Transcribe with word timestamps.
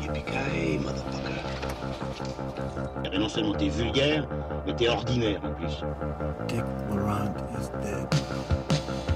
Yippee 0.00 0.78
motherfucker. 0.78 1.32
Eh 3.04 3.10
ben 3.10 3.20
non 3.20 3.28
seulement 3.28 3.54
t'es 3.54 3.68
vulgaire, 3.68 4.26
mais 4.66 4.74
t'es 4.74 4.88
ordinaire 4.88 5.40
en 5.44 5.52
plus. 5.52 5.84
Dick 6.48 6.64
Laurent 6.90 7.32
is 7.58 7.68
dead. 7.82 9.07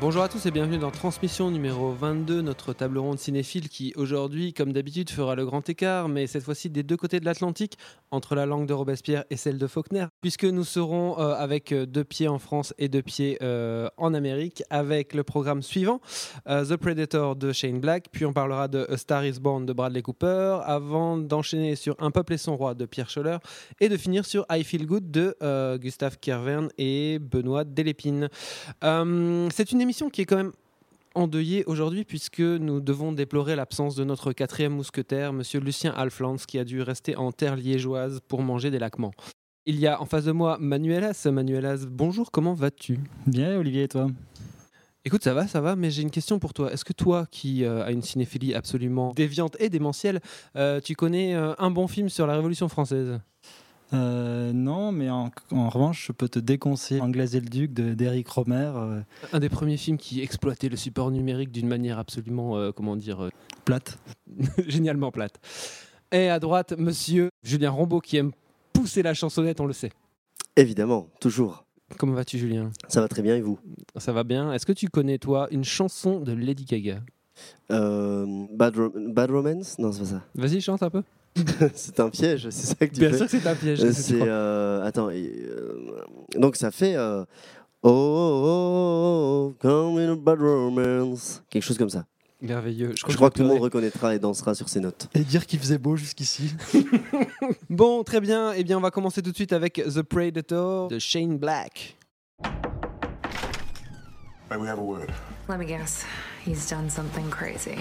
Bonjour 0.00 0.22
à 0.22 0.30
tous 0.30 0.46
et 0.46 0.50
bienvenue 0.50 0.78
dans 0.78 0.90
Transmission 0.90 1.50
numéro 1.50 1.92
22, 1.92 2.40
notre 2.40 2.72
table 2.72 2.96
ronde 2.96 3.18
cinéphile 3.18 3.68
qui 3.68 3.92
aujourd'hui, 3.96 4.54
comme 4.54 4.72
d'habitude, 4.72 5.10
fera 5.10 5.34
le 5.34 5.44
grand 5.44 5.68
écart, 5.68 6.08
mais 6.08 6.26
cette 6.26 6.42
fois-ci 6.42 6.70
des 6.70 6.82
deux 6.82 6.96
côtés 6.96 7.20
de 7.20 7.26
l'Atlantique, 7.26 7.76
entre 8.10 8.34
la 8.34 8.46
langue 8.46 8.66
de 8.66 8.72
Robespierre 8.72 9.24
et 9.28 9.36
celle 9.36 9.58
de 9.58 9.66
Faulkner, 9.66 10.06
puisque 10.22 10.44
nous 10.44 10.64
serons 10.64 11.20
euh, 11.20 11.34
avec 11.34 11.72
euh, 11.72 11.84
deux 11.84 12.02
pieds 12.02 12.28
en 12.28 12.38
France 12.38 12.72
et 12.78 12.88
deux 12.88 13.02
pieds 13.02 13.36
euh, 13.42 13.90
en 13.98 14.14
Amérique, 14.14 14.62
avec 14.70 15.12
le 15.12 15.22
programme 15.22 15.60
suivant, 15.60 16.00
The 16.46 16.76
Predator 16.76 17.36
de 17.36 17.52
Shane 17.52 17.78
Black, 17.78 18.06
puis 18.10 18.24
on 18.24 18.32
parlera 18.32 18.68
de 18.68 18.88
Star 18.96 19.26
is 19.26 19.38
Born 19.38 19.66
de 19.66 19.74
Bradley 19.74 20.00
Cooper, 20.00 20.60
avant 20.64 21.18
d'enchaîner 21.18 21.76
sur 21.76 21.94
Un 21.98 22.10
peuple 22.10 22.32
et 22.32 22.38
son 22.38 22.56
roi 22.56 22.72
de 22.74 22.86
Pierre 22.86 23.10
Scholler, 23.10 23.36
et 23.80 23.90
de 23.90 23.98
finir 23.98 24.24
sur 24.24 24.46
I 24.50 24.64
Feel 24.64 24.86
Good 24.86 25.10
de 25.10 25.76
Gustave 25.76 26.16
Kervern 26.18 26.70
et 26.78 27.18
Benoît 27.18 27.64
Delépine. 27.64 28.30
C'est 28.82 29.72
une 29.72 29.82
qui 29.92 30.22
est 30.22 30.24
quand 30.24 30.36
même 30.36 30.52
endeuillée 31.14 31.64
aujourd'hui 31.64 32.04
puisque 32.04 32.40
nous 32.40 32.80
devons 32.80 33.12
déplorer 33.12 33.56
l'absence 33.56 33.96
de 33.96 34.04
notre 34.04 34.32
quatrième 34.32 34.72
mousquetaire, 34.72 35.32
Monsieur 35.32 35.58
Lucien 35.58 35.92
Alflands, 35.92 36.36
qui 36.36 36.58
a 36.58 36.64
dû 36.64 36.80
rester 36.82 37.16
en 37.16 37.32
terre 37.32 37.56
liégeoise 37.56 38.20
pour 38.28 38.42
manger 38.42 38.70
des 38.70 38.78
laquements. 38.78 39.12
Il 39.66 39.78
y 39.80 39.88
a 39.88 40.00
en 40.00 40.06
face 40.06 40.24
de 40.24 40.32
moi 40.32 40.58
Manuelas. 40.60 41.26
Manuelas, 41.30 41.86
bonjour, 41.90 42.30
comment 42.30 42.54
vas-tu? 42.54 43.00
Bien, 43.26 43.58
Olivier, 43.58 43.84
et 43.84 43.88
toi? 43.88 44.06
Écoute, 45.04 45.24
ça 45.24 45.34
va, 45.34 45.48
ça 45.48 45.60
va, 45.60 45.74
mais 45.76 45.90
j'ai 45.90 46.02
une 46.02 46.10
question 46.10 46.38
pour 46.38 46.54
toi. 46.54 46.72
Est-ce 46.72 46.84
que 46.84 46.92
toi, 46.92 47.26
qui 47.30 47.64
euh, 47.64 47.84
as 47.84 47.90
une 47.90 48.02
cinéphilie 48.02 48.54
absolument 48.54 49.12
déviante 49.12 49.56
et 49.58 49.70
démentielle, 49.70 50.20
euh, 50.56 50.80
tu 50.80 50.94
connais 50.94 51.34
euh, 51.34 51.54
un 51.58 51.70
bon 51.70 51.88
film 51.88 52.08
sur 52.08 52.26
la 52.26 52.36
Révolution 52.36 52.68
française? 52.68 53.18
Euh, 53.92 54.52
Non, 54.52 54.92
mais 54.92 55.10
en, 55.10 55.30
en 55.52 55.68
revanche, 55.68 56.06
je 56.08 56.12
peux 56.12 56.28
te 56.28 56.38
déconseiller 56.38 57.00
Anglaise 57.00 57.34
et 57.34 57.40
le 57.40 57.48
Duc 57.48 57.72
de- 57.72 57.94
d'Éric 57.94 58.28
Romer, 58.28 58.70
euh, 58.74 59.00
Un 59.32 59.40
des 59.40 59.48
premiers 59.48 59.76
films 59.76 59.96
qui 59.98 60.20
exploitait 60.20 60.68
le 60.68 60.76
support 60.76 61.10
numérique 61.10 61.50
d'une 61.52 61.68
manière 61.68 61.98
absolument, 61.98 62.56
euh, 62.56 62.70
comment 62.72 62.96
dire, 62.96 63.24
euh, 63.24 63.30
plate. 63.64 63.98
génialement 64.68 65.10
plate. 65.10 65.40
Et 66.12 66.28
à 66.28 66.38
droite, 66.40 66.74
monsieur 66.78 67.30
Julien 67.42 67.70
Rambaud 67.70 68.00
qui 68.00 68.16
aime 68.16 68.32
pousser 68.72 69.02
la 69.02 69.14
chansonnette, 69.14 69.60
on 69.60 69.66
le 69.66 69.72
sait. 69.72 69.90
Évidemment, 70.56 71.08
toujours. 71.20 71.64
Comment 71.98 72.12
vas-tu, 72.14 72.38
Julien? 72.38 72.70
Ça 72.88 73.00
va 73.00 73.08
très 73.08 73.22
bien 73.22 73.36
et 73.36 73.40
vous? 73.40 73.58
Ça 73.96 74.12
va 74.12 74.22
bien 74.24 74.52
Est-ce 74.52 74.66
que 74.66 74.72
tu 74.72 74.88
connais, 74.88 75.18
toi, 75.18 75.48
une 75.50 75.64
chanson 75.64 76.20
de 76.20 76.32
Lady 76.32 76.64
Gaga? 76.64 77.00
Euh, 77.70 78.46
Bad, 78.52 78.76
Ro- 78.76 78.92
Bad 79.08 79.30
Romance? 79.30 79.78
Non, 79.78 79.90
c'est 79.92 80.00
pas 80.00 80.06
ça. 80.06 80.22
Vas-y, 80.34 80.60
chante 80.60 80.82
un 80.82 80.90
peu. 80.90 81.02
c'est 81.74 82.00
un 82.00 82.10
piège, 82.10 82.48
c'est 82.50 82.66
ça 82.66 82.74
que 82.74 82.92
tu 82.92 83.00
Bien 83.00 83.10
fais. 83.10 83.16
sûr 83.18 83.26
que 83.26 83.38
c'est 83.38 83.46
un 83.46 83.54
piège. 83.54 83.82
Euh, 83.84 83.92
c'est 83.92 84.20
euh, 84.20 84.84
attends. 84.84 85.08
euh, 85.10 86.02
donc 86.36 86.56
ça 86.56 86.70
fait 86.70 86.96
euh, 86.96 87.24
oh, 87.82 87.88
oh, 87.88 88.42
oh, 88.44 89.52
oh, 89.52 89.54
come 89.60 89.98
in 89.98 90.12
a 90.12 90.16
bad 90.16 90.40
romance, 90.40 91.42
quelque 91.48 91.62
chose 91.62 91.78
comme 91.78 91.90
ça. 91.90 92.04
Merveilleux. 92.42 92.94
Je 92.96 93.02
crois 93.16 93.28
que 93.30 93.36
tout 93.36 93.42
le 93.42 93.48
monde 93.48 93.60
reconnaîtra 93.60 94.14
et 94.14 94.18
dansera 94.18 94.54
sur 94.54 94.68
ces 94.70 94.80
notes. 94.80 95.08
Et 95.14 95.20
dire 95.20 95.46
qu'il 95.46 95.58
faisait 95.58 95.76
beau 95.78 95.96
jusqu'ici. 95.96 96.54
Bon, 97.68 98.02
très 98.02 98.20
bien. 98.20 98.52
Eh 98.56 98.64
bien, 98.64 98.78
on 98.78 98.80
va 98.80 98.90
commencer 98.90 99.22
tout 99.22 99.30
de 99.30 99.36
suite 99.36 99.52
avec 99.52 99.74
The 99.74 100.02
Predator 100.02 100.88
de 100.88 100.98
Shane 100.98 101.38
Black. 101.38 101.96
May 104.50 104.56
we 104.56 104.66
have 104.68 104.78
a 104.78 104.82
word? 104.82 105.08
Let 105.48 105.58
me 105.58 105.66
guess. 105.66 106.04
He's 106.44 106.68
done 106.68 106.90
something 106.90 107.28
crazy. 107.30 107.76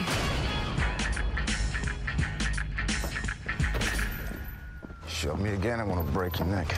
Me 5.19 5.49
again, 5.53 5.81
I'm 5.81 5.89
gonna 5.89 6.03
break 6.11 6.39
your 6.39 6.47
neck. 6.47 6.73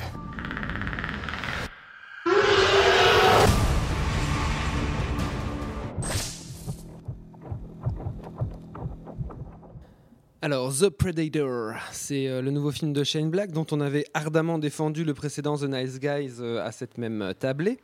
Alors, 10.43 10.73
The 10.73 10.89
Predator, 10.89 11.73
c'est 11.91 12.27
euh, 12.27 12.41
le 12.41 12.49
nouveau 12.49 12.71
film 12.71 12.93
de 12.93 13.03
Shane 13.03 13.29
Black 13.29 13.51
dont 13.51 13.67
on 13.69 13.79
avait 13.79 14.05
ardemment 14.15 14.57
défendu 14.57 15.03
le 15.03 15.13
précédent 15.13 15.55
The 15.55 15.65
Nice 15.65 15.99
Guys 15.99 16.37
euh, 16.39 16.65
à 16.65 16.71
cette 16.71 16.97
même 16.97 17.21
euh, 17.21 17.33
tablée. 17.33 17.77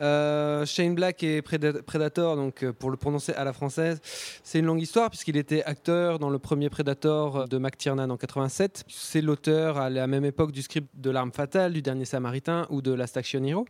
Shane 0.00 0.94
Black 0.94 1.22
et 1.22 1.42
Preda- 1.42 1.82
Predator, 1.82 2.36
donc 2.36 2.64
pour 2.78 2.90
le 2.90 2.96
prononcer 2.96 3.32
à 3.34 3.44
la 3.44 3.52
française, 3.52 4.00
c'est 4.42 4.60
une 4.60 4.64
longue 4.64 4.80
histoire 4.80 5.10
puisqu'il 5.10 5.36
était 5.36 5.62
acteur 5.64 6.18
dans 6.18 6.30
le 6.30 6.38
premier 6.38 6.70
Predator 6.70 7.46
de 7.46 7.58
McTiernan 7.58 8.08
en 8.08 8.16
87. 8.16 8.84
C'est 8.88 9.20
l'auteur 9.20 9.76
à 9.76 9.90
la 9.90 10.06
même 10.06 10.24
époque 10.24 10.52
du 10.52 10.62
script 10.62 10.88
de 10.94 11.10
L'Arme 11.10 11.32
Fatale, 11.32 11.74
du 11.74 11.82
Dernier 11.82 12.06
Samaritain 12.06 12.66
ou 12.70 12.80
de 12.80 12.92
Last 12.94 13.18
Action 13.18 13.44
Hero. 13.44 13.66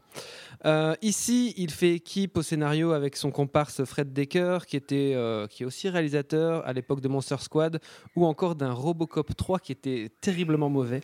Ici, 1.03 1.54
il 1.56 1.71
fait 1.72 1.94
équipe 1.94 2.37
au 2.38 2.43
scénario 2.43 2.93
avec 2.93 3.16
son 3.16 3.32
comparse 3.32 3.84
Fred 3.84 4.12
Decker, 4.12 4.59
qui, 4.66 4.77
était, 4.77 5.16
qui 5.50 5.65
est 5.65 5.66
aussi 5.66 5.88
réalisateur 5.88 6.65
à 6.66 6.72
l'époque 6.72 7.00
de 7.00 7.09
Monster 7.09 7.37
Squad, 7.41 7.81
ou 8.15 8.28
encore 8.28 8.55
d'un 8.55 8.72
Robocop 8.72 9.34
3 9.37 9.59
qui 9.59 9.72
était 9.72 10.11
terriblement 10.21 10.69
mauvais. 10.69 11.00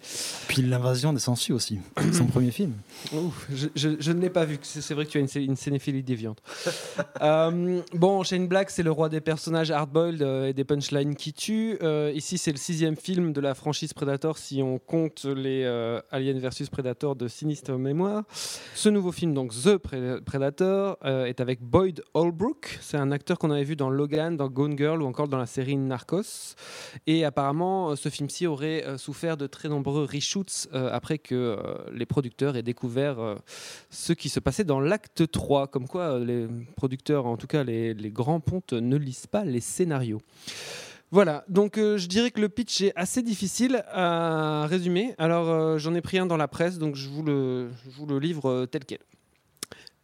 Puis 0.48 0.62
l'invasion 0.62 1.12
des 1.12 1.20
sangsues 1.20 1.52
aussi, 1.52 1.78
son 2.12 2.26
premier 2.26 2.50
film. 2.50 2.74
Ouf, 3.12 3.46
je, 3.52 3.66
je- 3.74 3.96
je 3.98 4.12
ne 4.12 4.20
l'ai 4.20 4.30
pas 4.30 4.44
vu, 4.44 4.58
c'est 4.62 4.94
vrai 4.94 5.06
que 5.06 5.10
tu 5.10 5.18
as 5.18 5.20
une, 5.20 5.42
une 5.50 5.56
cinéphilie 5.56 6.02
déviante. 6.02 6.42
Euh, 7.22 7.80
bon, 7.92 8.22
Shane 8.22 8.48
Black, 8.48 8.70
c'est 8.70 8.82
le 8.82 8.90
roi 8.90 9.08
des 9.08 9.20
personnages 9.20 9.70
hardboiled 9.70 10.20
euh, 10.22 10.48
et 10.48 10.52
des 10.52 10.64
punchlines 10.64 11.14
qui 11.14 11.32
tuent. 11.32 11.78
Euh, 11.82 12.12
ici, 12.14 12.38
c'est 12.38 12.50
le 12.50 12.56
sixième 12.58 12.96
film 12.96 13.32
de 13.32 13.40
la 13.40 13.54
franchise 13.54 13.92
Predator 13.94 14.36
si 14.36 14.62
on 14.62 14.78
compte 14.78 15.24
les 15.24 15.62
euh, 15.64 16.00
Alien 16.10 16.38
vs 16.38 16.68
Predator 16.70 17.14
de 17.16 17.28
sinistre 17.28 17.72
mémoire. 17.72 18.24
Ce 18.74 18.88
nouveau 18.88 19.12
film, 19.12 19.32
donc 19.32 19.52
The 19.52 19.76
Pre- 19.76 20.20
Predator, 20.22 20.98
euh, 21.04 21.26
est 21.26 21.40
avec 21.40 21.62
Boyd 21.62 22.02
Holbrook. 22.14 22.78
C'est 22.82 22.96
un 22.98 23.10
acteur 23.12 23.38
qu'on 23.38 23.50
avait 23.50 23.64
vu 23.64 23.76
dans 23.76 23.90
Logan, 23.90 24.36
dans 24.36 24.48
Gone 24.48 24.76
Girl 24.76 25.00
ou 25.02 25.06
encore 25.06 25.28
dans 25.28 25.38
la 25.38 25.46
série 25.46 25.76
Narcos. 25.76 26.54
Et 27.06 27.13
apparemment, 27.22 27.90
euh, 27.90 27.96
ce 27.96 28.08
film-ci 28.08 28.46
aurait 28.46 28.84
euh, 28.84 28.96
souffert 28.96 29.36
de 29.36 29.46
très 29.46 29.68
nombreux 29.68 30.08
reshoots 30.10 30.68
euh, 30.72 30.88
après 30.90 31.18
que 31.18 31.58
les 31.92 32.06
producteurs 32.06 32.56
aient 32.56 32.62
découvert 32.62 33.36
ce 33.90 34.12
qui 34.12 34.28
se 34.28 34.40
passait 34.40 34.64
dans 34.64 34.80
l'acte 34.80 35.30
3. 35.30 35.66
Comme 35.68 35.86
quoi, 35.86 36.18
les 36.18 36.46
producteurs, 36.76 37.26
en 37.26 37.36
tout 37.36 37.46
cas 37.46 37.62
les, 37.62 37.94
grands 38.10 38.40
pontes, 38.40 38.72
ne 38.72 38.96
lisent 38.96 39.26
pas 39.26 39.44
les 39.44 39.60
scénarios. 39.60 40.22
Voilà, 41.10 41.44
donc 41.48 41.76
je 41.76 42.06
dirais 42.06 42.30
que 42.30 42.40
le 42.40 42.48
pitch 42.48 42.80
est 42.80 42.92
assez 42.96 43.22
difficile 43.22 43.84
à 43.88 44.66
résumer. 44.66 45.14
Alors 45.18 45.78
j'en 45.78 45.94
ai 45.94 46.00
pris 46.00 46.18
un 46.18 46.26
dans 46.26 46.36
la 46.36 46.48
presse, 46.48 46.78
donc 46.78 46.96
je 46.96 47.08
vous 47.08 47.22
le, 47.22 48.18
livre 48.18 48.66
tel 48.66 48.84
quel. 48.84 48.98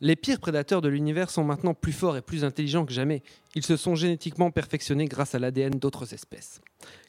Les 0.03 0.17
pires 0.17 0.41
prédateurs 0.41 0.81
de 0.81 0.89
l'univers 0.89 1.29
sont 1.29 1.45
maintenant 1.45 1.75
plus 1.75 1.93
forts 1.93 2.17
et 2.17 2.23
plus 2.23 2.43
intelligents 2.43 2.87
que 2.87 2.93
jamais. 2.93 3.23
Ils 3.55 3.67
se 3.67 3.77
sont 3.77 3.95
génétiquement 3.95 4.51
perfectionnés 4.51 5.05
grâce 5.05 5.35
à 5.35 5.39
l'ADN 5.39 5.73
d'autres 5.79 6.15
espèces. 6.15 6.63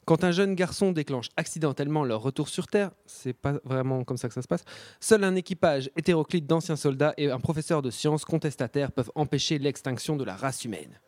Quand 0.04 0.24
un 0.24 0.30
jeune 0.30 0.54
garçon 0.54 0.92
déclenche 0.92 1.30
accidentellement 1.38 2.04
leur 2.04 2.20
retour 2.20 2.50
sur 2.50 2.66
Terre, 2.66 2.90
c'est 3.06 3.32
pas 3.32 3.54
vraiment 3.64 4.04
comme 4.04 4.18
ça 4.18 4.28
que 4.28 4.34
ça 4.34 4.42
se 4.42 4.48
passe, 4.48 4.64
seul 5.00 5.24
un 5.24 5.36
équipage 5.36 5.90
hétéroclite 5.96 6.46
d'anciens 6.46 6.76
soldats 6.76 7.14
et 7.16 7.30
un 7.30 7.40
professeur 7.40 7.80
de 7.80 7.90
sciences 7.90 8.26
contestataires 8.26 8.92
peuvent 8.92 9.12
empêcher 9.14 9.58
l'extinction 9.58 10.16
de 10.16 10.24
la 10.24 10.36
race 10.36 10.66
humaine. 10.66 11.00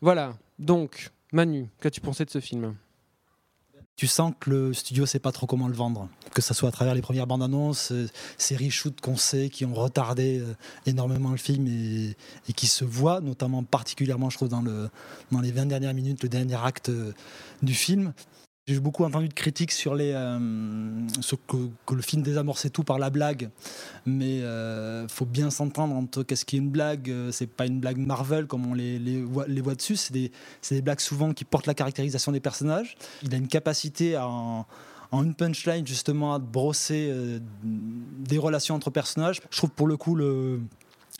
Voilà, 0.00 0.38
donc, 0.60 1.10
Manu, 1.32 1.70
qu'as-tu 1.80 2.00
pensé 2.00 2.24
de 2.24 2.30
ce 2.30 2.38
film? 2.38 2.76
Tu 3.98 4.06
sens 4.06 4.32
que 4.38 4.50
le 4.50 4.74
studio 4.74 5.06
sait 5.06 5.18
pas 5.18 5.32
trop 5.32 5.48
comment 5.48 5.66
le 5.66 5.74
vendre. 5.74 6.08
Que 6.32 6.40
ce 6.40 6.54
soit 6.54 6.68
à 6.68 6.72
travers 6.72 6.94
les 6.94 7.02
premières 7.02 7.26
bandes 7.26 7.42
annonces, 7.42 7.90
euh, 7.90 8.06
ces 8.36 8.54
reshoots 8.54 9.00
qu'on 9.00 9.16
sait 9.16 9.48
qui 9.48 9.64
ont 9.64 9.74
retardé 9.74 10.38
euh, 10.38 10.54
énormément 10.86 11.32
le 11.32 11.36
film 11.36 11.66
et, 11.66 12.14
qui 12.52 12.68
se 12.68 12.84
voient, 12.84 13.20
notamment 13.20 13.64
particulièrement, 13.64 14.30
je 14.30 14.36
trouve, 14.36 14.50
dans 14.50 14.62
les 15.40 15.50
20 15.50 15.66
dernières 15.66 15.94
minutes, 15.94 16.22
le 16.22 16.28
dernier 16.28 16.54
acte 16.54 16.90
euh, 16.90 17.12
du 17.62 17.74
film. 17.74 18.12
J'ai 18.68 18.80
beaucoup 18.80 19.04
entendu 19.04 19.28
de 19.28 19.32
critiques 19.32 19.72
sur, 19.72 19.94
les, 19.94 20.12
euh, 20.12 20.38
sur 21.22 21.38
que, 21.46 21.94
le 21.94 22.02
film 22.02 22.20
désamorçait 22.20 22.68
tout 22.68 22.84
par 22.84 22.98
la 22.98 23.08
blague, 23.08 23.48
mais 24.04 24.40
il 24.40 25.06
faut 25.08 25.24
bien 25.24 25.48
s'entendre 25.48 25.94
entre 25.94 26.22
qu'est-ce 26.22 26.44
qui 26.44 26.56
est 26.56 26.58
une 26.58 26.68
blague, 26.68 27.10
euh, 27.10 27.32
c'est 27.32 27.46
pas 27.46 27.64
une 27.64 27.80
blague 27.80 27.96
Marvel 27.96 28.46
comme 28.46 28.66
on 28.66 28.74
les, 28.74 29.22
voit, 29.22 29.46
les 29.48 29.62
voit 29.62 29.74
dessus, 29.74 29.96
c'est 29.96 30.12
des, 30.12 30.30
des 30.70 30.82
blagues 30.82 31.00
souvent 31.00 31.32
qui 31.32 31.46
portent 31.46 31.66
la 31.66 31.72
caractérisation 31.72 32.30
des 32.30 32.40
personnages. 32.40 32.98
Il 33.22 33.32
a 33.32 33.38
une 33.38 33.48
capacité 33.48 34.18
en, 34.18 34.66
en 35.12 35.24
une 35.24 35.34
punchline 35.34 35.86
justement 35.86 36.34
à 36.34 36.38
brosser 36.38 37.08
euh, 37.10 37.38
des 37.64 38.36
relations 38.36 38.74
entre 38.74 38.90
personnages. 38.90 39.40
Je 39.50 39.56
trouve 39.56 39.70
pour 39.70 39.86
le 39.86 39.96
coup 39.96 40.14
le, 40.14 40.60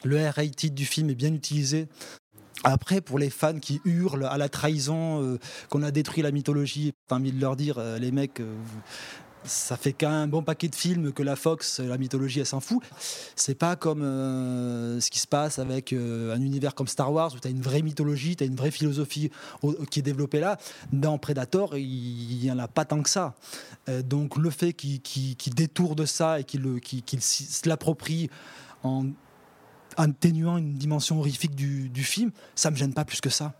le 0.04 0.28
R-rated 0.28 0.74
du 0.74 0.84
film 0.84 1.08
est 1.08 1.14
bien 1.14 1.32
utilisé 1.32 1.88
Après, 2.64 3.00
pour 3.00 3.18
les 3.18 3.30
fans 3.30 3.58
qui 3.60 3.80
hurlent 3.84 4.24
à 4.24 4.36
la 4.36 4.48
trahison, 4.48 5.22
euh, 5.22 5.38
qu'on 5.70 5.82
a 5.82 5.90
détruit 5.90 6.22
la 6.22 6.32
mythologie, 6.32 6.92
j'ai 7.08 7.14
envie 7.14 7.32
de 7.32 7.40
leur 7.40 7.54
dire, 7.56 7.78
euh, 7.78 7.98
les 7.98 8.10
mecs, 8.10 8.40
euh, 8.40 8.52
ça 9.44 9.76
fait 9.76 9.92
qu'un 9.92 10.26
bon 10.26 10.42
paquet 10.42 10.66
de 10.68 10.74
films 10.74 11.12
que 11.12 11.22
la 11.22 11.36
Fox, 11.36 11.78
la 11.78 11.96
mythologie, 11.96 12.40
elle 12.40 12.46
s'en 12.46 12.58
fout. 12.60 12.82
C'est 13.36 13.54
pas 13.54 13.76
comme 13.76 14.00
ce 14.02 15.08
qui 15.10 15.20
se 15.20 15.28
passe 15.28 15.58
avec 15.60 15.92
un 15.92 16.40
univers 16.40 16.74
comme 16.74 16.88
Star 16.88 17.10
Wars 17.12 17.32
où 17.34 17.38
tu 17.38 17.46
as 17.46 17.50
une 17.50 17.62
vraie 17.62 17.80
mythologie, 17.80 18.34
tu 18.34 18.42
as 18.42 18.46
une 18.48 18.56
vraie 18.56 18.72
philosophie 18.72 19.30
qui 19.90 20.00
est 20.00 20.02
développée 20.02 20.40
là. 20.40 20.58
Dans 20.92 21.16
Predator, 21.18 21.76
il 21.78 22.40
n'y 22.42 22.50
en 22.50 22.58
a 22.58 22.66
pas 22.68 22.84
tant 22.84 23.00
que 23.00 23.08
ça. 23.08 23.36
Donc 24.04 24.36
le 24.36 24.50
fait 24.50 24.72
qu'il 24.72 25.00
qu'il- 25.00 25.36
qu'il 25.36 25.54
détourne 25.54 25.94
de 25.94 26.04
ça 26.04 26.40
et 26.40 26.44
qu'il 26.44 26.60
le- 26.62 26.80
qu'il- 26.80 27.02
qu'il 27.04 27.22
s'y- 27.22 27.44
se 27.46 27.68
l'approprie 27.68 28.28
atténuant 29.98 30.56
une 30.56 30.74
dimension 30.74 31.18
horrifique 31.18 31.54
du, 31.54 32.04
film, 32.04 32.30
ça 32.54 32.70
me 32.70 32.76
gêne 32.76 32.94
pas 32.94 33.04
plus 33.04 33.20
que 33.20 33.28
ça. 33.28 33.52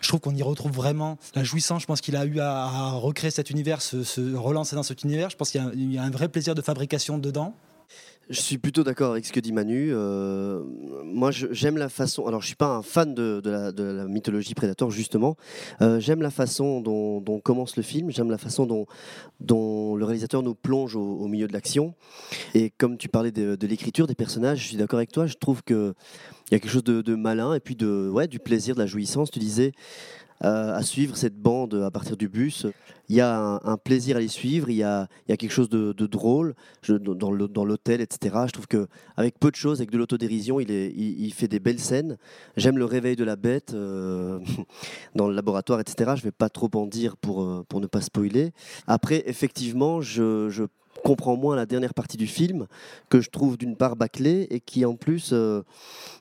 Je 0.00 0.08
trouve 0.08 0.20
qu'on 0.20 0.34
y 0.34 0.42
retrouve 0.42 0.72
vraiment 0.72 1.18
la 1.34 1.44
jouissance. 1.44 1.82
Je 1.82 1.86
pense 1.86 2.00
qu'il 2.00 2.16
a 2.16 2.26
eu 2.26 2.40
à, 2.40 2.90
recréer 2.92 3.30
cet 3.30 3.50
univers, 3.50 3.80
se, 3.80 4.34
relancer 4.34 4.76
dans 4.76 4.82
cet 4.82 5.04
univers. 5.04 5.30
Je 5.30 5.36
pense 5.36 5.50
qu'il 5.50 5.92
y, 5.92 5.98
a 5.98 6.02
un 6.02 6.10
vrai 6.10 6.28
plaisir 6.28 6.54
de 6.54 6.62
fabrication 6.62 7.18
dedans. 7.18 7.54
Je 8.30 8.40
suis 8.40 8.56
plutôt 8.56 8.84
d'accord 8.84 9.12
avec 9.12 9.26
ce 9.26 9.32
que 9.32 9.40
dit 9.40 9.52
Manu. 9.52 9.90
Euh, 9.92 10.62
moi, 11.04 11.30
j'aime 11.30 11.76
la 11.76 11.90
façon. 11.90 12.26
Alors, 12.26 12.40
je 12.40 12.46
suis 12.46 12.56
pas 12.56 12.68
un 12.68 12.82
fan 12.82 13.14
de, 13.14 13.42
la, 13.44 14.06
mythologie 14.06 14.54
Predator, 14.54 14.90
justement. 14.90 15.36
Euh, 15.82 16.00
j'aime 16.00 16.22
la 16.22 16.30
façon 16.30 16.80
dont, 16.80 17.40
commence 17.40 17.76
le 17.76 17.82
film. 17.82 18.10
J'aime 18.10 18.30
la 18.30 18.38
façon 18.38 18.66
dont, 18.66 18.86
le 19.96 20.04
réalisateur 20.04 20.42
nous 20.42 20.54
plonge 20.54 20.96
au, 20.96 21.26
milieu 21.28 21.46
de 21.46 21.52
l'action. 21.52 21.94
Et 22.54 22.70
comme 22.70 22.96
tu 22.96 23.08
parlais 23.08 23.30
de, 23.30 23.66
l'écriture 23.66 24.06
des 24.06 24.14
personnages, 24.14 24.60
je 24.60 24.68
suis 24.68 24.76
d'accord 24.78 24.98
avec 24.98 25.12
toi. 25.12 25.26
Je 25.26 25.34
trouve 25.34 25.62
que 25.62 25.94
il 26.50 26.54
y 26.54 26.56
a 26.56 26.60
quelque 26.60 26.70
chose 26.70 26.84
de, 26.84 27.02
de 27.02 27.14
malin 27.14 27.54
et 27.54 27.60
puis 27.60 27.74
de 27.74 28.08
ouais 28.10 28.28
du 28.28 28.38
plaisir, 28.38 28.74
de 28.74 28.80
la 28.80 28.86
jouissance. 28.86 29.30
Tu 29.30 29.38
disais. 29.38 29.72
Euh, 30.42 30.74
à 30.74 30.82
suivre 30.82 31.16
cette 31.16 31.36
bande 31.36 31.74
à 31.74 31.90
partir 31.90 32.16
du 32.16 32.28
bus. 32.28 32.66
Il 33.08 33.16
y 33.16 33.20
a 33.20 33.60
un, 33.62 33.76
plaisir 33.76 34.16
à 34.16 34.20
les 34.20 34.28
suivre, 34.28 34.70
il 34.70 34.76
y 34.76 34.82
a, 34.82 35.08
il 35.28 35.30
y 35.30 35.34
a 35.34 35.36
quelque 35.36 35.52
chose 35.52 35.68
de, 35.68 35.92
drôle 36.06 36.54
dans 36.88 37.14
dans 37.14 37.64
l'hôtel, 37.64 38.00
etc. 38.00 38.36
Je 38.46 38.52
trouve 38.52 38.66
que 38.66 38.88
avec 39.16 39.38
peu 39.38 39.50
de 39.50 39.56
choses, 39.56 39.80
avec 39.80 39.90
de 39.90 39.98
l'autodérision, 39.98 40.58
il, 40.58 40.70
est- 40.70 40.90
il, 40.90 41.32
fait 41.34 41.48
des 41.48 41.60
belles 41.60 41.80
scènes. 41.80 42.16
J'aime 42.56 42.78
le 42.78 42.86
réveil 42.86 43.14
de 43.14 43.24
la 43.24 43.36
bête 43.36 43.74
euh, 43.74 44.38
dans 45.14 45.28
le 45.28 45.34
laboratoire, 45.34 45.80
etc. 45.80 46.12
Je 46.16 46.20
ne 46.20 46.24
vais 46.24 46.32
pas 46.32 46.48
trop 46.48 46.70
en 46.74 46.86
dire 46.86 47.16
pour, 47.16 47.42
euh, 47.42 47.64
pour 47.68 47.80
ne 47.80 47.86
pas 47.86 48.00
spoiler. 48.00 48.52
Après, 48.86 49.22
effectivement, 49.26 50.00
je 50.00 50.66
comprends 51.02 51.36
moins 51.36 51.56
la 51.56 51.66
dernière 51.66 51.94
partie 51.94 52.16
du 52.16 52.26
film, 52.26 52.66
que 53.08 53.20
je 53.20 53.30
trouve 53.30 53.56
d'une 53.58 53.76
part 53.76 53.96
bâclée 53.96 54.46
et 54.50 54.60
qui 54.60 54.84
en 54.84 54.94
plus 54.96 55.30
euh, 55.32 55.62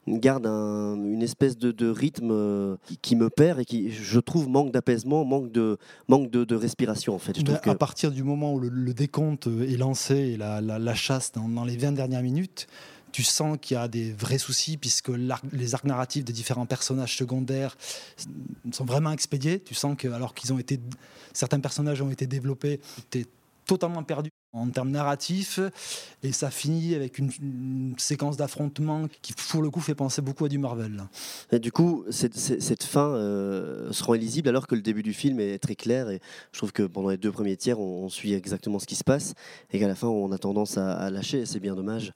garde 0.07 0.45
un- 0.47 0.95
une 0.95 1.21
espèce 1.21 1.57
de, 1.57 1.71
de 1.71 1.89
rythme 1.89 2.31
euh, 2.31 2.75
qui, 2.85 2.97
qui 2.97 3.15
me 3.15 3.29
perd 3.29 3.59
et 3.59 3.65
qui, 3.65 3.91
je 3.91 4.19
trouve, 4.19 4.49
manque 4.49 4.71
d'apaisement, 4.71 5.23
manque 5.25 5.51
de, 5.51 5.77
manque 6.07 6.29
de, 6.31 6.43
de 6.43 6.55
respiration 6.55 7.13
en 7.13 7.19
fait. 7.19 7.37
Je 7.37 7.43
que- 7.59 7.69
À 7.69 7.75
partir 7.75 8.11
du 8.11 8.23
moment 8.23 8.53
où 8.53 8.59
le, 8.59 8.69
le 8.69 8.93
décompte 8.93 9.47
est 9.47 9.77
lancé 9.77 10.15
et 10.15 10.37
la, 10.37 10.59
la- 10.61 10.79
la 10.79 10.95
chasse 10.95 11.31
dans, 11.31 11.47
dans 11.47 11.63
les 11.65 11.77
20 11.77 11.91
dernières 11.93 12.23
minutes, 12.23 12.67
tu 13.11 13.21
sens 13.23 13.57
qu'il 13.61 13.75
y 13.75 13.79
a 13.79 13.87
des 13.87 14.11
vrais 14.11 14.39
soucis 14.39 14.75
puisque 14.77 15.09
les 15.51 15.75
arcs 15.75 15.83
narratifs 15.85 16.25
des 16.25 16.33
différents 16.33 16.65
personnages 16.65 17.15
secondaires 17.15 17.77
sont 18.71 18.85
vraiment 18.85 19.11
expédiés. 19.11 19.59
Tu 19.59 19.75
sens 19.75 19.95
que 19.97 20.07
alors 20.07 20.33
qu'ils 20.33 20.51
ont 20.51 20.57
été, 20.57 20.79
certains 21.31 21.59
personnages 21.59 22.01
ont 22.01 22.09
été 22.09 22.25
développés, 22.25 22.79
tu 23.11 23.19
es 23.19 23.25
totalement 23.67 24.01
perdu 24.03 24.29
en 24.53 24.69
termes 24.69 24.91
narratifs 24.91 25.59
et 26.21 26.31
ça 26.31 26.51
finit 26.51 26.93
avec 26.93 27.17
une, 27.17 27.31
une 27.41 27.95
séquence 27.97 28.37
d'affrontement 28.37 29.07
qui 29.23 29.33
pour 29.33 29.61
le 29.63 29.69
coup 29.71 29.79
fait 29.81 29.95
penser 29.95 30.21
beaucoup 30.21 30.45
à 30.45 30.49
du 30.49 30.59
Marvel. 30.59 31.03
Et 31.51 31.59
du 31.59 31.71
coup, 31.71 32.05
cette, 32.11 32.35
cette- 32.35 32.61
cette 32.61 32.83
fin 32.83 33.09
euh, 33.15 33.91
se 33.91 34.03
rend 34.03 34.13
illisible 34.13 34.49
alors 34.49 34.67
que 34.67 34.75
le 34.75 34.81
début 34.81 35.01
du 35.03 35.13
film 35.13 35.39
est 35.39 35.57
très 35.57 35.75
clair. 35.75 36.09
Et 36.09 36.21
je 36.51 36.57
trouve 36.59 36.71
que 36.71 36.83
pendant 36.83 37.09
les 37.09 37.17
deux 37.17 37.31
premiers 37.31 37.57
tiers, 37.57 37.79
on, 37.79 38.05
on 38.05 38.09
suit 38.09 38.33
exactement 38.33 38.77
ce 38.79 38.85
qui 38.85 38.95
se 38.95 39.03
passe 39.03 39.33
et 39.71 39.79
qu'à 39.79 39.87
la 39.87 39.95
fin, 39.95 40.07
on 40.07 40.31
a 40.31 40.37
tendance 40.37 40.77
à, 40.77 40.93
à 40.93 41.09
lâcher. 41.09 41.39
et 41.41 41.45
C'est 41.47 41.59
bien 41.59 41.75
dommage. 41.75 42.13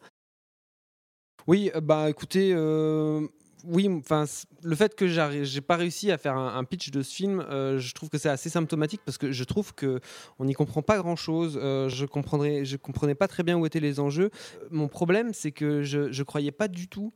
Oui, 1.47 1.71
euh, 1.75 1.81
bah 1.81 2.09
écoutez, 2.09 2.51
euh, 2.53 3.25
oui, 3.65 3.89
enfin 3.89 4.25
le 4.63 4.75
fait 4.75 4.95
que 4.95 5.07
j'ai 5.07 5.61
pas 5.61 5.75
réussi 5.75 6.11
à 6.11 6.17
faire 6.17 6.37
un, 6.37 6.63
pitch 6.63 6.91
de 6.91 7.01
ce 7.01 7.13
film, 7.13 7.39
euh, 7.39 7.79
je 7.79 7.93
trouve 7.93 8.09
que 8.09 8.17
c'est 8.17 8.29
assez 8.29 8.49
symptomatique 8.49 9.01
parce 9.05 9.17
que 9.17 9.31
je 9.31 9.43
trouve 9.43 9.73
que 9.73 9.99
on 10.39 10.45
n'y 10.45 10.53
comprend 10.53 10.81
pas 10.81 10.97
grand 10.97 11.15
chose. 11.15 11.53
je 11.55 12.05
comprendrais, 12.05 12.63
comprenais 12.81 13.15
pas 13.15 13.27
très 13.27 13.43
bien 13.43 13.57
où 13.57 13.65
étaient 13.65 13.79
les 13.79 13.99
enjeux. 13.99 14.29
Euh, 14.61 14.67
Mon 14.71 14.87
problème, 14.87 15.33
c'est 15.33 15.51
que 15.51 15.83
je, 15.83 16.11
je 16.11 16.23
croyais 16.23 16.51
pas 16.51 16.67
du 16.67 16.87
tout 16.87 17.13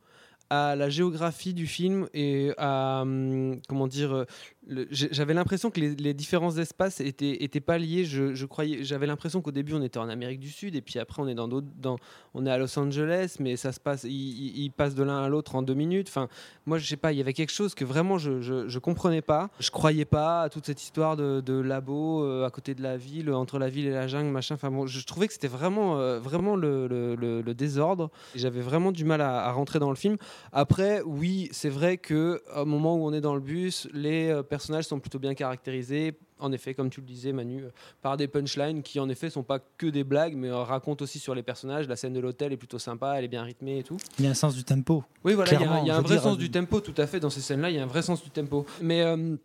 à 0.52 0.76
la 0.76 0.90
géographie 0.90 1.54
du 1.54 1.66
film 1.66 2.08
et 2.12 2.52
à 2.58 3.00
hum, 3.02 3.58
comment 3.68 3.86
dire 3.86 4.12
euh, 4.14 4.26
j'avais 4.90 5.34
l'impression 5.34 5.70
que 5.70 5.80
les, 5.80 5.94
les 5.96 6.14
différents 6.14 6.56
espaces 6.56 7.00
étaient, 7.00 7.42
étaient 7.42 7.60
pas 7.60 7.78
liés. 7.78 8.04
Je, 8.04 8.34
je 8.34 8.46
j'avais 8.82 9.06
l'impression 9.06 9.40
qu'au 9.40 9.50
début 9.50 9.74
on 9.74 9.82
était 9.82 9.98
en 9.98 10.08
Amérique 10.08 10.38
du 10.40 10.50
Sud 10.50 10.76
et 10.76 10.80
puis 10.82 10.98
après 10.98 11.20
on 11.22 11.26
est 11.26 11.34
dans 11.34 11.48
d'autres 11.48 11.66
dans 11.80 11.96
on 12.34 12.46
est 12.46 12.50
à 12.50 12.58
Los 12.58 12.78
Angeles 12.78 13.36
mais 13.40 13.56
ça 13.56 13.72
se 13.72 13.80
passe 13.80 14.04
il, 14.04 14.10
il- 14.12 14.58
il 14.64 14.70
passe 14.70 14.94
de 14.94 15.02
l'un 15.02 15.22
à 15.22 15.28
l'autre 15.28 15.56
en 15.56 15.62
deux 15.62 15.74
minutes. 15.74 16.08
Enfin 16.08 16.28
moi 16.66 16.78
je 16.78 16.86
sais 16.86 16.96
pas 16.96 17.12
il 17.12 17.18
y 17.18 17.20
avait 17.20 17.32
quelque 17.32 17.52
chose 17.52 17.74
que 17.74 17.84
vraiment 17.84 18.18
je, 18.18 18.40
je, 18.40 18.68
je 18.68 18.78
comprenais 18.78 19.22
pas. 19.22 19.50
Je 19.58 19.70
croyais 19.70 20.04
pas 20.04 20.42
à 20.42 20.48
toute 20.48 20.66
cette 20.66 20.82
histoire 20.82 21.16
de, 21.16 21.40
de 21.40 21.54
labo 21.54 22.22
euh, 22.24 22.46
à 22.46 22.50
côté 22.50 22.74
de 22.74 22.82
la 22.82 22.96
ville 22.96 23.30
entre 23.32 23.58
la 23.58 23.68
ville 23.68 23.86
et 23.86 23.90
la 23.92 24.06
jungle 24.06 24.30
machin. 24.30 24.54
Enfin 24.54 24.70
bon 24.70 24.86
je 24.86 25.04
trouvais 25.04 25.26
que 25.26 25.32
c'était 25.32 25.48
vraiment 25.48 25.98
euh, 25.98 26.20
vraiment 26.20 26.54
le, 26.56 26.86
le- 26.86 27.14
le- 27.16 27.52
désordre. 27.54 28.10
J'avais 28.34 28.60
vraiment 28.62 28.92
du 28.92 29.04
mal 29.04 29.20
à, 29.20 29.44
à 29.44 29.52
rentrer 29.52 29.78
dans 29.78 29.90
le 29.90 29.96
film. 29.96 30.16
Après, 30.52 31.02
oui, 31.04 31.48
c'est 31.52 31.68
vrai 31.68 31.98
que 31.98 32.40
au 32.56 32.64
moment 32.64 32.96
où 32.96 33.06
on 33.06 33.12
est 33.12 33.20
dans 33.20 33.34
le 33.34 33.40
bus, 33.42 33.88
les 33.92 34.28
euh, 34.30 34.42
personnages 34.52 34.84
sont 34.84 35.00
plutôt 35.00 35.18
bien 35.18 35.34
caractérisés. 35.34 36.18
En 36.38 36.52
effet, 36.52 36.74
comme 36.74 36.90
tu 36.90 37.00
le 37.00 37.06
disais, 37.06 37.32
Manu, 37.32 37.62
euh, 37.64 37.70
par 38.02 38.18
des 38.18 38.28
punchlines 38.28 38.82
qui, 38.82 39.00
en 39.00 39.08
effet, 39.08 39.30
sont 39.30 39.42
pas 39.42 39.60
que 39.78 39.86
des 39.86 40.04
blagues, 40.04 40.34
mais 40.36 40.48
euh, 40.48 40.58
racontent 40.58 41.02
aussi 41.02 41.18
sur 41.18 41.34
les 41.34 41.42
personnages. 41.42 41.88
La 41.88 41.96
scène 41.96 42.12
de 42.12 42.20
l'hôtel 42.20 42.52
est 42.52 42.58
plutôt 42.58 42.78
sympa, 42.78 43.14
elle 43.16 43.24
est 43.24 43.28
bien 43.28 43.44
rythmée 43.44 43.78
et 43.78 43.82
tout. 43.82 43.96
Il 44.18 44.26
y 44.26 44.28
a 44.28 44.30
un 44.32 44.34
sens 44.34 44.54
du 44.54 44.62
tempo. 44.62 45.04
Oui, 45.24 45.32
voilà, 45.32 45.52
il 45.52 45.54
y 45.54 45.56
a, 45.56 45.58
Clairement, 45.58 45.82
il 45.82 45.88
y 45.88 45.90
a 45.90 45.94
je 45.94 45.98
un 45.98 46.02
vrai 46.02 46.16
dire, 46.16 46.22
sens 46.22 46.34
euh, 46.34 46.38
du 46.38 46.50
tempo, 46.50 46.80
tout 46.80 46.94
à 46.98 47.06
fait, 47.06 47.18
dans 47.18 47.30
ces 47.30 47.40
scènes-là, 47.40 47.70
il 47.70 47.76
y 47.76 47.78
a 47.78 47.82
un 47.82 47.86
vrai 47.86 48.02
sens 48.02 48.22
du 48.22 48.28
tempo. 48.28 48.66
Mais 48.82 49.00
euh, 49.00 49.36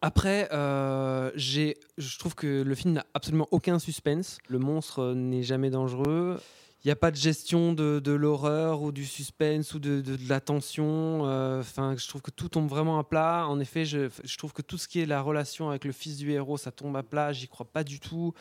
après, 0.00 0.48
euh, 0.52 1.30
je 1.34 2.18
trouve 2.18 2.34
que 2.34 2.62
le 2.62 2.74
film 2.74 2.94
n'a 2.94 3.06
absolument 3.14 3.48
aucun 3.50 3.78
suspense. 3.78 4.38
Le 4.48 4.58
monstre 4.58 5.00
euh, 5.00 5.14
n'est 5.14 5.42
jamais 5.42 5.70
dangereux. 5.70 6.40
Il 6.84 6.86
n'y 6.86 6.92
a 6.92 6.96
pas 6.96 7.10
de 7.10 7.16
gestion 7.16 7.72
de, 7.72 8.12
l'horreur 8.12 8.82
ou 8.82 8.92
du 8.92 9.04
suspense 9.04 9.74
ou 9.74 9.78
de 9.80 10.16
la 10.28 10.40
tension. 10.40 11.26
Euh, 11.26 11.60
Enfin, 11.60 11.96
je 11.96 12.06
trouve 12.06 12.22
que 12.22 12.30
tout 12.30 12.48
tombe 12.48 12.68
vraiment 12.68 12.98
à 12.98 13.04
plat. 13.04 13.46
En 13.48 13.58
effet, 13.60 13.84
je, 13.84 14.08
je 14.24 14.36
trouve 14.36 14.52
que 14.52 14.62
tout 14.62 14.78
ce 14.78 14.86
qui 14.88 15.00
est 15.00 15.06
la 15.06 15.20
relation 15.20 15.70
avec 15.70 15.84
le 15.84 15.92
fils 15.92 16.16
du 16.16 16.30
héros, 16.32 16.56
ça 16.56 16.70
tombe 16.70 16.96
à 16.96 17.02
plat. 17.02 17.32
J'y 17.32 17.48
crois 17.48 17.66
pas 17.66 17.84
du 17.84 18.00
tout. 18.00 18.32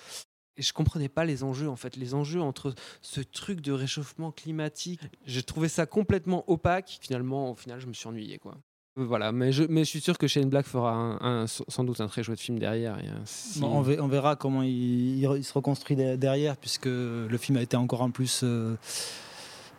Et 0.58 0.62
je 0.64 0.74
comprenais 0.74 1.10
pas 1.10 1.24
les 1.24 1.44
enjeux 1.44 1.70
en 1.70 1.76
fait, 1.76 1.96
les 1.96 2.16
enjeux 2.16 2.42
entre 2.42 2.74
ce 3.02 3.22
truc 3.22 3.62
de 3.62 3.72
réchauffement 3.72 4.32
climatique. 4.32 5.02
J'ai 5.26 5.44
trouvé 5.44 5.68
ça 5.70 5.86
complètement 5.86 6.50
opaque. 6.50 6.98
Finalement, 7.02 7.52
au 7.52 7.56
final, 7.56 7.80
je 7.80 7.86
me 7.86 7.94
suis 7.94 8.08
ennuyé 8.08 8.40
quoi. 8.40 8.58
Euh, 8.98 9.06
Voilà, 9.06 9.32
mais 9.32 9.52
je, 9.52 9.64
mais 9.70 9.84
je 9.84 9.90
suis 9.90 10.02
sûr 10.02 10.18
que 10.18 10.28
Shane 10.28 10.50
Black 10.50 10.66
fera 10.66 10.92
un- 10.94 11.44
un- 11.44 11.48
sans 11.48 11.84
doute 11.84 12.02
un 12.02 12.08
très 12.08 12.24
chouette 12.24 12.40
film 12.40 12.60
derrière. 12.60 12.98
Et, 13.00 13.08
euh, 13.08 13.12
si- 13.26 13.60
Bon, 13.60 13.68
on, 13.68 13.82
ve- 13.82 14.00
on 14.02 14.08
verra 14.08 14.36
comment 14.36 14.64
il, 14.64 15.24
se 15.44 15.54
reconstruit 15.54 15.96
de- 15.96 16.16
derrière, 16.16 16.58
puisque 16.58 16.86
le 16.88 17.38
film 17.38 17.58
a 17.58 17.62
été 17.62 17.78
encore 17.78 18.02
en 18.02 18.10
plus 18.12 18.42
euh, 18.44 18.76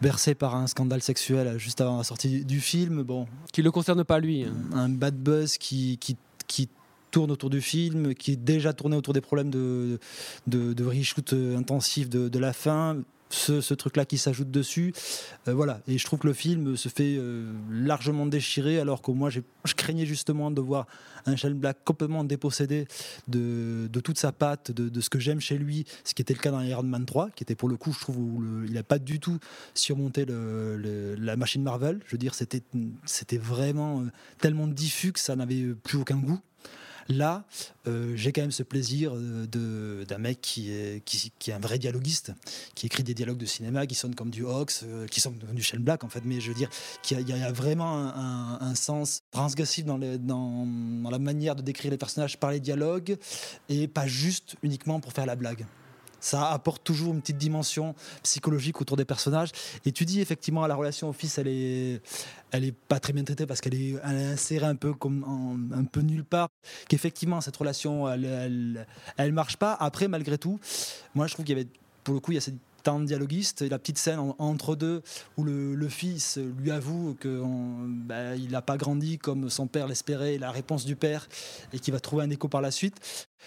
bercé 0.00 0.34
par 0.34 0.54
un 0.54 0.66
scandale 0.68 1.02
sexuel 1.02 1.58
juste 1.58 1.80
avant 1.80 1.98
la 1.98 2.04
sortie 2.04 2.44
du 2.44 2.60
film. 2.60 3.02
Bon, 3.02 3.26
Qui 3.52 3.62
le 3.62 3.70
concerne 3.70 4.04
pas 4.04 4.20
lui. 4.20 4.44
hein. 4.44 4.52
un 4.74 4.88
bad 4.88 5.16
buzz 5.16 5.58
qui, 5.58 5.98
qui, 5.98 6.16
qui 6.46 6.68
tourne 7.10 7.30
autour 7.30 7.50
du 7.50 7.60
film, 7.60 8.14
qui 8.14 8.32
est 8.32 8.36
déjà 8.36 8.72
tourné 8.72 8.94
autour 8.96 9.14
des 9.14 9.20
problèmes 9.22 9.50
de, 9.50 9.98
de, 10.46 10.72
de 10.74 10.84
reshoot 10.84 11.32
euh, 11.32 11.56
intensif 11.56 12.08
de, 12.08 12.28
de 12.28 12.38
la 12.38 12.52
fin. 12.52 12.98
Ce, 13.30 13.74
truc-là 13.74 14.04
qui 14.04 14.18
s'ajoute 14.18 14.50
dessus, 14.50 14.92
Euh, 15.46 15.54
voilà. 15.54 15.80
Et 15.86 15.98
je 15.98 16.04
trouve 16.04 16.18
que 16.20 16.26
le 16.26 16.32
film 16.32 16.76
se 16.76 16.88
fait 16.88 17.16
euh, 17.18 17.52
largement 17.70 18.26
déchirer, 18.26 18.78
alors 18.80 19.02
que 19.02 19.10
moi, 19.10 19.30
je 19.30 19.40
craignais 19.76 20.06
justement 20.06 20.50
de 20.50 20.60
voir 20.60 20.86
un 21.26 21.36
Shane 21.36 21.54
Black 21.54 21.78
complètement 21.84 22.24
dépossédé 22.24 22.86
de, 23.28 23.88
de 23.90 24.00
toute 24.00 24.18
sa 24.18 24.32
patte, 24.32 24.70
de, 24.70 24.88
de 24.88 25.00
ce 25.00 25.10
que 25.10 25.18
j'aime 25.18 25.40
chez 25.40 25.58
lui, 25.58 25.84
ce 26.04 26.14
qui 26.14 26.22
était 26.22 26.34
le 26.34 26.40
cas 26.40 26.50
dans 26.50 26.60
Iron 26.60 26.82
Man 26.82 27.04
3, 27.04 27.30
qui 27.30 27.44
était 27.44 27.54
pour 27.54 27.68
le 27.68 27.76
coup, 27.76 27.92
je 27.92 28.00
trouve, 28.00 28.18
où 28.18 28.64
il 28.66 28.72
n'a 28.72 28.82
pas 28.82 28.98
du 28.98 29.20
tout 29.20 29.38
surmonté 29.74 30.26
la 30.26 31.36
machine 31.36 31.62
Marvel. 31.62 32.00
Je 32.06 32.12
veux 32.12 32.18
dire, 32.18 32.34
c'était 32.34 32.62
c'était 33.04 33.38
vraiment 33.38 34.00
euh, 34.00 34.04
tellement 34.38 34.66
diffus 34.66 35.12
que 35.12 35.20
ça 35.20 35.36
n'avait 35.36 35.74
plus 35.82 35.98
aucun 35.98 36.16
goût. 36.16 36.40
Là, 37.08 37.44
euh, 37.86 38.12
j'ai 38.16 38.32
quand 38.32 38.42
même 38.42 38.50
ce 38.52 38.62
plaisir 38.62 39.12
euh, 39.14 39.46
de- 39.46 40.04
d'un 40.06 40.18
mec 40.18 40.40
qui 40.42 40.70
est, 40.70 41.02
qui, 41.04 41.32
est 41.50 41.54
un 41.54 41.58
vrai 41.58 41.78
dialoguiste, 41.78 42.32
qui 42.74 42.84
écrit 42.84 43.02
des 43.02 43.14
dialogues 43.14 43.38
de 43.38 43.46
cinéma 43.46 43.86
qui 43.86 43.94
sonnent 43.94 44.14
comme 44.14 44.28
du 44.30 44.44
Hawks, 44.44 44.80
euh, 44.82 45.06
qui 45.06 45.20
sont 45.20 45.32
du 45.52 45.62
Shane 45.62 45.82
Black 45.82 46.04
en 46.04 46.08
fait, 46.10 46.20
mais 46.24 46.38
je 46.40 46.48
veux 46.48 46.54
dire 46.54 46.68
qu'il 47.02 47.18
y, 47.26 47.32
a- 47.32 47.52
vraiment 47.52 47.96
un, 48.14 48.74
sens 48.74 49.22
transgressif 49.30 49.84
dans, 49.86 49.98
dans, 49.98 50.66
dans 50.66 51.10
la 51.10 51.18
manière 51.18 51.56
de 51.56 51.62
décrire 51.62 51.90
les 51.90 51.96
personnages 51.98 52.38
par 52.38 52.50
les 52.50 52.60
dialogues 52.60 53.16
et 53.70 53.88
pas 53.88 54.06
juste 54.06 54.56
uniquement 54.62 55.00
pour 55.00 55.12
faire 55.12 55.24
la 55.26 55.34
blague. 55.34 55.64
Ça 56.20 56.50
apporte 56.50 56.82
toujours 56.84 57.14
une 57.14 57.20
petite 57.20 57.38
dimension 57.38 57.94
psychologique 58.22 58.80
autour 58.80 58.96
des 58.96 59.04
personnages. 59.04 59.50
Et 59.84 59.92
tu 59.92 60.04
dis 60.04 60.20
effectivement 60.20 60.66
la 60.66 60.74
relation 60.74 61.08
au 61.08 61.12
fils, 61.12 61.38
elle 61.38 61.48
est, 61.48 62.00
elle 62.50 62.64
est 62.64 62.74
pas 62.74 63.00
très 63.00 63.12
bien 63.12 63.24
traitée 63.24 63.46
parce 63.46 63.60
qu'elle 63.60 63.74
est, 63.74 64.00
insérée 64.02 64.66
un 64.66 64.76
peu 64.76 64.94
comme 64.94 65.70
un 65.74 65.84
peu 65.84 66.00
nulle 66.00 66.24
part. 66.24 66.48
Qu'effectivement 66.88 67.40
cette 67.40 67.56
relation, 67.56 68.10
elle, 68.10 68.86
elle, 69.16 69.32
marche 69.32 69.56
pas. 69.56 69.74
Après, 69.74 70.08
malgré 70.08 70.38
tout, 70.38 70.58
moi 71.14 71.26
je 71.26 71.34
trouve 71.34 71.44
qu'il 71.44 71.56
y 71.56 71.60
avait, 71.60 71.70
pour 72.04 72.14
le 72.14 72.20
coup, 72.20 72.32
il 72.32 72.36
y 72.36 72.38
a 72.38 72.42
cette 72.42 72.56
temps 72.82 73.00
dialoguiste 73.00 73.62
et 73.62 73.68
la 73.68 73.78
petite 73.78 73.98
scène 73.98 74.18
en- 74.18 74.36
entre 74.38 74.76
deux 74.76 75.02
où 75.36 75.44
le, 75.44 75.88
fils 75.88 76.38
lui 76.58 76.70
avoue 76.70 77.16
qu'il 77.20 78.50
n'a 78.50 78.62
pas 78.62 78.76
grandi 78.76 79.18
comme 79.18 79.50
son 79.50 79.66
père 79.66 79.88
l'espérait, 79.88 80.38
la 80.38 80.50
réponse 80.50 80.84
du 80.84 80.96
père, 80.96 81.28
et 81.72 81.78
qu'il 81.78 81.92
va 81.92 82.00
trouver 82.00 82.24
un 82.24 82.30
écho 82.30 82.48
par 82.48 82.60
la 82.60 82.70
suite, 82.70 82.96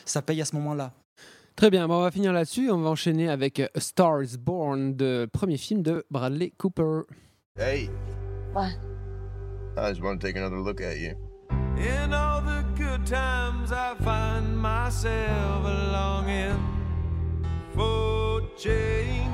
ça 0.06 0.22
paye 0.22 0.42
à 0.42 0.46
ce 0.46 0.56
moment-là. 0.56 0.94
Très 1.62 1.70
bien, 1.70 1.88
bon, 1.88 1.98
on 2.00 2.01
va 2.01 2.10
finir 2.10 2.34
là-dessus. 2.34 2.72
On 2.72 2.80
va 2.80 2.89
enchaîner 2.89 3.30
avec 3.30 3.60
A 3.60 3.80
Star 3.80 4.24
is 4.24 4.36
Born, 4.36 4.96
le 4.98 5.27
premier 5.27 5.58
film 5.58 5.84
de 5.84 6.03
Bradley 6.10 6.56
Cooper. 6.58 7.01
Hey. 7.56 7.88
What? 8.51 8.72
I 9.77 9.89
just 9.91 10.01
want 10.01 10.20
to 10.20 10.25
take 10.25 10.38
another 10.38 10.58
look 10.58 10.82
at 10.82 10.98
you. 10.98 11.13
In 11.77 12.13
all 12.15 12.41
the 12.41 12.63
good 12.75 13.06
times, 13.06 13.72
I 13.72 13.94
find 14.03 14.58
myself 14.58 15.63
longing 15.63 16.58
for 17.75 18.41
change. 18.58 19.30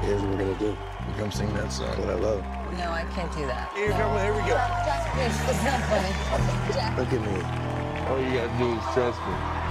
Here's 0.00 0.22
what 0.22 0.30
we're 0.30 0.44
gonna 0.44 0.58
do. 0.60 0.66
You 0.66 1.14
come 1.18 1.32
sing 1.32 1.52
that 1.54 1.72
song 1.72 1.90
that 2.02 2.08
I 2.08 2.20
love. 2.20 2.44
No, 2.78 2.92
I 2.92 3.04
can't 3.16 3.32
do 3.32 3.44
that. 3.46 3.72
Here, 3.74 3.90
come 3.90 4.12
on, 4.12 4.22
here 4.22 4.32
we 4.32 4.42
go. 4.42 4.54
It's 5.18 5.64
not 5.64 5.80
funny. 5.90 6.72
Jack. 6.72 6.96
Look 6.96 7.12
at 7.12 7.20
me. 7.20 7.42
All 8.06 8.20
you 8.20 8.30
gotta 8.32 8.58
do 8.58 8.78
is 8.78 8.94
trust 8.94 9.18
me. 9.26 9.61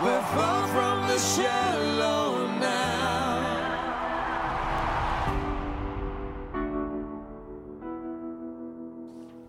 We're 0.00 0.22
far 0.22 0.68
from 0.68 1.08
the 1.08 1.18
shallow 1.18 2.46
now. 2.60 3.18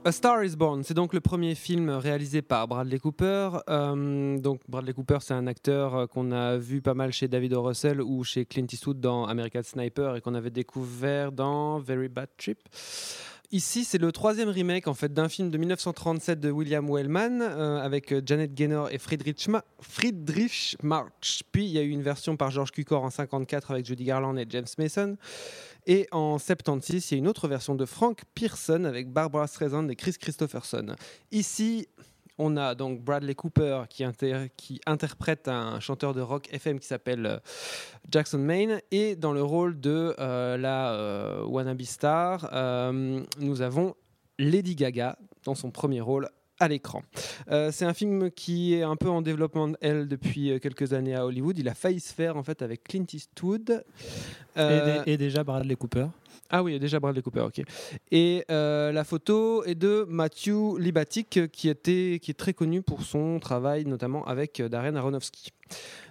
A 0.06 0.12
Star 0.12 0.44
is 0.44 0.56
Born, 0.56 0.82
c'est 0.84 0.96
donc 0.96 1.14
le 1.14 1.20
premier 1.20 1.54
film 1.54 1.92
réalisé 1.92 2.42
par 2.42 2.68
Bradley 2.68 2.98
Cooper. 2.98 3.60
Euh, 3.70 4.40
donc 4.40 4.62
Bradley 4.68 4.94
Cooper, 4.94 5.20
c'est 5.22 5.36
un 5.36 5.46
acteur 5.46 5.96
euh, 5.96 6.08
qu'on 6.08 6.32
a 6.32 6.58
vu 6.58 6.82
pas 6.82 6.96
mal 6.96 7.12
chez 7.12 7.28
David 7.28 7.54
O. 7.54 7.62
Russell 7.62 8.02
ou 8.02 8.24
chez 8.24 8.46
Clint 8.46 8.66
Eastwood 8.72 9.00
dans 9.00 9.26
American 9.26 9.62
Sniper 9.62 10.16
et 10.16 10.22
qu'on 10.22 10.34
avait 10.34 10.50
découvert 10.50 11.32
dans 11.32 11.78
Very 11.78 12.08
Bad 12.08 12.30
Trip. 12.40 12.58
Ici, 13.52 13.84
c'est 13.84 13.98
le 13.98 14.12
troisième 14.12 14.50
remake 14.50 14.88
en 14.88 14.94
fait 14.94 15.12
d'un 15.12 15.28
film 15.28 15.50
de 15.50 15.58
1937 15.58 16.40
de 16.40 16.52
William 16.52 16.88
Wellman 16.88 17.42
euh, 17.42 17.80
avec 17.80 18.12
euh, 18.12 18.22
Janet 18.24 18.54
Gaynor 18.54 18.92
et 18.92 19.00
Friedrich, 19.00 19.48
Ma- 19.48 19.64
Friedrich 19.80 20.78
March. 20.84 21.42
Puis 21.52 21.66
il 21.66 21.72
y 21.72 21.80
a 21.80 21.82
eu 21.82 21.90
une 21.90 22.04
version 22.04 22.38
par 22.38 22.52
George 22.52 22.72
Cukor 22.72 23.04
en 23.04 23.10
54 23.10 23.72
avec 23.72 23.88
Judy 23.88 24.04
Garland 24.04 24.38
et 24.38 24.46
James 24.50 24.68
Mason. 24.78 25.18
Et 25.88 26.08
en 26.12 26.38
76, 26.38 27.10
il 27.10 27.14
y 27.16 27.18
a 27.18 27.18
une 27.18 27.28
autre 27.28 27.48
version 27.48 27.74
de 27.74 27.86
Frank 27.86 28.22
Pearson 28.36 28.84
avec 28.84 29.12
Barbara 29.12 29.48
Streisand 29.48 29.88
et 29.90 29.96
Chris 29.96 30.14
Christopherson. 30.20 30.96
Ici, 31.32 31.88
on 32.40 32.58
a 32.58 32.74
donc 32.74 33.02
Bradley 33.04 33.36
Cooper 33.36 33.84
qui, 33.90 34.04
inter- 34.04 34.48
qui 34.58 34.80
interprète 34.88 35.48
un 35.48 35.80
chanteur 35.80 36.14
de 36.14 36.22
rock 36.22 36.48
FM 36.52 36.80
qui 36.80 36.88
s'appelle 36.88 37.26
euh, 37.26 37.38
Jackson 38.10 38.40
Maine. 38.40 38.80
Et 38.92 39.16
dans 39.16 39.34
le 39.34 39.44
rôle 39.44 39.80
de 39.80 40.16
euh, 40.20 40.58
la 40.58 40.94
euh, 40.94 41.44
wannabe 41.46 41.82
star, 41.84 42.50
nous 42.94 43.62
avons 43.62 43.94
Lady 44.40 44.76
Gaga 44.76 45.18
dans 45.44 45.54
son 45.54 45.70
premier 45.70 46.02
rôle 46.02 46.30
à 46.62 46.68
l'écran. 46.68 47.02
C'est 47.72 47.86
un 47.86 47.94
film 47.94 48.32
qui 48.32 48.74
est 48.74 48.84
un 48.84 48.96
peu 48.98 49.10
en 49.10 49.22
développement, 49.22 49.70
elle, 49.82 50.08
depuis 50.08 50.60
quelques 50.60 50.92
années 50.94 51.16
à 51.16 51.26
Hollywood. 51.26 51.58
Il 51.58 51.70
a 51.70 51.74
failli 51.74 52.00
se 52.02 52.14
faire 52.14 52.36
en 52.36 52.44
fait 52.44 52.62
avec 52.62 52.84
Clint 52.84 53.06
Eastwood. 53.14 53.84
Et 55.06 55.18
déjà 55.18 55.44
Bradley 55.44 55.76
Cooper. 55.76 56.08
Ah 56.50 56.64
oui, 56.64 56.80
déjà 56.80 57.00
Bradley 57.00 57.22
Cooper, 57.22 57.42
ok. 57.42 57.62
Et 58.12 58.44
euh, 58.50 58.92
la 58.92 59.04
photo 59.04 59.64
est 59.66 59.76
de 59.76 60.06
Matthew 60.10 60.78
Libatic, 60.80 61.52
qui, 61.52 61.70
était, 61.70 62.20
qui 62.22 62.32
est 62.32 62.38
très 62.38 62.54
connu 62.54 62.82
pour 62.82 63.04
son 63.04 63.40
travail, 63.40 63.86
notamment 63.86 64.26
avec 64.26 64.60
euh, 64.60 64.68
Darren 64.68 64.96
Aronofsky. 64.96 65.52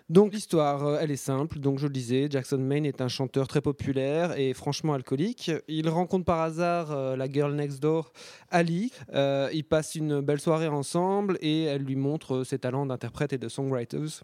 Donc 0.08 0.32
l'histoire, 0.32 0.86
euh, 0.86 0.98
elle 1.00 1.10
est 1.10 1.16
simple. 1.16 1.58
Donc 1.58 1.78
je 1.78 1.86
le 1.86 1.92
disais, 1.92 2.28
Jackson 2.30 2.58
Maine 2.58 2.86
est 2.86 3.00
un 3.00 3.08
chanteur 3.08 3.48
très 3.48 3.60
populaire 3.60 4.38
et 4.38 4.54
franchement 4.54 4.94
alcoolique. 4.94 5.50
Il 5.66 5.88
rencontre 5.88 6.24
par 6.24 6.40
hasard 6.40 7.16
la 7.16 7.30
girl 7.30 7.54
next 7.54 7.80
door, 7.80 8.12
Ali. 8.50 8.92
Euh, 9.14 9.50
ils 9.52 9.64
passent 9.64 9.96
une 9.96 10.20
belle 10.20 10.40
soirée 10.40 10.68
ensemble 10.68 11.36
et 11.40 11.64
elle 11.64 11.82
lui 11.82 11.96
montre 11.96 12.44
ses 12.44 12.58
talents 12.58 12.86
d'interprète 12.86 13.32
et 13.32 13.38
de 13.38 13.48
songwriters. 13.48 14.22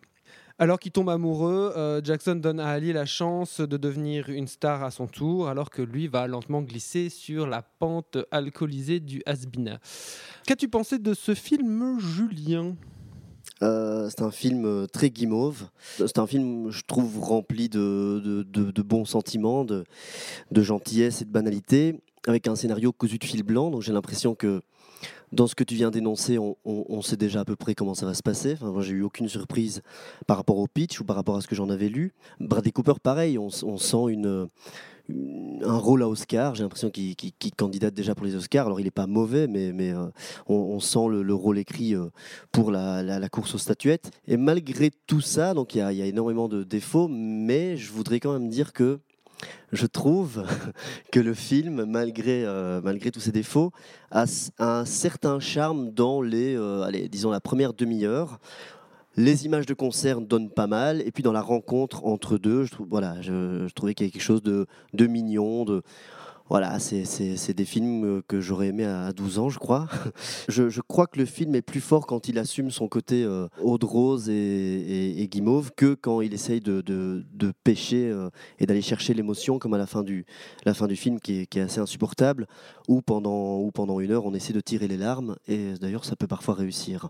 Alors 0.59 0.79
qu'il 0.79 0.93
tombe 0.93 1.11
amoureux, 1.11 1.73
euh, 1.77 2.01
Jackson 2.03 2.37
donne 2.37 2.61
à 2.61 2.69
Ali 2.69 2.93
la 2.93 3.07
chance 3.07 3.61
de 3.61 3.77
devenir 3.77 4.29
une 4.29 4.47
star 4.47 4.85
à 4.85 4.93
son 4.93 5.09
tour, 5.09 5.49
alors 5.49 5.69
que 5.69 5.83
lui 5.83 6.07
va 6.07 6.29
lentement 6.29 6.63
glisser 6.63 7.09
sur 7.09 7.49
la 7.49 7.63
pente 7.63 8.19
alcoolisée 8.31 9.01
du 9.01 9.21
Hasbina. 9.27 9.81
Qu'as-tu 10.47 10.69
pensé 10.69 11.01
de 11.01 11.13
ce 11.13 11.35
film, 11.35 11.99
Julien? 11.99 12.77
Euh, 13.63 14.09
c'est 14.11 14.23
un 14.23 14.31
film 14.31 14.65
euh, 14.65 14.87
très 14.87 15.11
guimauve. 15.11 15.65
C'est 15.97 16.19
un 16.19 16.27
film, 16.27 16.71
je 16.71 16.83
trouve, 16.87 17.19
rempli 17.21 17.69
de, 17.69 18.45
de- 18.49 18.71
de- 18.71 18.83
bons 18.83 19.05
sentiments, 19.05 19.65
de 19.65 19.85
gentillesse 20.53 21.23
et 21.23 21.25
de 21.25 21.31
banalité, 21.31 22.01
avec 22.29 22.47
un 22.47 22.55
scénario 22.55 22.93
cousu 22.93 23.19
de 23.19 23.25
fil 23.25 23.43
blanc. 23.43 23.71
Donc 23.71 23.83
j'ai 23.83 23.93
l'impression 23.93 24.35
que 24.37 24.63
dans 25.35 25.47
ce 25.47 25.55
que 25.55 25.65
tu 25.65 25.75
viens 25.75 25.91
d'énoncer, 25.91 26.39
on, 26.39 27.03
sait 27.03 27.17
déjà 27.17 27.41
à 27.41 27.45
peu 27.45 27.57
près 27.57 27.75
comment 27.75 27.95
ça 27.95 28.07
va 28.07 28.15
se 28.15 28.23
passer. 28.23 28.53
Enfin, 28.55 28.71
moi, 28.71 28.83
j'ai 28.83 28.93
eu 28.93 29.03
aucune 29.03 29.29
surprise 29.29 29.83
par 30.27 30.37
rapport 30.37 30.59
au 30.59 30.67
pitch 30.67 31.01
ou 31.01 31.05
par 31.05 31.17
rapport 31.17 31.37
à 31.37 31.41
ce 31.41 31.49
que 31.49 31.55
j'en 31.55 31.69
avais 31.71 31.89
lu. 31.89 32.15
Bradley 32.41 32.71
Cooper, 32.71 32.95
pareil, 33.03 33.37
on, 33.37 33.51
sent 33.51 34.05
une, 34.09 34.49
un 35.11 35.77
rôle 35.77 36.03
à 36.03 36.09
Oscar. 36.09 36.55
J'ai 36.55 36.63
l'impression 36.63 36.91
qu'il 36.91 37.17
qu'il 37.17 37.55
candidate 37.55 37.95
déjà 37.95 38.15
pour 38.15 38.25
les 38.27 38.37
Oscars. 38.37 38.67
Alors 38.67 38.81
il 38.81 38.85
n'est 38.85 38.91
pas 38.93 39.07
mauvais, 39.07 39.49
mais, 39.49 39.93
euh, 39.93 40.07
on, 40.47 40.79
sent 40.81 41.09
le, 41.11 41.23
le 41.23 41.35
rôle 41.35 41.59
écrit 41.59 41.95
euh, 41.95 42.07
pour 42.53 42.71
la, 42.71 43.29
course 43.29 43.57
aux 43.57 43.59
statuettes. 43.59 44.11
Et 44.29 44.37
malgré 44.37 44.91
tout 45.07 45.21
ça, 45.21 45.53
donc 45.53 45.75
il 45.75 45.79
y 45.79 46.03
a 46.03 46.07
énormément 46.07 46.49
de 46.49 46.63
défauts, 46.63 47.09
mais 47.09 47.77
je 47.77 47.91
voudrais 47.91 48.21
quand 48.21 48.33
même 48.33 48.49
dire 48.49 48.73
que 48.73 49.01
je 49.73 49.87
trouve 49.87 50.45
que 51.13 51.21
le 51.21 51.35
film, 51.35 51.85
malgré, 51.85 52.45
euh, 52.45 52.81
malgré 52.83 53.11
tous 53.11 53.21
ses 53.21 53.33
défauts, 53.33 53.73
a, 54.11 54.25
un 54.59 54.85
certain 54.85 55.41
charme 55.41 55.91
dans 55.91 56.23
les, 56.23 56.57
euh, 56.57 56.83
allez, 56.83 57.09
disons 57.09 57.31
la 57.31 57.41
première 57.41 57.73
demi-heure. 57.73 58.39
Les 59.17 59.47
images 59.47 59.67
de 59.67 59.75
concert 59.75 60.21
donnent 60.21 60.51
pas 60.51 60.67
mal, 60.67 61.01
et 61.03 61.13
puis 61.13 61.23
dans 61.23 61.33
la 61.33 61.41
rencontre 61.41 62.05
entre 62.05 62.37
deux, 62.37 62.65
je, 62.65 62.73
trouve, 62.73 62.89
voilà, 62.91 63.21
je, 63.23 63.69
trouvais 63.73 63.95
qu'il 63.95 64.09
y 64.09 64.11
quelque 64.11 64.21
chose 64.21 64.43
de, 64.43 64.67
de 64.93 65.07
mignon, 65.07 65.65
de, 65.65 65.83
voilà, 66.49 66.79
c'est- 66.79 67.53
des 67.55 67.65
films 67.65 68.05
euh, 68.05 68.23
que 68.27 68.41
j'aurais 68.41 68.69
aimé 68.69 68.85
à 68.85 69.13
12 69.13 69.39
ans, 69.39 69.49
je 69.49 69.59
crois. 69.59 69.89
Je, 70.49 70.81
crois 70.81 71.07
que 71.07 71.19
le 71.19 71.25
film 71.25 71.55
est 71.55 71.63
plus 71.63 71.81
fort 71.81 72.07
quand 72.07 72.29
il 72.29 72.39
assume 72.39 72.71
son 72.71 72.87
côté 72.89 73.25
euh, 73.25 73.49
rose 73.63 74.29
et, 74.29 75.29
guimauve 75.31 75.73
que 75.77 75.95
quand 75.95 76.21
il 76.21 76.35
essaye 76.35 76.61
de, 76.61 76.81
de- 76.81 77.25
de 77.33 77.53
pêcher 77.65 78.09
euh, 78.11 78.29
et 78.59 78.67
d'aller 78.67 78.83
chercher 78.83 79.15
l'émotion, 79.15 79.59
comme 79.59 79.75
à 79.75 79.79
la 79.79 79.87
fin 79.87 80.03
du, 80.03 80.27
la 80.65 80.75
fin 80.75 80.87
du 80.87 80.97
film 80.97 81.19
qui 81.21 81.41
est, 81.41 81.47
qui 81.47 81.59
est 81.59 81.63
assez 81.63 81.81
insupportable, 81.81 82.47
où 82.89 83.01
pendant, 83.03 83.59
où 83.59 83.71
pendant 83.71 84.01
une 84.01 84.11
heure 84.13 84.27
on 84.27 84.35
essaie 84.35 84.53
de 84.53 84.61
tirer 84.61 84.87
les 84.89 84.97
larmes, 84.99 85.37
et 85.49 85.75
d'ailleurs 85.81 86.05
ça 86.05 86.15
peut 86.17 86.27
parfois 86.27 86.55
réussir. 86.55 87.09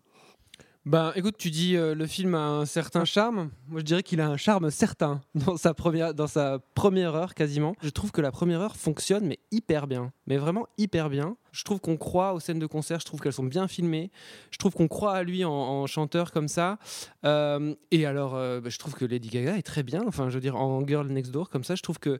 Ben, 0.87 1.13
écoute, 1.17 1.37
tu 1.39 1.51
dis 1.51 1.77
euh, 1.77 1.95
le 1.95 2.07
film 2.07 2.35
a 2.35 2.47
un 2.47 2.67
certain 2.67 3.07
charme. 3.07 3.49
Moi, 3.69 3.81
je 3.81 3.85
dirais 3.85 4.03
qu'il 4.03 4.21
a 4.21 4.29
un 4.29 4.37
charme 4.37 4.71
certain 4.71 5.23
dans 5.35 5.57
sa 5.57 5.73
première, 5.73 6.13
dans 6.13 6.27
sa 6.27 6.59
première 6.75 7.15
heure 7.15 7.35
quasiment. 7.35 7.75
Je 7.83 7.89
trouve 7.89 8.13
que 8.13 8.21
la 8.21 8.31
première 8.31 8.61
heure 8.61 8.77
fonctionne, 8.77 9.27
mais 9.27 9.39
hyper 9.51 9.87
bien. 9.87 10.13
Mais 10.27 10.37
vraiment 10.37 10.67
hyper 10.77 11.09
bien. 11.09 11.39
Je 11.55 11.63
trouve 11.63 11.81
qu'on 11.81 11.97
croit 11.97 12.35
aux 12.35 12.41
scènes 12.41 12.59
de 12.59 12.67
concert. 12.67 12.99
Je 12.99 13.05
trouve 13.05 13.21
qu'elles 13.21 13.33
sont 13.33 13.45
bien 13.45 13.69
filmées. 13.69 14.11
Je 14.51 14.59
trouve 14.59 14.73
qu'on 14.73 14.89
croit 14.89 15.15
à 15.15 15.23
lui 15.23 15.45
en, 15.45 15.87
chanteur 15.87 16.33
comme 16.33 16.49
ça. 16.49 16.79
Euh, 17.25 17.75
et 17.93 18.07
alors, 18.07 18.35
euh, 18.35 18.61
ben, 18.61 18.71
je 18.71 18.79
trouve 18.79 18.95
que 18.95 19.05
Lady 19.05 19.29
Gaga 19.29 19.57
est 19.57 19.63
très 19.63 19.85
bien. 19.85 20.03
Enfin, 20.07 20.29
je 20.31 20.35
veux 20.35 20.41
dire, 20.41 20.57
en 20.57 20.85
Girl 20.85 21.07
Next 21.07 21.31
Door 21.31 21.51
comme 21.51 21.63
ça, 21.63 21.77
je 21.77 21.83
trouve 21.83 22.01
que, 22.01 22.19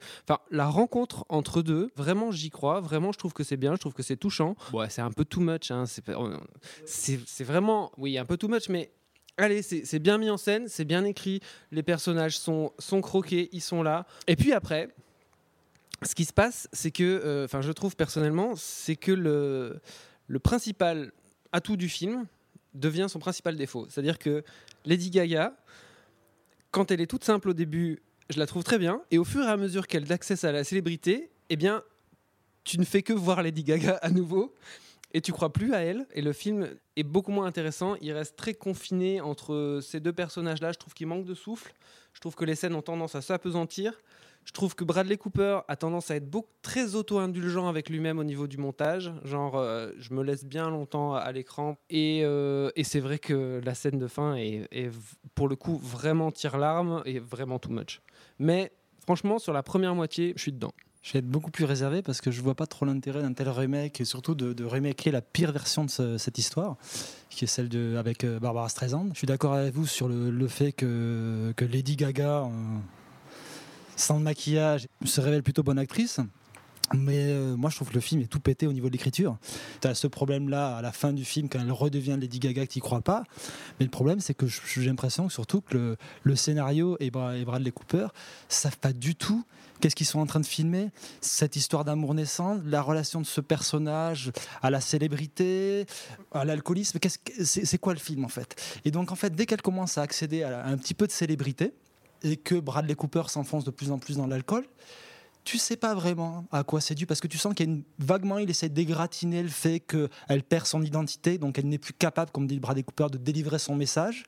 la 0.51 0.67
rencontre 0.67 1.27
entre 1.29 1.63
deux, 1.63 1.91
vraiment, 1.97 2.31
j'y 2.31 2.51
crois. 2.51 2.81
Vraiment, 2.81 3.11
je 3.11 3.19
trouve 3.19 3.33
que 3.33 3.43
c'est 3.43 3.57
bien. 3.57 3.75
Je 3.75 3.81
trouve 3.81 3.95
que 3.95 4.05
c'est 4.05 4.17
touchant. 4.17 4.55
Ouais, 4.73 4.89
c'est 4.89 5.03
un 5.03 5.11
peu 5.11 5.25
too 5.25 5.41
much. 5.41 5.73
Hein. 5.73 5.85
C'est 6.87 7.45
vraiment, 7.45 7.91
oui, 7.99 8.17
un 8.19 8.25
peu 8.25 8.37
too 8.37 8.49
much, 8.49 8.69
mais 8.69 8.93
allez, 9.37 9.63
c'est 9.63 9.99
bien 9.99 10.17
mis 10.19 10.31
en 10.31 10.37
scène, 10.37 10.69
c'est 10.69 10.85
bien 10.85 11.05
écrit, 11.05 11.41
les 11.73 11.83
personnages 11.83 12.39
sont 12.39 13.01
croqués, 13.03 13.49
ils 13.53 13.61
sont 13.61 13.83
là. 13.83 14.07
Et 14.29 14.37
puis 14.37 14.53
après, 14.53 14.95
ce 16.05 16.15
qui 16.15 16.25
se 16.25 16.33
passe, 16.33 16.69
c'est 16.73 16.91
que, 16.91 17.03
euh, 17.03 17.45
enfin, 17.45 17.61
je 17.61 17.73
trouve 17.73 17.97
personnellement, 17.97 18.55
c'est 18.57 18.97
que 18.97 19.13
le, 19.13 19.81
principal 20.43 21.13
atout 21.53 21.77
du 21.77 21.89
film 21.89 22.27
devient 22.75 23.07
son 23.09 23.19
principal 23.19 23.57
défaut. 23.57 23.87
C'est-à-dire 23.89 24.19
que 24.19 24.45
Lady 24.85 25.11
Gaga, 25.11 25.57
quand 26.71 26.91
elle 26.91 27.01
est 27.01 27.07
toute 27.07 27.25
simple 27.25 27.51
au 27.51 27.53
début, 27.53 28.03
je 28.31 28.39
la 28.39 28.47
trouve 28.47 28.65
très 28.65 28.79
bien, 28.79 29.03
et 29.11 29.19
au 29.19 29.25
fur 29.25 29.45
et 29.45 29.49
à 29.49 29.57
mesure 29.57 29.87
qu'elle 29.87 30.11
accède 30.13 30.45
à 30.45 30.53
la 30.53 30.65
célébrité, 30.65 31.31
eh 31.51 31.57
bien, 31.57 31.83
tu 32.65 32.79
ne 32.79 32.85
fais 32.85 33.03
que 33.03 33.13
voir 33.13 33.43
Lady 33.43 33.63
Gaga 33.63 33.99
à 34.03 34.11
nouveau. 34.11 34.55
et 35.15 35.21
tu 35.21 35.31
crois 35.33 35.53
plus 35.53 35.73
à 35.73 35.79
elle. 35.79 36.07
Et 36.13 36.23
le 36.23 36.33
film 36.33 36.69
est 36.97 37.05
beaucoup 37.05 37.31
moins 37.31 37.47
intéressant. 37.47 37.95
Il 38.01 38.13
reste 38.13 38.37
très 38.37 38.53
confiné 38.53 39.21
entre 39.21 39.79
ces 39.81 40.01
deux 40.01 40.13
personnages-là. 40.13 40.73
Je 40.73 40.79
trouve 40.79 40.93
qu'il 40.93 41.07
manque 41.07 41.25
de 41.25 41.35
souffle. 41.35 41.73
Je 42.15 42.21
trouve 42.21 42.35
que 42.35 42.45
les 42.45 42.57
scènes 42.57 42.75
ont 42.75 42.83
tendance 42.83 43.15
à 43.15 43.23
s'apesantir. 43.23 43.95
Je 44.45 44.53
trouve 44.53 44.75
que 44.75 44.85
Bradley 44.85 45.17
Cooper 45.17 45.61
a 45.69 45.77
tendance 45.77 46.11
à 46.11 46.17
être 46.17 46.29
beaucoup 46.29 46.53
très 46.63 46.95
auto-indulgent 46.95 47.67
avec 47.67 47.89
lui-même 47.89 48.19
au 48.19 48.25
niveau 48.25 48.47
du 48.47 48.59
montage. 48.59 49.13
Genre, 49.25 49.57
euh, 49.57 49.91
je 49.99 50.13
me 50.13 50.23
laisse 50.23 50.45
bien 50.45 50.69
longtemps 50.71 51.15
à 51.15 51.33
l'écran. 51.33 51.77
Et, 51.91 52.21
euh, 52.25 52.71
et 52.77 52.85
c'est 52.85 53.01
vrai 53.01 53.19
que 53.19 53.61
la 53.65 53.75
scène 53.75 53.99
de 53.99 54.07
fin 54.07 54.35
est, 54.37 54.69
pour 55.35 55.49
le 55.49 55.57
coup 55.57 55.79
vraiment 55.79 56.31
tire-larme 56.31 57.03
et 57.07 57.19
vraiment 57.19 57.59
too 57.59 57.71
much. 57.71 58.01
Mais 58.39 58.71
franchement, 59.03 59.39
sur 59.39 59.53
la 59.53 59.63
première 59.63 59.95
moitié, 59.95 60.35
je 60.37 60.43
suis 60.43 60.53
dedans. 60.53 60.73
Je 61.03 61.13
vais 61.13 61.19
être 61.19 61.29
beaucoup 61.29 61.51
plus 61.51 61.67
réservé 61.67 62.01
parce 62.01 62.23
que 62.23 62.31
je 62.31 62.41
vois 62.41 62.55
pas 62.55 62.67
trop 62.67 62.87
l'intérêt 62.87 63.21
d'un 63.21 63.35
tel 63.35 63.49
remake 63.51 64.01
et 64.01 64.07
surtout 64.07 64.35
de, 64.35 64.55
de 64.55 64.65
la 65.11 65.21
pire 65.21 65.53
version 65.53 65.85
de 65.85 65.91
ce- 65.91 66.17
cette 66.17 66.39
histoire, 66.39 66.77
qui 67.29 67.45
est 67.45 67.49
celle 67.49 67.69
de, 67.69 67.97
avec 67.99 68.25
euh, 68.25 68.39
Barbara 68.41 68.71
Streisand. 68.71 69.09
Je 69.13 69.19
suis 69.19 69.27
d'accord 69.27 69.53
avec 69.53 69.75
vous 69.75 69.87
sur 69.87 70.09
le, 70.09 70.49
fait 70.49 70.73
que, 70.73 71.53
Lady 71.67 71.97
Gaga, 71.97 72.49
sans 73.97 74.17
le 74.19 74.23
maquillage, 74.23 74.87
se 75.05 75.21
révèle 75.21 75.43
plutôt 75.43 75.63
bonne 75.63 75.79
actrice. 75.79 76.21
Mais 76.93 77.29
euh, 77.29 77.57
moi, 77.57 77.71
je 77.71 77.77
trouve 77.77 77.89
que 77.89 77.95
le 77.95 78.01
film 78.01 78.21
est 78.21 78.27
tout 78.27 78.41
pété 78.41 78.67
au 78.67 78.73
niveau 78.75 78.89
de 78.89 78.93
l'écriture. 78.93 79.39
Tu 79.81 79.89
as 79.89 79.95
ce 79.95 80.07
problème-là 80.07 80.77
à 80.77 80.83
la 80.83 80.93
fin 80.93 81.15
du 81.15 81.25
film, 81.25 81.49
quand 81.49 81.59
elle 81.59 81.73
redevient 81.73 82.19
Lady 82.21 82.39
Gaga, 82.39 82.67
que 82.67 82.73
tu 82.73 82.81
crois 82.81 83.01
pas. 83.01 83.25
Mais 83.81 83.87
le 83.87 83.91
problème, 83.91 84.21
c'est 84.21 84.35
que 84.35 84.47
j'ai 84.47 84.85
l'impression 84.85 85.31
surtout 85.31 85.63
que 85.63 85.97
le, 86.23 86.37
scénario 86.37 86.99
et, 87.01 87.11
Bra- 87.11 87.39
et 87.39 87.45
Bradley 87.47 87.71
Cooper 87.71 88.09
savent 88.51 88.77
pas 88.79 88.93
du 88.93 89.15
tout 89.15 89.45
qu'est-ce 89.81 89.97
qu'ils 89.97 90.07
sont 90.07 90.19
en 90.21 90.27
train 90.27 90.41
de 90.41 90.47
filmer. 90.47 90.91
Cette 91.23 91.57
histoire 91.57 91.87
d'amour 91.87 92.13
naissant, 92.15 92.61
la 92.67 92.83
relation 92.83 93.21
de 93.21 93.27
ce 93.27 93.41
personnage 93.41 94.31
à 94.63 94.69
la 94.69 94.83
célébrité, 94.83 95.87
à 96.33 96.45
l'alcoolisme. 96.45 96.99
C'est 97.43 97.65
c'est 97.65 97.79
quoi 97.79 97.95
le 97.95 97.99
film 97.99 98.27
en 98.27 98.29
fait? 98.29 98.61
Et 98.85 98.91
donc 98.91 99.11
en 99.11 99.17
fait, 99.17 99.35
dès 99.35 99.47
qu'elle 99.47 99.63
commence 99.63 99.97
à 99.97 100.03
accéder 100.03 100.43
à 100.43 100.67
un 100.67 100.77
petit 100.77 100.95
peu 100.95 101.07
de 101.07 101.13
célébrité 101.13 101.73
et 102.25 102.37
que 102.37 102.57
Bradley 102.57 102.95
Cooper 102.97 103.23
s'enfonce 103.29 103.65
de 103.65 103.71
plus 103.71 103.91
en 103.93 103.99
plus 103.99 104.17
dans 104.17 104.27
l'alcool, 104.27 104.65
tu 105.45 105.59
sais 105.59 105.77
pas 105.77 105.95
vraiment 105.95 106.47
à 106.51 106.65
quoi 106.65 106.81
c'est 106.81 106.95
dû 106.95 107.05
parce 107.07 107.21
que 107.21 107.29
tu 107.29 107.37
sens 107.39 107.55
qu'il 107.55 107.67
y 107.67 107.69
a 107.71 107.73
une, 107.75 107.83
vaguement 107.99 108.39
il 108.39 108.49
essaie 108.49 108.71
d'égratigner 108.71 109.43
le 109.43 109.49
fait 109.51 109.79
qu'elle 109.79 110.43
perd 110.43 110.65
son 110.67 110.83
identité 110.83 111.37
donc 111.37 111.59
elle 111.59 111.69
n'est 111.69 111.77
plus 111.79 111.93
capable 111.93 112.31
comme 112.31 112.47
dit 112.47 112.59
Bradley 112.59 112.83
Cooper 112.83 113.09
de 113.13 113.19
délivrer 113.19 113.59
son 113.59 113.77
message. 113.77 114.25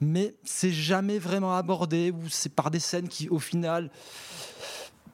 Mais 0.00 0.36
c'est 0.44 0.70
jamais 0.70 1.18
vraiment 1.18 1.56
abordé 1.56 2.12
ou 2.12 2.28
c'est 2.28 2.54
par 2.54 2.70
des 2.70 2.78
scènes 2.78 3.08
qui 3.08 3.28
au 3.28 3.40
final 3.40 3.90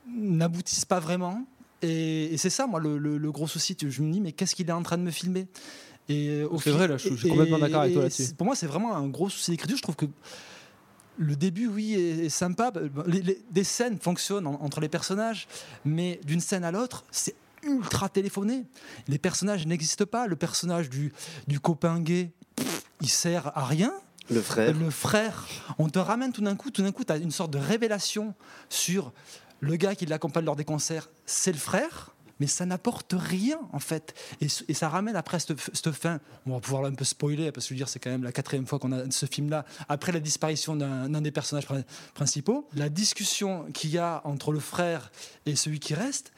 n'aboutissent 0.07 0.85
pas 0.85 1.01
vraiment. 1.01 1.47
Et, 1.83 2.35
et 2.35 2.37
c'est 2.39 2.51
ça 2.51 2.67
moi 2.67 2.81
le, 2.81 2.99
le- 2.99 3.19
le 3.19 3.33
gros 3.33 3.47
souci 3.47 3.77
je 3.81 4.03
me 4.03 4.13
dis 4.13 4.21
mais 4.21 4.33
qu'est-ce 4.33 4.55
qu'il 4.55 4.69
est 4.69 4.73
en 4.73 4.83
train 4.83 4.99
de 4.99 5.03
me 5.03 5.11
filmer? 5.11 5.47
Et 6.11 6.43
C'est 6.63 6.71
vrai, 6.71 6.87
là, 6.87 6.99
je- 6.99 7.15
suis 7.15 7.29
complètement 7.29 7.59
d'accord 7.59 7.81
avec 7.81 7.95
toi 7.95 8.03
là-dessus. 8.03 8.35
pour 8.35 8.45
moi 8.47 8.55
c'est 8.55 8.67
vraiment 8.67 8.95
un 8.95 9.09
gros 9.09 9.31
souci 9.31 9.51
d'écriture. 9.53 9.77
Je 9.79 9.83
trouve 9.83 9.97
que 9.97 10.07
le 11.17 11.37
début, 11.37 11.67
oui, 11.69 11.95
est, 11.95 12.27
est 12.27 12.29
sympa. 12.29 12.73
Les- 13.07 13.23
les- 13.23 13.43
des 13.51 13.65
scènes 13.65 13.99
fonctionnent 13.99 14.47
en- 14.47 14.61
entre 14.63 14.81
les 14.81 14.89
personnages, 14.89 15.47
mais 15.85 16.21
d'une 16.25 16.41
scène 16.41 16.65
à 16.65 16.71
l'autre, 16.73 17.05
c'est 17.11 17.35
ultra 17.63 18.09
téléphoné. 18.09 18.65
Les 19.09 19.19
personnages 19.19 19.67
n'existent 19.67 20.05
pas. 20.07 20.27
Le 20.27 20.37
personnage 20.37 20.91
du, 20.91 21.13
du 21.47 21.61
copain 21.61 22.01
gay, 22.01 22.31
pff, 22.57 22.83
il 23.01 23.09
sert 23.09 23.57
à 23.57 23.65
rien. 23.65 23.93
Le 24.31 24.41
frère. 24.41 24.75
Le 24.75 24.91
frère, 24.91 25.47
on 25.79 25.89
te 25.89 25.99
ramène 25.99 26.33
tout 26.33 26.41
d'un 26.43 26.57
coup, 26.57 26.71
tout 26.71 26.83
d'un 26.83 26.93
coup, 26.93 27.05
tu 27.05 27.13
as 27.13 27.17
une 27.19 27.31
sorte 27.31 27.51
de 27.51 27.59
révélation 27.59 28.35
sur 28.69 29.13
le 29.61 29.77
gars 29.77 29.95
qui 29.95 30.07
l'accompagne 30.07 30.45
lors 30.47 30.57
des 30.57 30.65
concerts, 30.65 31.09
c'est 31.27 31.53
le 31.53 31.59
frère. 31.59 32.14
Mais 32.41 32.47
ça 32.47 32.67
n'apporte 32.67 33.15
rien 33.17 33.59
en 33.73 33.79
fait, 33.79 34.15
et, 34.41 34.75
ça 34.75 34.89
ramène 34.89 35.17
après 35.17 35.39
cette, 35.39 35.91
fin. 35.93 36.21
On 36.47 36.53
va 36.53 36.61
pouvoir 36.61 36.85
un 36.85 36.95
peu 36.95 37.05
spoiler 37.05 37.53
parce 37.53 37.67
que 37.67 37.69
je 37.71 37.75
veux 37.75 37.79
dire 37.79 37.89
c'est 37.89 38.01
quand 38.01 38.11
même 38.11 38.25
la 38.25 38.33
quatrième 38.33 38.67
fois 38.67 38.79
qu'on 38.79 38.93
a 38.93 39.11
ce 39.11 39.27
film-là 39.27 39.65
après 39.89 40.13
la 40.13 40.21
disparition 40.21 40.77
d'un 40.77 41.21
des 41.21 41.31
personnages 41.31 41.67
prin- 41.67 41.85
principaux. 42.15 42.69
La 42.75 42.89
discussion 42.89 43.67
qu'il 43.73 43.91
y 43.91 43.99
a 43.99 44.21
entre 44.25 44.53
le 44.53 44.61
frère 44.61 45.13
et 45.47 45.57
celui 45.57 45.79
qui 45.79 45.95
reste, 45.95 46.33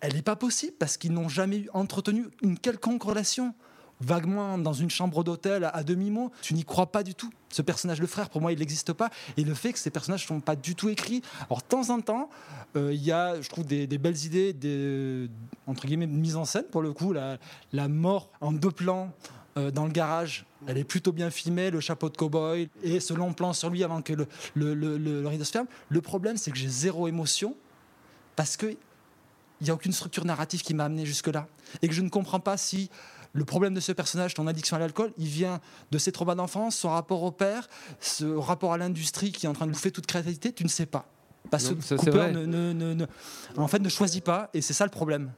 elle 0.00 0.14
n'est 0.14 0.22
pas 0.22 0.36
possible 0.36 0.74
parce 0.78 0.96
qu'ils 0.96 1.12
n'ont 1.12 1.28
jamais 1.28 1.64
entretenu 1.72 2.26
une 2.42 2.58
quelconque 2.58 3.02
relation. 3.02 3.54
Vaguement 4.00 4.58
dans 4.58 4.72
une 4.72 4.90
chambre 4.90 5.24
d'hôtel 5.24 5.68
à, 5.72 5.82
demi-mot, 5.82 6.30
tu 6.40 6.54
n'y 6.54 6.64
crois 6.64 6.86
pas 6.92 7.02
du 7.02 7.14
tout. 7.14 7.30
Ce 7.48 7.62
personnage, 7.62 8.00
le 8.00 8.06
frère, 8.06 8.30
pour 8.30 8.40
moi, 8.40 8.52
il 8.52 8.58
n'existe 8.58 8.92
pas. 8.92 9.10
Et 9.36 9.42
le 9.42 9.54
fait 9.54 9.72
que 9.72 9.78
ces 9.78 9.90
personnages 9.90 10.22
ne 10.22 10.28
sont 10.28 10.40
pas 10.40 10.54
du 10.54 10.74
tout 10.74 10.88
écrits. 10.88 11.22
Alors, 11.48 11.58
de 11.58 11.66
temps 11.66 11.90
en 11.90 12.00
temps, 12.00 12.30
euh, 12.76 12.92
il 12.92 13.02
y 13.02 13.10
a, 13.10 13.40
je 13.40 13.48
trouve, 13.48 13.66
des, 13.66 13.86
belles 13.86 14.24
idées, 14.24 14.52
des, 14.52 15.28
entre 15.66 15.86
guillemets, 15.86 16.06
de 16.06 16.12
mise 16.12 16.36
en 16.36 16.44
scène, 16.44 16.66
pour 16.70 16.82
le 16.82 16.92
coup. 16.92 17.12
La, 17.12 17.38
la 17.72 17.88
mort 17.88 18.30
en 18.40 18.52
deux 18.52 18.70
plans 18.70 19.10
euh, 19.56 19.72
dans 19.72 19.84
le 19.84 19.90
garage, 19.90 20.46
elle 20.68 20.78
est 20.78 20.84
plutôt 20.84 21.10
bien 21.12 21.30
filmée, 21.30 21.70
le 21.70 21.80
chapeau 21.80 22.08
de 22.08 22.16
cow-boy 22.16 22.68
et 22.84 23.00
ce 23.00 23.14
long 23.14 23.32
plan 23.32 23.52
sur 23.52 23.70
lui 23.70 23.82
avant 23.82 24.02
que 24.02 24.12
le- 24.12 24.28
le 24.74 25.26
rideau 25.26 25.44
se 25.44 25.50
ferme. 25.50 25.66
Le 25.88 26.00
problème, 26.00 26.36
c'est 26.36 26.50
que 26.52 26.58
j'ai 26.58 26.68
zéro 26.68 27.08
émotion 27.08 27.56
parce 28.36 28.56
que 28.56 28.76
il 29.60 29.64
n'y 29.64 29.70
a 29.70 29.74
aucune 29.74 29.92
structure 29.92 30.24
narrative 30.24 30.62
qui 30.62 30.72
m'a 30.74 30.84
amené 30.84 31.04
jusque-là. 31.04 31.48
Et 31.82 31.88
que 31.88 31.94
je 31.94 32.02
ne 32.02 32.08
comprends 32.08 32.38
pas 32.40 32.56
si 32.56 32.90
le 33.32 33.44
problème 33.44 33.74
de 33.74 33.80
ce 33.80 33.92
personnage, 33.92 34.34
ton 34.34 34.46
addiction 34.46 34.76
à 34.76 34.80
l'alcool, 34.80 35.12
il 35.18 35.26
vient 35.26 35.60
de 35.90 35.98
ses 35.98 36.12
traumas 36.12 36.34
d'enfance, 36.34 36.76
son 36.76 36.90
rapport 36.90 37.22
au 37.22 37.30
père, 37.30 37.68
ce 38.00 38.24
rapport 38.24 38.72
à 38.72 38.78
l'industrie 38.78 39.32
qui 39.32 39.46
est 39.46 39.48
en 39.48 39.52
train 39.52 39.66
de 39.66 39.72
bouffer 39.72 39.90
toute 39.90 40.06
créativité, 40.06 40.52
tu 40.52 40.64
ne 40.64 40.68
sais 40.68 40.86
pas. 40.86 41.06
Parce 41.50 41.68
que 41.68 41.94
Cooper 41.94 42.10
vrai. 42.10 42.32
ne, 42.32 42.44
ne- 42.46 42.72
ne- 42.72 42.94
ne- 42.94 43.06
en 43.56 43.68
fait, 43.68 43.78
ne 43.78 43.88
choisit 43.88 44.22
pas, 44.24 44.50
et 44.54 44.60
c'est 44.60 44.74
ça 44.74 44.84
le 44.84 44.90
problème. 44.90 45.30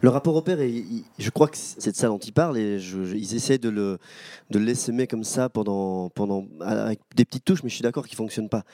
Le 0.00 0.08
rapport 0.08 0.34
au 0.34 0.42
père, 0.42 0.60
est- 0.60 0.70
il- 0.72 1.04
je 1.18 1.30
crois 1.30 1.48
que 1.48 1.56
c'est 1.56 1.92
de 1.92 1.96
ça 1.96 2.08
dont 2.08 2.18
il 2.18 2.32
parle 2.32 2.58
et 2.58 2.78
je- 2.80 3.04
je- 3.04 3.14
ils 3.14 3.34
essaient 3.34 3.58
de 3.58 3.68
le, 3.68 3.98
de 4.50 4.58
le 4.58 4.64
laisser 4.64 4.90
aimer 4.90 5.06
comme 5.06 5.22
ça 5.22 5.48
pendant, 5.48 6.08
pendant, 6.10 6.46
avec 6.60 7.00
des 7.14 7.24
petites 7.24 7.44
touches, 7.44 7.62
mais 7.62 7.68
je 7.68 7.74
suis 7.74 7.82
d'accord 7.82 8.06
qu'il 8.06 8.14
ne 8.14 8.24
fonctionne 8.24 8.48
pas. 8.48 8.64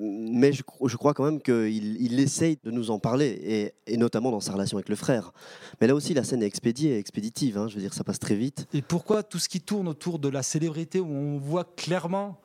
Mais 0.00 0.52
je, 0.52 0.62
cro- 0.62 0.88
je 0.88 0.96
crois 0.96 1.14
quand 1.14 1.24
même 1.24 1.40
qu'il 1.40 2.00
il 2.02 2.18
essaye 2.20 2.58
de 2.64 2.70
nous 2.70 2.90
en 2.90 2.98
parler, 2.98 3.38
et, 3.42 3.92
et 3.92 3.96
notamment 3.96 4.30
dans 4.30 4.40
sa 4.40 4.52
relation 4.52 4.76
avec 4.78 4.88
le 4.88 4.96
frère. 4.96 5.32
Mais 5.80 5.86
là 5.86 5.94
aussi, 5.94 6.14
la 6.14 6.24
scène 6.24 6.42
est 6.42 6.46
expédiée, 6.46 6.98
expéditive. 6.98 7.58
hein, 7.58 7.68
je 7.68 7.74
veux 7.76 7.80
dire, 7.80 7.94
ça 7.94 8.04
passe 8.04 8.18
très 8.18 8.34
vite. 8.34 8.66
Et 8.74 8.82
pourquoi 8.82 9.22
tout 9.22 9.38
ce 9.38 9.48
qui 9.48 9.60
tourne 9.60 9.88
autour 9.88 10.18
de 10.18 10.28
la 10.28 10.42
célébrité, 10.42 11.00
où 11.00 11.06
on 11.12 11.38
voit 11.38 11.64
clairement 11.76 12.40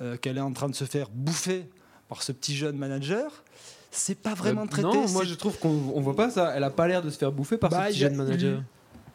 euh, 0.00 0.16
qu'elle 0.16 0.38
est 0.38 0.40
en 0.42 0.52
train 0.52 0.68
de 0.68 0.74
se 0.74 0.84
faire 0.84 1.08
bouffer 1.10 1.66
par 2.08 2.22
ce 2.22 2.32
petit 2.32 2.54
jeune 2.54 2.76
manager, 2.76 3.44
c'est 3.90 4.14
pas 4.18 4.34
vraiment 4.34 4.62
Euh, 4.64 4.66
traité. 4.66 4.88
Non, 4.88 5.08
moi 5.08 5.24
je 5.24 5.34
trouve 5.34 5.58
qu'on 5.58 5.92
on 5.94 6.00
voit 6.00 6.16
pas 6.16 6.30
ça. 6.30 6.52
Elle 6.56 6.64
a 6.64 6.70
pas 6.70 6.88
l'air 6.88 7.02
de 7.02 7.10
se 7.10 7.18
faire 7.18 7.30
bouffer 7.32 7.56
par 7.58 7.70
Bah, 7.70 7.84
ce 7.86 7.90
petit 7.92 8.00
y 8.00 8.04
a- 8.04 8.08
jeune 8.08 8.16
manager. 8.16 8.62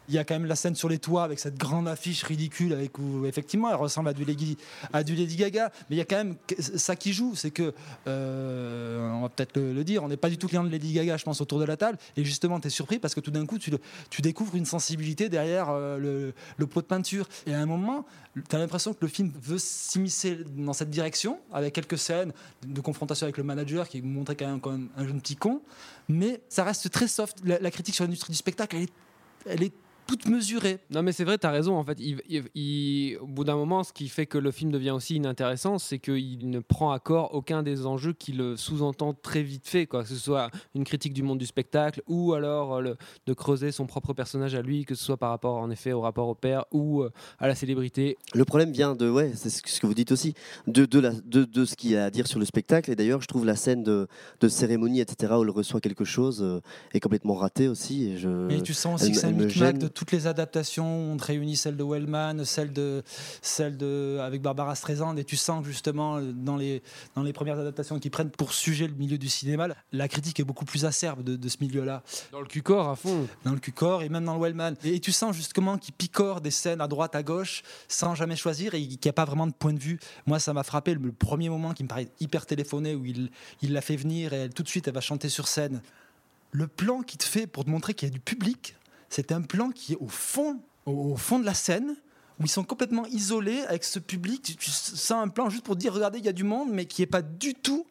Il 0.08 0.14
y 0.14 0.18
a 0.18 0.24
quand 0.24 0.34
même 0.34 0.46
la 0.46 0.56
scène 0.56 0.74
sur 0.74 0.88
les 0.88 0.98
toits 0.98 1.24
avec 1.24 1.38
cette 1.38 1.56
grande 1.56 1.88
affiche 1.88 2.22
ridicule 2.22 2.72
avec 2.72 2.98
où 2.98 3.26
effectivement 3.26 3.70
elle 3.70 3.76
ressemble 3.76 4.08
à 4.08 4.12
du 4.12 4.24
Lady, 4.24 4.56
à 4.92 5.02
du 5.02 5.14
Lady 5.14 5.36
Gaga, 5.36 5.70
mais 5.88 5.96
il 5.96 5.98
y 5.98 6.02
a 6.02 6.04
quand 6.04 6.16
même 6.16 6.36
ça 6.58 6.96
qui 6.96 7.12
joue, 7.12 7.34
c'est 7.34 7.50
que 7.50 7.74
euh, 8.06 9.10
on 9.10 9.22
va 9.22 9.28
peut-être 9.28 9.56
le, 9.56 9.84
dire, 9.84 10.02
on 10.02 10.08
n'est 10.08 10.16
pas 10.16 10.30
du 10.30 10.38
tout 10.38 10.48
client 10.48 10.64
de 10.64 10.70
Lady 10.70 10.92
Gaga, 10.92 11.16
je 11.16 11.24
pense 11.24 11.40
autour 11.40 11.58
de 11.58 11.64
la 11.64 11.76
table, 11.76 11.98
et 12.16 12.24
justement 12.24 12.60
tu 12.60 12.68
es 12.68 12.70
surpris 12.70 12.98
parce 12.98 13.14
que 13.14 13.20
tout 13.20 13.30
d'un 13.30 13.46
coup 13.46 13.58
tu, 13.58 13.70
tu 14.10 14.22
découvres 14.22 14.56
une 14.56 14.66
sensibilité 14.66 15.28
derrière 15.28 15.68
euh, 15.70 15.98
le, 15.98 16.34
le 16.56 16.66
pot 16.66 16.80
de 16.80 16.86
peinture, 16.86 17.28
et 17.46 17.54
à 17.54 17.60
un 17.60 17.66
moment 17.66 18.06
tu 18.48 18.56
as 18.56 18.58
l'impression 18.58 18.92
que 18.92 18.98
le 19.00 19.08
film 19.08 19.32
veut 19.42 19.58
s'immiscer 19.58 20.38
dans 20.56 20.72
cette 20.72 20.90
direction 20.90 21.38
avec 21.52 21.74
quelques 21.74 21.98
scènes 21.98 22.32
de 22.66 22.80
confrontation 22.80 23.24
avec 23.24 23.36
le 23.36 23.44
manager 23.44 23.88
qui 23.88 24.02
montrait 24.02 24.36
quand 24.36 24.70
même, 24.70 24.88
un 24.96 25.06
jeune 25.06 25.20
petit 25.20 25.36
con, 25.36 25.62
mais 26.08 26.40
ça 26.48 26.64
reste 26.64 26.90
très 26.90 27.08
soft. 27.08 27.38
La, 27.44 27.70
critique 27.70 27.94
sur 27.94 28.04
l'industrie 28.04 28.32
du 28.32 28.36
spectacle, 28.36 28.76
elle 29.46 29.62
est 29.62 29.72
toute 30.08 30.26
mesurée. 30.26 30.78
Non, 30.90 31.02
mais 31.02 31.12
c'est 31.12 31.22
vrai, 31.24 31.36
t'as 31.38 31.50
raison. 31.50 31.76
En 31.76 31.84
fait, 31.84 31.98
il, 32.00 32.20
il- 32.28 32.44
il- 32.54 33.18
au 33.18 33.26
bout 33.26 33.44
d'un 33.44 33.54
moment, 33.56 33.84
ce 33.84 33.92
qui 33.92 34.08
fait 34.08 34.24
que 34.26 34.38
le 34.38 34.50
film 34.50 34.72
devient 34.72 34.90
aussi 34.90 35.14
inintéressant, 35.16 35.78
c'est 35.78 35.98
qu'il 35.98 36.48
ne 36.50 36.60
prend 36.60 36.90
à 36.92 36.98
corps 36.98 37.34
aucun 37.34 37.62
des 37.62 37.84
enjeux 37.86 38.14
qui 38.14 38.32
le 38.32 38.56
sous-entend 38.56 39.12
très 39.12 39.42
vite 39.42 39.68
fait, 39.68 39.86
quoi. 39.86 40.02
Que 40.02 40.08
ce 40.08 40.16
soit 40.16 40.50
une 40.74 40.84
critique 40.84 41.12
du 41.12 41.22
monde 41.22 41.38
du 41.38 41.44
spectacle 41.46 42.02
ou 42.08 42.32
alors 42.32 42.76
euh, 42.76 42.80
le- 42.80 42.96
de 43.26 43.32
creuser 43.34 43.70
son 43.70 43.86
propre 43.86 44.14
personnage 44.14 44.54
à 44.54 44.62
lui, 44.62 44.86
que 44.86 44.94
ce 44.94 45.04
soit 45.04 45.18
par 45.18 45.28
rapport 45.30 45.56
en 45.58 45.70
effet 45.70 45.92
au 45.92 46.00
rapport 46.00 46.28
au 46.28 46.34
père 46.34 46.64
ou 46.72 47.02
euh, 47.02 47.10
à 47.38 47.46
la 47.46 47.54
célébrité. 47.54 48.16
Le 48.34 48.44
problème 48.46 48.72
vient 48.72 48.94
de, 48.96 49.10
ouais, 49.10 49.32
c'est 49.34 49.50
ce 49.50 49.78
que 49.80 49.86
vous 49.86 49.94
dites 49.94 50.10
aussi, 50.10 50.32
de, 50.66 50.86
de, 50.86 50.98
la, 51.00 51.10
de, 51.12 51.44
de 51.44 51.64
ce 51.66 51.76
qu'il 51.76 51.90
y 51.90 51.96
a 51.96 52.06
à 52.06 52.10
dire 52.10 52.26
sur 52.26 52.38
le 52.38 52.46
spectacle. 52.46 52.90
Et 52.90 52.96
d'ailleurs, 52.96 53.20
je 53.20 53.26
trouve 53.26 53.44
la 53.44 53.56
scène 53.56 53.82
de, 53.82 54.08
de 54.40 54.48
cérémonie, 54.48 55.00
etc., 55.00 55.34
où 55.38 55.44
il 55.44 55.50
reçoit 55.50 55.80
quelque 55.82 56.04
chose, 56.04 56.40
euh, 56.42 56.60
est 56.94 57.00
complètement 57.00 57.34
ratée 57.34 57.68
aussi. 57.68 58.06
Et 58.10 58.16
je, 58.16 58.28
Mais 58.28 58.62
tu 58.62 58.72
sens 58.72 59.02
aussi 59.02 59.10
elle 59.10 59.12
que 59.12 59.18
c'est 59.20 59.26
un 59.26 59.30
micmac 59.32 59.50
gêne. 59.50 59.78
de 59.78 59.88
toutes 59.98 60.12
les 60.12 60.28
adaptations. 60.28 61.12
On 61.12 61.16
te 61.16 61.24
réunit 61.24 61.56
celle 61.56 61.76
de 61.76 61.82
Wellman, 61.82 62.44
celle 62.44 62.72
de, 62.72 63.02
celle 63.42 63.76
de 63.76 64.18
avec 64.20 64.40
Barbara 64.40 64.76
Streisand, 64.76 65.16
et 65.16 65.24
tu 65.24 65.36
sens 65.36 65.62
que 65.62 65.68
justement 65.68 66.20
dans 66.20 66.56
les, 66.56 66.84
dans 67.16 67.24
les 67.24 67.32
premières 67.32 67.58
adaptations 67.58 67.98
qui 67.98 68.08
prennent 68.08 68.30
pour 68.30 68.52
sujet 68.52 68.86
le 68.86 68.94
milieu 68.94 69.18
du 69.18 69.28
cinéma, 69.28 69.66
la 69.90 70.06
critique 70.06 70.38
est 70.38 70.44
beaucoup 70.44 70.64
plus 70.64 70.84
acerbe 70.84 71.24
de, 71.24 71.34
de 71.34 71.48
ce 71.48 71.56
milieu-là. 71.60 72.04
Dans 72.30 72.40
le 72.40 72.46
cul-corps 72.46 72.88
à 72.88 72.94
fond. 72.94 73.26
Dans 73.44 73.52
le 73.52 73.58
Q-Corps 73.58 74.02
et 74.02 74.08
même 74.08 74.24
dans 74.24 74.34
le 74.34 74.40
Wellman. 74.40 74.74
Et, 74.84 74.94
et 74.94 75.00
tu 75.00 75.10
sens 75.10 75.34
justement 75.34 75.78
qu'il 75.78 75.94
picore 75.94 76.40
des 76.40 76.52
scènes 76.52 76.80
à 76.80 76.86
droite, 76.86 77.16
à 77.16 77.24
gauche, 77.24 77.62
sans 77.88 78.14
jamais 78.14 78.36
choisir, 78.36 78.74
et 78.74 78.86
qu'il 78.86 78.98
n'y 79.04 79.10
a 79.10 79.12
pas 79.12 79.24
vraiment 79.24 79.48
de 79.48 79.52
point 79.52 79.72
de 79.72 79.80
vue. 79.80 79.98
Moi, 80.26 80.38
ça 80.38 80.52
m'a 80.52 80.62
frappé 80.62 80.94
le, 80.94 81.00
le 81.00 81.12
premier 81.12 81.48
moment 81.48 81.74
qui 81.74 81.82
me 81.82 81.88
paraît 81.88 82.08
hyper 82.20 82.46
téléphoné, 82.46 82.94
où 82.94 83.04
il, 83.04 83.30
il 83.62 83.72
la 83.72 83.80
fait 83.80 83.96
venir 83.96 84.32
et 84.32 84.36
elle, 84.36 84.54
tout 84.54 84.62
de 84.62 84.68
suite, 84.68 84.86
elle 84.86 84.94
va 84.94 85.00
chanter 85.00 85.28
sur 85.28 85.48
scène. 85.48 85.82
Le 86.52 86.68
plan 86.68 87.02
qu'il 87.02 87.18
te 87.18 87.24
fait 87.24 87.48
pour 87.48 87.64
te 87.64 87.70
montrer 87.70 87.94
qu'il 87.94 88.08
y 88.08 88.10
a 88.10 88.14
du 88.14 88.20
public, 88.20 88.76
c'est 89.08 89.32
un 89.32 89.42
plan 89.42 89.70
qui 89.70 89.94
est 89.94 89.98
au 90.00 90.08
fond, 90.08 90.60
au, 90.86 91.12
au 91.12 91.16
fond 91.16 91.38
de 91.38 91.44
la 91.44 91.54
scène, 91.54 91.96
où 92.40 92.44
ils 92.44 92.48
sont 92.50 92.62
complètement 92.64 93.06
isolés 93.06 93.60
avec 93.68 93.82
ce 93.84 93.98
public. 93.98 94.42
Tu, 94.42 94.56
tu 94.56 94.70
sens 94.70 95.12
un 95.22 95.28
plan 95.28 95.50
juste 95.50 95.64
pour 95.64 95.76
dire 95.76 95.92
regardez, 95.92 96.18
il 96.18 96.24
y 96.24 96.28
a 96.28 96.32
du 96.32 96.44
monde, 96.44 96.68
mais 96.72 96.86
qui 96.86 97.02
est 97.02 97.06
pas 97.06 97.22
du 97.22 97.54
tout 97.54 97.84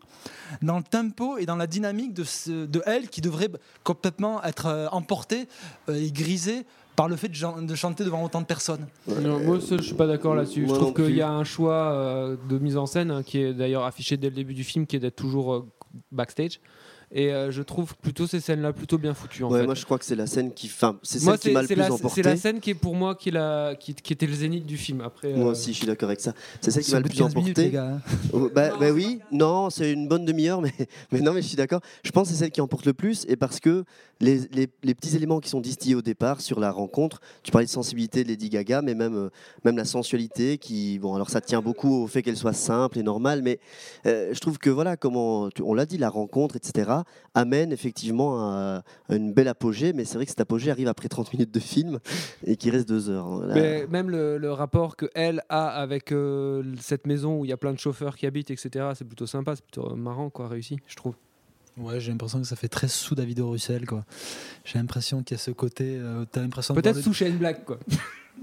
dans 0.61 0.77
le 0.77 0.83
tempo 0.83 1.37
et 1.37 1.45
dans 1.45 1.55
la 1.57 1.67
dynamique 1.67 2.13
de, 2.13 2.23
ce- 2.23 2.65
de 2.65 2.81
elle 2.85 3.09
qui 3.09 3.21
devrait 3.21 3.49
complètement 3.83 4.41
être 4.43 4.67
euh, 4.67 4.87
emportée 4.91 5.47
euh, 5.89 5.95
et 6.01 6.11
grisée 6.11 6.65
par 6.95 7.07
le 7.07 7.15
fait 7.15 7.27
de, 7.29 7.75
chanter 7.75 8.03
devant 8.03 8.23
autant 8.23 8.41
de 8.41 8.45
personnes. 8.47 8.87
Non, 9.21 9.39
moi, 9.39 9.61
ça, 9.61 9.77
je 9.77 9.83
suis 9.83 9.93
pas 9.95 10.07
d'accord 10.07 10.33
là-dessus. 10.33 10.65
Je 10.67 10.73
trouve 10.73 10.93
qu'il 10.95 11.15
y 11.15 11.21
a 11.21 11.29
un 11.29 11.43
choix 11.43 11.91
euh, 11.91 12.37
de 12.49 12.57
mise 12.57 12.75
en 12.75 12.87
scène 12.87 13.11
hein, 13.11 13.21
qui 13.21 13.37
est 13.39 13.53
d'ailleurs 13.53 13.83
affiché 13.85 14.17
dès 14.17 14.29
le 14.29 14.35
début 14.35 14.55
du 14.55 14.63
film, 14.63 14.87
qui 14.87 14.95
est 14.95 14.99
d'être 14.99 15.15
toujours 15.15 15.53
euh, 15.53 15.67
backstage. 16.11 16.59
Et 17.13 17.31
euh, 17.31 17.51
je 17.51 17.61
trouve 17.61 17.95
plutôt 17.95 18.27
ces 18.27 18.41
scènes-là 18.41 18.73
plutôt 18.73 18.97
bien 18.97 19.13
foutues. 19.13 19.43
En 19.45 19.49
Ouais, 19.49 19.61
fait. 19.61 19.65
moi 19.65 19.75
je 19.75 19.85
crois 19.85 19.97
que 19.97 20.03
c'est 20.03 20.15
la 20.15 20.27
scène 20.27 20.51
qui, 20.53 20.67
enfin, 20.67 20.99
c'est 21.03 21.19
celle 21.19 21.37
qui 21.39 21.51
m'a 21.51 21.61
le 21.61 21.67
plus 21.67 21.75
la, 21.75 21.93
emporté. 21.93 22.21
c'est 22.21 22.29
la 22.29 22.35
scène 22.35 22.59
qui 22.59 22.71
est 22.71 22.75
pour 22.75 22.95
moi 22.95 23.15
qui, 23.15 23.31
la- 23.31 23.75
qui, 23.79 23.93
qui 23.95 24.11
était 24.11 24.27
le 24.27 24.33
zénith 24.33 24.65
du 24.65 24.75
film. 24.75 24.99
Après, 24.99 25.31
Moi 25.33 25.47
euh, 25.47 25.51
aussi, 25.51 25.71
je 25.71 25.77
suis 25.77 25.87
d'accord 25.87 26.09
avec 26.09 26.19
ça. 26.19 26.33
C'est 26.59 26.69
celle 26.69 26.83
qui 26.83 26.91
m'a 26.91 26.99
le 26.99 27.05
plus 27.07 27.17
15 27.17 27.33
minutes, 27.35 27.57
les 27.57 27.67
emporté. 27.67 27.71
gars. 27.73 27.93
hein. 27.95 28.01
Oh, 28.33 28.49
bah, 28.53 28.71
bah 28.77 28.91
oui, 28.91 29.19
non, 29.31 29.69
c'est 29.69 29.93
une 29.93 30.09
bonne 30.09 30.25
demi-heure, 30.25 30.61
mais, 30.61 30.73
mais 31.13 31.21
non, 31.21 31.31
mais 31.31 31.41
je 31.41 31.47
suis 31.47 31.55
d'accord. 31.55 31.79
Je 32.03 32.11
pense 32.11 32.27
que 32.27 32.33
c'est 32.33 32.39
celle 32.41 32.51
qui 32.51 32.59
emporte 32.59 32.85
le 32.85 32.93
plus, 32.93 33.25
et 33.29 33.37
parce 33.37 33.61
que 33.61 33.85
les, 34.19 34.39
les- 34.51 34.67
les 34.83 34.93
petits 34.93 35.15
éléments 35.15 35.39
qui 35.39 35.47
sont 35.47 35.61
distillés 35.61 35.95
au 35.95 36.01
départ 36.01 36.41
sur 36.41 36.59
la 36.59 36.71
rencontre, 36.71 37.21
tu 37.41 37.51
parlais 37.51 37.67
de 37.67 37.71
sensibilité 37.71 38.25
de 38.25 38.27
Lady 38.27 38.49
Gaga, 38.49 38.81
mais 38.81 38.95
même, 38.95 39.15
euh, 39.15 39.29
même 39.63 39.77
la 39.77 39.85
sensualité, 39.85 40.57
qui, 40.57 40.99
bon, 40.99 41.15
alors 41.15 41.29
ça 41.29 41.39
tient 41.39 41.61
beaucoup 41.61 42.03
au 42.03 42.07
fait 42.07 42.21
qu'elle 42.21 42.35
soit 42.35 42.51
simple 42.51 42.99
et 42.99 43.03
normale, 43.03 43.41
mais 43.43 43.59
euh, 44.05 44.33
je 44.33 44.39
trouve 44.41 44.57
que 44.57 44.69
voilà, 44.69 44.97
comment, 44.97 45.47
on 45.63 45.73
l'a 45.73 45.85
dit, 45.85 45.97
la 45.97 46.09
rencontre, 46.09 46.57
etc., 46.57 46.91
amène 47.33 47.71
effectivement 47.71 48.39
à, 48.41 48.83
à 49.09 49.15
une 49.15 49.33
belle 49.33 49.47
apogée, 49.47 49.93
mais 49.93 50.05
c'est 50.05 50.15
vrai 50.15 50.25
que 50.25 50.31
cet 50.31 50.41
apogée 50.41 50.71
arrive 50.71 50.87
après 50.87 51.07
30 51.07 51.33
minutes 51.33 51.53
de 51.53 51.59
film 51.59 51.99
et 52.45 52.55
qui 52.55 52.69
reste 52.69 52.87
deux 52.87 53.09
heures. 53.09 53.27
hein. 53.27 53.45
Là- 53.47 53.55
Mais 53.55 53.87
même 53.87 54.09
le, 54.09 54.37
le 54.37 54.51
rapport 54.51 54.95
que 54.95 55.07
elle 55.15 55.41
a 55.49 55.67
avec 55.67 56.11
euh, 56.11 56.63
cette 56.79 57.07
maison 57.07 57.39
où 57.39 57.45
il 57.45 57.49
y 57.49 57.53
a 57.53 57.57
plein 57.57 57.73
de 57.73 57.79
chauffeurs 57.79 58.15
qui 58.17 58.25
habitent, 58.25 58.51
etc. 58.51 58.89
C'est 58.95 59.05
plutôt 59.05 59.25
sympa, 59.27 59.55
c'est 59.55 59.63
plutôt 59.65 59.95
marrant, 59.95 60.29
quoi, 60.29 60.47
réussi, 60.47 60.77
je 60.87 60.95
trouve. 60.95 61.15
Ouais, 61.77 61.99
j'ai 61.99 62.09
l'impression 62.11 62.41
que 62.41 62.47
ça 62.47 62.55
fait 62.55 62.69
très 62.69 62.87
sous 62.87 63.13
David 63.13 63.39
Russell, 63.41 63.85
quoi. 63.85 64.03
J'ai 64.65 64.79
l'impression 64.79 65.21
qu'il 65.21 65.37
y 65.37 65.39
a 65.39 65.43
ce 65.43 65.51
côté. 65.51 65.95
euh, 65.99 66.25
t'as 66.31 66.41
l'impression 66.41 66.73
Peut-être 66.73 66.95
le- 66.95 67.01
sous 67.03 67.13
Shane 67.13 67.37
Black, 67.37 67.65
quoi. 67.65 67.77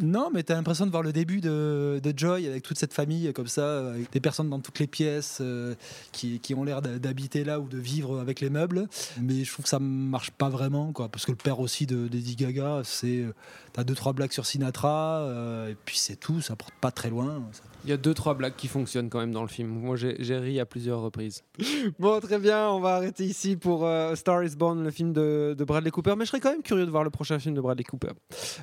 Non, 0.01 0.29
mais 0.33 0.43
t'as 0.43 0.55
l'impression 0.55 0.87
de 0.87 0.91
voir 0.91 1.03
le 1.03 1.13
début 1.13 1.41
de, 1.41 2.01
de 2.03 2.13
Joy 2.19 2.47
avec 2.47 2.63
toute 2.63 2.79
cette 2.79 2.93
famille 2.93 3.33
comme 3.33 3.47
ça, 3.47 3.91
avec 3.91 4.11
des 4.13 4.21
personnes 4.21 4.51
dans 4.51 4.61
toutes 4.61 4.79
les 4.79 4.87
pièces 4.87 5.39
euh, 5.41 5.75
qui, 6.13 6.41
qui 6.41 6.55
ont 6.55 6.65
l'air 6.65 6.83
d'habiter 6.83 7.45
là 7.45 7.61
ou 7.61 7.69
de 7.69 7.79
vivre 7.79 8.19
avec 8.21 8.41
les 8.41 8.51
meubles. 8.51 8.89
Mais 9.21 9.45
je 9.45 9.53
trouve 9.53 9.65
que 9.65 9.69
ça 9.69 9.79
marche 9.79 10.31
pas 10.31 10.49
vraiment, 10.49 10.93
quoi. 10.93 11.09
Parce 11.09 11.25
que 11.27 11.31
le 11.31 11.37
père 11.37 11.61
aussi 11.61 11.87
de 11.87 12.09
Lady 12.13 12.37
Gaga, 12.37 12.83
c'est 12.85 13.19
euh, 13.21 13.33
t'as 13.73 13.85
deux 13.85 13.95
trois 13.95 14.13
blagues 14.13 14.33
sur 14.33 14.47
Sinatra 14.47 15.21
euh, 15.21 15.71
et 15.71 15.77
puis 15.85 15.97
c'est 15.99 16.17
tout. 16.17 16.41
Ça 16.41 16.57
porte 16.57 16.75
pas 16.81 16.91
très 16.91 17.11
loin. 17.11 17.43
Ça- 17.53 17.63
Il 17.85 17.91
y 17.91 17.93
a 17.93 17.97
deux, 17.97 18.15
trois 18.15 18.35
blagues 18.35 18.57
qui 18.57 18.67
fonctionnent 18.69 19.11
quand 19.11 19.21
même 19.21 19.33
dans 19.33 19.43
le 19.43 19.49
film. 19.49 19.69
Moi, 19.69 19.97
j'ai 19.97 20.39
ri 20.39 20.59
à 20.61 20.67
plusieurs 20.67 21.01
reprises. 21.01 21.43
Bon, 21.99 22.19
très 22.21 22.39
bien, 22.39 22.69
on 22.71 22.81
va 22.81 22.97
arrêter 22.97 23.25
ici 23.25 23.57
pour 23.57 23.85
euh, 23.87 24.15
Star 24.17 24.43
is 24.43 24.57
Born, 24.57 24.83
le 24.83 24.91
film 24.91 25.13
de, 25.13 25.55
de 25.57 25.65
Bradley 25.65 25.91
Cooper. 25.91 26.15
Mais 26.17 26.25
je 26.25 26.31
serais 26.31 26.41
quand 26.41 26.51
même 26.51 26.63
curieux 26.63 26.87
de 26.87 26.91
voir 26.91 27.05
le 27.05 27.11
prochain 27.11 27.39
film 27.39 27.55
de 27.55 27.61
Bradley 27.61 27.85
Cooper. 27.85 28.13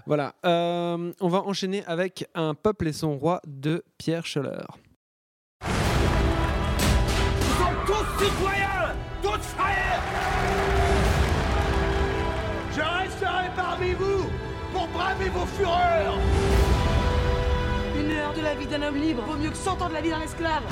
Voilà. 0.07 0.33
On 1.23 1.27
va 1.27 1.43
enchaîner 1.43 1.85
avec 1.85 2.25
Un 2.33 2.55
peuple 2.55 2.87
et 2.87 2.93
son 2.93 3.15
roi 3.15 3.41
de 3.45 3.83
Pierre 3.99 4.25
Scheller. 4.25 4.65
Nous 5.61 5.69
sommes 7.59 7.85
tous 7.85 8.25
citoyens, 8.25 8.95
tous 9.21 9.43
frères 9.55 10.01
Je 12.75 12.81
resterai 12.81 13.51
parmi 13.55 13.91
vous 13.91 14.25
pour 14.73 14.87
braver 14.87 15.29
vos 15.29 15.45
fureurs 15.45 16.17
Une 17.99 18.11
heure 18.13 18.33
de 18.33 18.41
la 18.41 18.55
vie 18.55 18.65
d'un 18.65 18.81
homme 18.81 18.97
libre 18.97 19.21
vaut 19.21 19.37
mieux 19.37 19.51
que 19.51 19.57
100 19.57 19.79
ans 19.79 19.89
de 19.89 19.93
la 19.93 20.01
vie 20.01 20.09
d'un 20.09 20.21
esclave. 20.21 20.63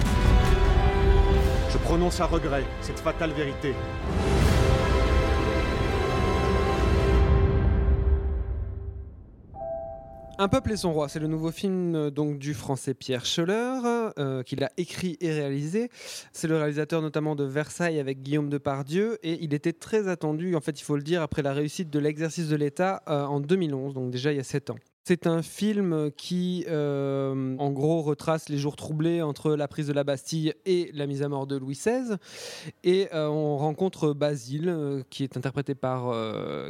Je 1.69 1.77
prononce 1.77 2.19
à 2.21 2.25
regret 2.25 2.63
cette 2.81 2.99
fatale 2.99 3.33
vérité. 3.33 3.75
Un 10.41 10.47
peuple 10.47 10.71
et 10.71 10.78
son 10.78 10.93
roi, 10.93 11.10
c'est 11.10 11.19
le 11.19 11.28
nouveau 11.28 11.52
film 11.52 11.95
euh, 11.95 12.12
donc 12.12 12.39
du 12.39 12.54
français 12.54 12.93
Pierre 12.93 13.25
Scheller, 13.25 13.82
euh, 14.17 14.41
qu'il 14.41 14.63
a 14.63 14.71
écrit 14.78 15.17
et 15.19 15.34
réalisé. 15.34 15.89
C'est 16.32 16.47
le 16.47 16.56
réalisateur 16.56 17.02
notamment 17.02 17.36
de 17.36 17.43
Versailles 17.43 17.99
avec 17.99 18.23
Guillaume 18.23 18.49
Depardieu 18.49 19.19
et 19.21 19.38
il 19.43 19.54
était 19.54 19.73
très 19.73 20.08
attendu, 20.08 20.56
en 20.56 20.62
fait 20.62 20.80
il 20.80 20.84
faut 20.86 20.95
le 20.95 21.04
dire, 21.04 21.21
après 21.21 21.41
la 21.41 21.52
réussite 21.52 21.89
de 21.89 21.99
l'exercice 21.99 22.47
de 22.47 22.56
l'État 22.56 23.04
euh, 23.10 23.25
en 23.25 23.41
2011, 23.41 23.93
donc 23.93 24.12
déjà 24.12 24.32
il 24.32 24.38
y 24.38 24.39
a 24.39 24.45
7 24.45 24.69
ans. 24.69 24.78
C'est 25.10 25.26
un 25.26 25.41
film 25.41 26.12
qui, 26.15 26.65
euh, 26.69 27.56
en 27.58 27.72
gros, 27.72 28.04
retrace 28.04 28.48
les 28.48 28.60
jours 28.60 28.76
troublés 28.76 29.24
entre 29.24 29.56
la 29.56 29.67
prise 29.67 29.88
de 29.88 29.93
la 29.93 30.04
Bastille 30.04 30.54
et 30.67 30.91
la 30.93 31.08
mise 31.08 31.24
à 31.24 31.30
mort 31.30 31.48
de 31.48 31.56
Louis 31.58 31.74
XVI. 31.74 32.17
Et 32.84 33.08
euh, 33.15 33.28
on 33.28 33.58
rencontre 33.58 34.13
Basile, 34.13 34.69
euh, 34.69 35.02
qui 35.10 35.24
est 35.24 35.36
interprété 35.36 35.74
par 35.74 36.13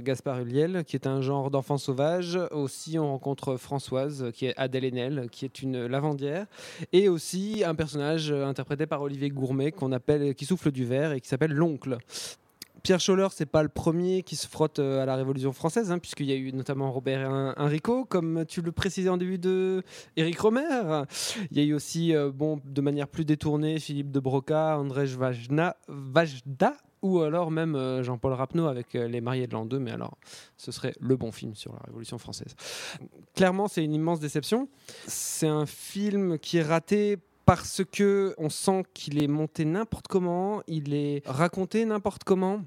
Gaspard 0.02 0.39
Ulliel, 0.39 0.86
qui 0.86 0.95
est 0.95 1.06
un 1.06 1.19
genre 1.19 1.52
d'enfant 1.52 1.78
sauvage. 1.78 2.39
Aussi, 2.52 2.97
on 2.97 3.10
rencontre 3.10 3.58
Françoise, 3.58 4.32
qui 4.34 4.45
est 4.45 4.54
Adèle 4.56 4.86
Haenel, 4.86 5.28
qui 5.30 5.43
est 5.43 5.62
une 5.62 5.88
lavandière. 5.88 6.45
Et 6.93 7.10
aussi 7.10 7.63
un 7.65 7.75
personnage 7.75 8.32
interprété 8.32 8.86
par 8.86 9.02
Olivier 9.02 9.32
Gourmet, 9.32 9.73
qu'on 9.73 9.91
qui 10.34 10.45
souffle 10.45 10.71
du 10.71 10.86
verre 10.86 11.12
et 11.12 11.19
qui 11.19 11.28
s'appelle 11.28 11.52
l'oncle. 11.52 11.97
Pierre 12.83 12.99
Scholler, 12.99 13.27
c'est 13.31 13.45
pas 13.45 13.63
le 13.63 13.69
premier 13.69 14.23
qui 14.23 14.35
se 14.35 14.47
frotte 14.47 14.79
euh, 14.79 15.01
à 15.01 15.05
la 15.05 15.15
Révolution 15.15 15.51
française, 15.53 15.91
hein, 15.91 15.99
puisqu'il 15.99 16.25
y 16.27 16.31
a 16.31 16.35
eu 16.35 16.51
notamment 16.53 16.91
Robert 16.91 17.19
Hen- 17.29 17.53
Henrico, 17.57 18.05
comme 18.05 18.45
tu 18.47 18.61
le 18.61 18.71
précisais 18.71 19.09
en 19.09 19.17
début 19.17 19.37
de 19.37 19.83
Éric 20.15 20.39
Romer. 20.39 21.03
Il 21.51 21.57
y 21.57 21.61
a 21.61 21.63
eu 21.63 21.73
aussi, 21.73 22.15
euh, 22.15 22.31
bon, 22.31 22.59
de 22.65 22.81
manière 22.81 23.07
plus 23.07 23.25
détournée, 23.25 23.79
Philippe 23.79 24.11
de 24.11 24.19
Broca, 24.19 24.77
André 24.77 25.05
Vajna, 25.05 25.75
Vajda, 25.87 26.73
ou 27.01 27.19
alors 27.21 27.49
même 27.49 27.75
euh, 27.75 28.03
Jean-Paul 28.03 28.33
Rapneau 28.33 28.67
avec 28.67 28.93
Les 28.93 29.21
Mariés 29.21 29.47
de 29.47 29.53
l'an 29.53 29.65
2, 29.65 29.79
mais 29.79 29.91
alors 29.91 30.17
ce 30.57 30.71
serait 30.71 30.93
le 30.99 31.15
bon 31.15 31.31
film 31.31 31.55
sur 31.55 31.71
la 31.73 31.79
Révolution 31.87 32.17
française. 32.17 32.55
Clairement, 33.35 33.67
c'est 33.67 33.83
une 33.83 33.93
immense 33.93 34.19
déception. 34.19 34.67
C'est 35.07 35.47
un 35.47 35.65
film 35.65 36.37
qui 36.39 36.57
est 36.57 36.63
raté 36.63 37.17
parce 37.49 37.81
que 37.83 38.35
on 38.38 38.51
sent 38.51 38.83
qu'il 38.93 39.23
est 39.23 39.27
monté 39.27 39.65
n'importe 39.65 40.07
comment, 40.07 40.62
il 40.67 40.93
est 40.93 41.23
raconté 41.25 41.83
n'importe 41.83 42.23
comment. 42.23 42.62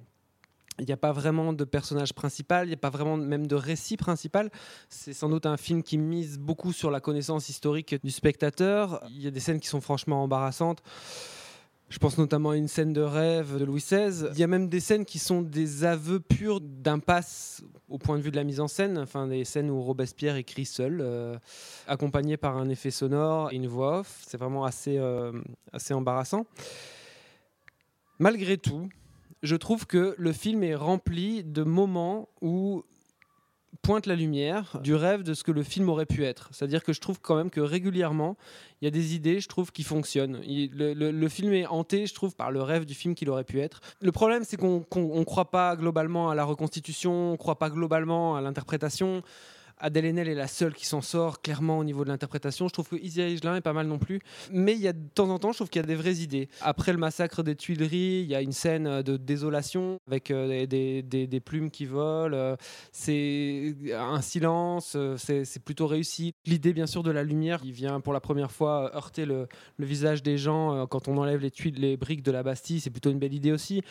Il 0.81 0.87
n'y 0.87 0.93
a 0.93 0.97
pas 0.97 1.13
vraiment 1.13 1.53
de 1.53 1.63
personnage 1.63 2.13
principal, 2.15 2.67
il 2.67 2.71
n'y 2.71 2.75
a 2.75 2.79
pas 2.79 2.91
vraiment 2.91 3.17
même 3.17 3.47
de 3.47 3.55
récit 3.55 3.97
principal. 3.97 4.51
C'est 4.89 5.13
sans 5.13 5.29
doute 5.29 5.47
un 5.47 5.57
film 5.57 5.85
qui 5.85 5.99
mise 5.99 6.37
beaucoup 6.37 6.73
sur 6.73 6.91
la 6.91 6.99
connaissance 6.99 7.49
historique 7.49 7.95
du 8.03 8.11
spectateur. 8.11 9.01
Il 9.09 9.23
y 9.23 9.29
a 9.29 9.31
des 9.31 9.39
scènes 9.39 9.61
qui 9.61 9.69
sont 9.69 9.81
franchement 9.81 10.25
embarrassantes. 10.25 10.83
Je 11.93 11.99
pense 11.99 12.17
notamment 12.17 12.51
à 12.51 12.57
une 12.57 12.69
scène 12.69 12.95
de 12.95 13.03
rêve 13.03 13.59
de 13.59 13.67
Louis 13.67 13.83
XVI. 13.83 14.31
Il 14.33 14.39
y 14.39 14.43
a 14.43 14.47
même 14.47 14.71
des 14.71 14.81
scènes 14.81 15.05
qui 15.05 15.19
sont 15.19 15.43
des 15.43 15.85
aveux 15.85 16.21
purs 16.21 16.63
d'impasse 16.63 17.63
au 17.91 17.99
point 17.99 18.17
de 18.17 18.23
vue 18.23 18.31
de 18.31 18.37
la 18.37 18.45
mise 18.45 18.61
en 18.61 18.67
scène. 18.67 18.97
Enfin, 18.97 19.27
des 19.27 19.45
scènes 19.45 19.69
où 19.69 19.79
Robespierre 19.83 20.37
écrit 20.37 20.65
seul, 20.65 21.03
euh, 21.03 21.37
accompagné 21.87 22.39
par 22.39 22.57
un 22.57 22.71
effet 22.71 22.91
sonore 22.91 23.53
et 23.53 23.57
une 23.57 23.67
voix 23.67 23.99
off. 23.99 24.25
C'est 24.27 24.39
vraiment 24.39 24.65
assez, 24.65 24.97
euh, 24.97 25.33
assez 25.71 25.93
embarrassant. 25.93 26.47
Malgré 28.19 28.57
tout, 28.57 28.89
je 29.43 29.55
trouve 29.55 29.87
que 29.87 30.15
le 30.17 30.33
film 30.33 30.63
est 30.63 30.75
rempli 30.75 31.45
de 31.45 31.63
moments 31.63 32.31
où 32.41 32.85
pointe 33.81 34.07
la 34.07 34.15
lumière 34.15 34.79
du 34.83 34.95
rêve 34.95 35.23
de 35.23 35.35
ce 35.35 35.43
que 35.43 35.51
le 35.51 35.63
film 35.63 35.89
aurait 35.89 36.07
pu 36.07 36.25
être. 36.25 36.49
C'est-à-dire 36.53 36.85
que 36.85 36.93
je 36.93 37.01
trouve 37.01 37.21
quand 37.21 37.35
même 37.35 37.51
que 37.51 37.61
régulièrement, 37.61 38.37
il 38.81 38.85
y 38.85 38.89
a 38.89 38.91
des 38.91 39.15
idées, 39.15 39.41
je 39.41 39.49
trouve, 39.49 39.73
qui 39.73 39.83
fonctionnent. 39.83 40.41
Le 40.45 41.29
film 41.29 41.53
est 41.53 41.67
hanté, 41.67 42.07
je 42.07 42.15
trouve, 42.15 42.37
par 42.37 42.51
le 42.51 42.63
rêve 42.63 42.85
du 42.85 42.95
film 42.95 43.15
qu'il 43.15 43.31
aurait 43.31 43.45
pu 43.45 43.61
être. 43.61 43.81
Le 44.01 44.13
problème, 44.13 44.45
c'est 44.45 44.57
qu'on 44.57 44.85
ne 44.95 45.25
croit 45.25 45.51
pas 45.51 45.75
globalement 45.77 46.31
à 46.31 46.35
la 46.35 46.45
reconstitution, 46.45 47.13
on 47.13 47.33
ne 47.33 47.37
croit 47.37 47.59
pas 47.59 47.71
globalement 47.71 48.37
à 48.37 48.41
l'interprétation. 48.41 49.23
Adèle 49.83 50.07
Haenel 50.07 50.29
est 50.29 50.35
la 50.35 50.47
seule 50.47 50.75
qui 50.75 50.87
s'en 50.87 51.01
sort 51.01 51.43
clairement 51.43 51.79
au 51.79 51.85
niveau 51.85 52.05
de 52.05 52.09
l'interprétation. 52.09 52.69
Je 52.69 52.73
trouve 52.73 52.89
que 52.89 52.97
Izzy 52.97 53.21
Higelin 53.21 53.57
est 53.57 53.61
pas 53.61 53.73
mal 53.73 53.89
non 53.89 53.99
plus. 53.99 54.21
Mais 54.53 54.73
il 54.75 54.81
y 54.81 54.87
a 54.89 54.93
de 54.93 55.09
temps 55.15 55.29
en 55.29 55.39
temps, 55.41 55.51
je 55.51 55.59
trouve 55.59 55.71
qu'il 55.71 55.83
y 55.83 55.85
a 55.85 55.87
des 55.87 55.97
vraies 55.97 56.17
idées. 56.19 56.49
Après 56.61 56.93
le 56.93 56.99
massacre 56.99 57.43
des 57.43 57.57
Tuileries, 57.57 58.23
il 58.23 58.27
y 58.31 58.35
a 58.37 58.41
une 58.41 58.53
scène 58.53 58.87
euh, 58.87 59.03
de 59.03 59.17
désolation 59.17 59.99
avec 60.07 60.31
euh, 60.31 60.67
des, 60.67 61.41
plumes 61.45 61.71
qui 61.71 61.85
volent. 61.87 62.37
euh, 62.37 62.57
C'est 62.93 63.75
un 63.93 64.21
silence, 64.21 64.97
c'est 65.17 65.65
plutôt 65.65 65.89
réussi. 65.89 66.33
L'idée, 66.47 66.73
bien 66.73 66.87
sûr, 66.87 67.03
de 67.03 67.11
la 67.11 67.25
lumière 67.25 67.61
qui 67.61 67.73
vient 67.73 68.01
pour 68.01 68.13
la 68.13 68.21
première 68.21 68.53
fois 68.53 68.95
heurter 68.95 69.27
le, 69.27 69.49
visage 69.81 70.23
des 70.23 70.39
gens 70.39 70.87
quand 70.87 71.09
on 71.09 71.19
enlève 71.19 71.41
les 71.41 71.51
tuiles, 71.51 71.75
les 71.75 71.97
briques 71.97 72.23
de 72.23 72.31
la 72.31 72.45
Bastille, 72.45 72.79
c'est 72.81 72.91
plutôt 72.91 73.11
une 73.11 73.19
belle 73.19 73.35
idée 73.35 73.51
aussi. 73.51 73.83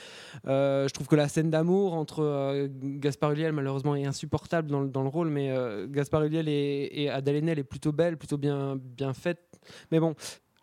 Je 0.45 0.89
trouve 0.93 1.07
que 1.07 1.17
la 1.17 1.27
scène 1.27 1.49
d'amour 1.49 1.93
entre 1.93 2.69
Gaspard 2.81 3.31
Ulliel, 3.33 3.51
malheureusement, 3.51 3.95
est 3.95 4.05
insupportable 4.05 4.69
dans, 4.69 4.79
le- 4.81 4.89
dans 4.89 5.03
le 5.03 5.09
rôle, 5.09 5.29
mais 5.29 5.51
Gaspard 5.87 6.23
Ulliel 6.23 6.47
et, 6.47 6.89
et 6.91 7.09
Haenel 7.09 7.59
est 7.59 7.63
plutôt 7.63 7.91
belle, 7.91 8.17
plutôt 8.17 8.37
bien, 8.37 8.77
bien 8.77 9.13
faite. 9.13 9.59
Mais 9.91 9.99
bon, 9.99 10.15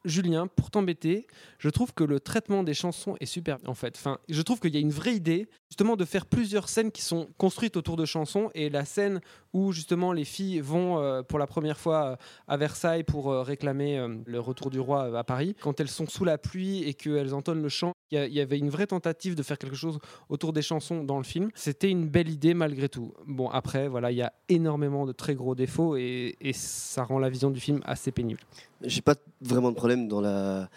Julien, 0.05 0.47
pour 0.47 0.71
t'embêter, 0.71 1.27
je 1.59 1.69
trouve 1.69 1.93
que 1.93 2.05
le 2.05 2.21
traitement 2.21 2.63
des 2.63 2.75
chansons 2.75 3.17
est 3.21 3.27
super 3.27 3.59
en 3.67 3.75
fait. 3.75 3.97
Enfin, 3.97 4.19
je 4.29 4.43
trouve 4.43 4.61
qu'il 4.61 4.75
y 4.75 4.77
a 4.77 4.81
une 4.81 4.91
vraie 4.91 5.15
idée 5.15 5.49
justement 5.69 5.97
de 5.97 6.05
faire 6.05 6.27
plusieurs 6.27 6.69
scènes 6.69 6.93
qui 6.93 7.03
sont 7.03 7.29
construites 7.37 7.77
autour 7.77 7.97
de 7.97 8.05
chansons 8.05 8.51
et 8.55 8.71
la 8.71 8.85
scène 8.85 9.21
où 9.53 9.73
justement 9.73 10.13
les 10.13 10.25
filles 10.25 10.61
vont 10.61 10.99
euh, 10.99 11.23
pour 11.23 11.39
la 11.39 11.47
première 11.47 11.79
fois 11.79 12.05
euh, 12.05 12.17
à 12.47 12.57
Versailles 12.57 13.05
pour 13.05 13.31
euh, 13.31 13.43
réclamer 13.43 14.05
le 14.27 14.41
retour 14.41 14.71
du 14.71 14.81
roi 14.81 15.19
à 15.19 15.25
Paris, 15.25 15.55
quand 15.61 15.81
elles 15.81 15.89
sont 15.89 16.07
sous 16.07 16.25
la 16.25 16.39
pluie 16.39 16.83
et 16.85 16.95
qu'elles 16.95 17.35
entonnent 17.35 17.63
le 17.63 17.69
chant, 17.69 17.93
il 18.11 18.15
y, 18.17 18.19
a- 18.19 18.27
il 18.27 18.33
y 18.33 18.41
avait 18.41 18.59
une 18.59 18.71
vraie 18.71 18.87
tentative 18.87 19.35
de 19.35 19.43
faire 19.43 19.59
quelque 19.59 19.77
chose 19.77 19.99
autour 20.29 20.53
des 20.53 20.63
chansons 20.63 21.03
dans 21.05 21.19
le 21.19 21.25
film. 21.25 21.51
C'était 21.55 21.91
une 21.91 22.09
belle 22.09 22.29
idée 22.31 22.55
malgré 22.55 22.89
tout. 22.89 23.13
Bon 23.27 23.49
après 23.51 23.89
voilà, 23.89 24.11
il 24.13 24.17
y 24.17 24.23
a 24.23 24.33
énormément 24.49 25.07
de 25.07 25.13
très 25.13 25.35
gros 25.35 25.55
défauts 25.55 25.97
et, 25.97 26.37
et 26.41 26.53
ça 26.53 27.05
rend 27.05 27.19
la 27.19 27.29
vision 27.29 27.51
du 27.51 27.61
film 27.61 27.81
assez 27.85 28.13
pénible. 28.13 28.41
J'ai 28.83 29.03
pas 29.03 29.15
vraiment 29.41 29.71
de 29.71 29.77
problème 29.77 30.09
dans 30.09 30.21
la, 30.21 30.69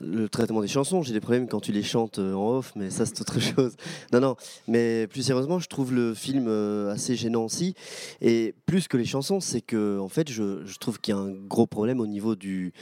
le 0.00 0.28
traitement 0.28 0.60
des 0.60 0.68
chansons. 0.68 1.02
J'ai 1.02 1.12
des 1.12 1.20
problèmes 1.20 1.48
quand 1.48 1.60
tu 1.60 1.72
les 1.72 1.82
chantes 1.82 2.18
euh, 2.18 2.34
en 2.34 2.56
off, 2.56 2.72
mais 2.76 2.90
ça 2.90 3.06
c'est 3.06 3.20
autre 3.20 3.40
chose. 3.40 3.76
Non, 4.12 4.20
non. 4.20 4.36
Mais 4.66 5.06
plus 5.06 5.22
sérieusement, 5.22 5.58
je 5.58 5.68
trouve 5.68 5.92
le 5.92 6.14
film 6.14 6.46
euh, 6.48 6.92
assez 6.92 7.16
gênant 7.16 7.44
aussi. 7.44 7.74
Et 8.20 8.54
plus 8.66 8.88
que 8.88 8.96
les 8.96 9.04
chansons, 9.04 9.40
c'est 9.40 9.60
que 9.60 9.98
en 9.98 10.08
fait, 10.08 10.30
je, 10.30 10.78
trouve 10.78 11.00
qu'il 11.00 11.14
y 11.14 11.16
a 11.16 11.20
un 11.20 11.30
gros 11.30 11.66
problème 11.66 12.00
au 12.00 12.06
niveau 12.06 12.36
du, 12.36 12.72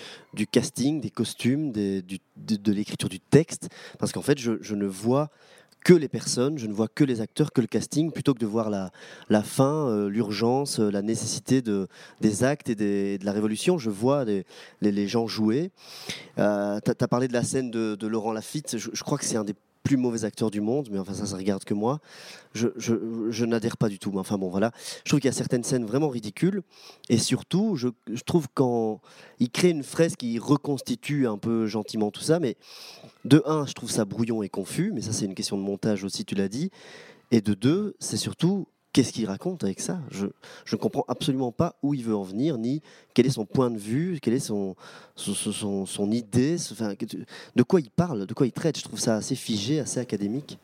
casting, 0.50 1.00
des 1.00 1.10
costumes, 1.10 1.72
de, 1.72 2.02
l'écriture 2.72 3.08
du 3.08 3.20
texte, 3.20 3.68
parce 3.98 4.12
qu'en 4.12 4.22
fait, 4.22 4.38
je 4.38 4.74
ne 4.74 4.86
vois 4.86 5.30
que 5.86 5.94
les 5.94 6.08
personnes, 6.08 6.58
je 6.58 6.66
ne 6.66 6.72
vois 6.72 6.88
que 6.88 7.04
les 7.04 7.20
acteurs, 7.20 7.52
que 7.52 7.60
le 7.60 7.68
casting, 7.68 8.10
plutôt 8.10 8.34
que 8.34 8.40
de 8.40 8.46
voir 8.46 8.70
la, 8.70 8.90
la 9.28 9.44
fin, 9.44 9.86
euh, 9.86 10.08
l'urgence, 10.08 10.80
euh, 10.80 10.90
la 10.90 11.00
nécessité 11.00 11.62
de, 11.62 11.86
des 12.20 12.42
actes 12.42 12.68
et 12.68 12.74
de 12.74 13.24
la 13.24 13.30
révolution. 13.30 13.78
Je 13.78 13.88
vois 13.88 14.24
les, 14.24 14.44
les, 14.80 15.06
gens 15.06 15.28
jouer. 15.28 15.70
Euh, 16.38 16.80
tu 16.84 16.90
as, 16.90 17.06
parlé 17.06 17.28
de 17.28 17.32
la 17.32 17.44
scène 17.44 17.70
de, 17.70 17.94
de 17.94 18.06
Laurent 18.08 18.32
Lafitte. 18.32 18.78
Je, 18.78 18.90
je 18.92 19.02
crois 19.04 19.16
que 19.16 19.24
c'est 19.24 19.36
un 19.36 19.44
des 19.44 19.54
plus 19.86 19.96
mauvais 19.96 20.24
acteurs 20.24 20.50
du 20.50 20.60
monde, 20.60 20.88
mais 20.90 20.98
enfin 20.98 21.14
ça, 21.14 21.26
ça 21.26 21.36
regarde 21.36 21.62
que 21.62 21.72
moi. 21.72 22.00
Je 22.54 23.44
n'adhère 23.44 23.76
pas 23.76 23.88
du 23.88 24.00
tout. 24.00 24.10
Mais 24.10 24.18
enfin 24.18 24.36
bon, 24.36 24.48
voilà. 24.48 24.72
Je 25.04 25.10
trouve 25.10 25.20
qu'il 25.20 25.28
y 25.28 25.30
a 25.30 25.36
certaines 25.36 25.62
scènes 25.62 25.86
vraiment 25.86 26.08
ridicules. 26.08 26.62
Et 27.08 27.18
surtout, 27.18 27.76
je, 27.76 27.88
je 28.12 28.22
trouve 28.22 28.48
quand 28.52 29.00
il 29.38 29.48
crée 29.48 29.70
une 29.70 29.84
fresque, 29.84 30.24
il 30.24 30.40
reconstitue 30.40 31.28
un 31.28 31.38
peu 31.38 31.66
gentiment 31.66 32.10
tout 32.10 32.22
ça. 32.22 32.40
Mais 32.40 32.56
de 33.24 33.44
un, 33.46 33.64
je 33.64 33.74
trouve 33.74 33.90
ça 33.90 34.04
brouillon 34.04 34.42
et 34.42 34.48
confus. 34.48 34.90
Mais 34.92 35.02
ça, 35.02 35.12
c'est 35.12 35.26
une 35.26 35.36
question 35.36 35.56
de 35.56 35.62
montage 35.62 36.02
aussi, 36.02 36.24
tu 36.24 36.34
l'as 36.34 36.48
dit. 36.48 36.70
Et 37.30 37.40
de 37.40 37.54
deux, 37.54 37.94
c'est 38.00 38.16
surtout 38.16 38.66
qu'est-ce 38.96 39.12
qu'il 39.12 39.26
raconte 39.26 39.62
avec 39.62 39.80
ça? 39.80 40.00
Je 40.10 40.24
ne 40.24 40.76
comprends 40.78 41.04
absolument 41.06 41.52
pas 41.52 41.76
où 41.82 41.92
il 41.92 42.02
veut 42.02 42.16
en 42.16 42.22
venir, 42.22 42.56
ni 42.56 42.80
quel 43.12 43.26
est 43.26 43.30
son 43.30 43.44
point 43.44 43.70
de 43.70 43.76
vue, 43.76 44.18
quelle 44.22 44.32
est 44.32 44.38
son, 44.38 44.74
son, 45.16 45.84
son- 45.84 46.10
idée, 46.10 46.56
de 47.56 47.62
quoi 47.62 47.80
il 47.80 47.90
parle, 47.90 48.24
de 48.24 48.32
quoi 48.32 48.46
il 48.46 48.52
traite. 48.52 48.78
Je 48.78 48.84
trouve 48.84 48.98
ça 48.98 49.16
assez 49.16 49.34
figé, 49.34 49.80
assez 49.80 50.00
académique. 50.00 50.58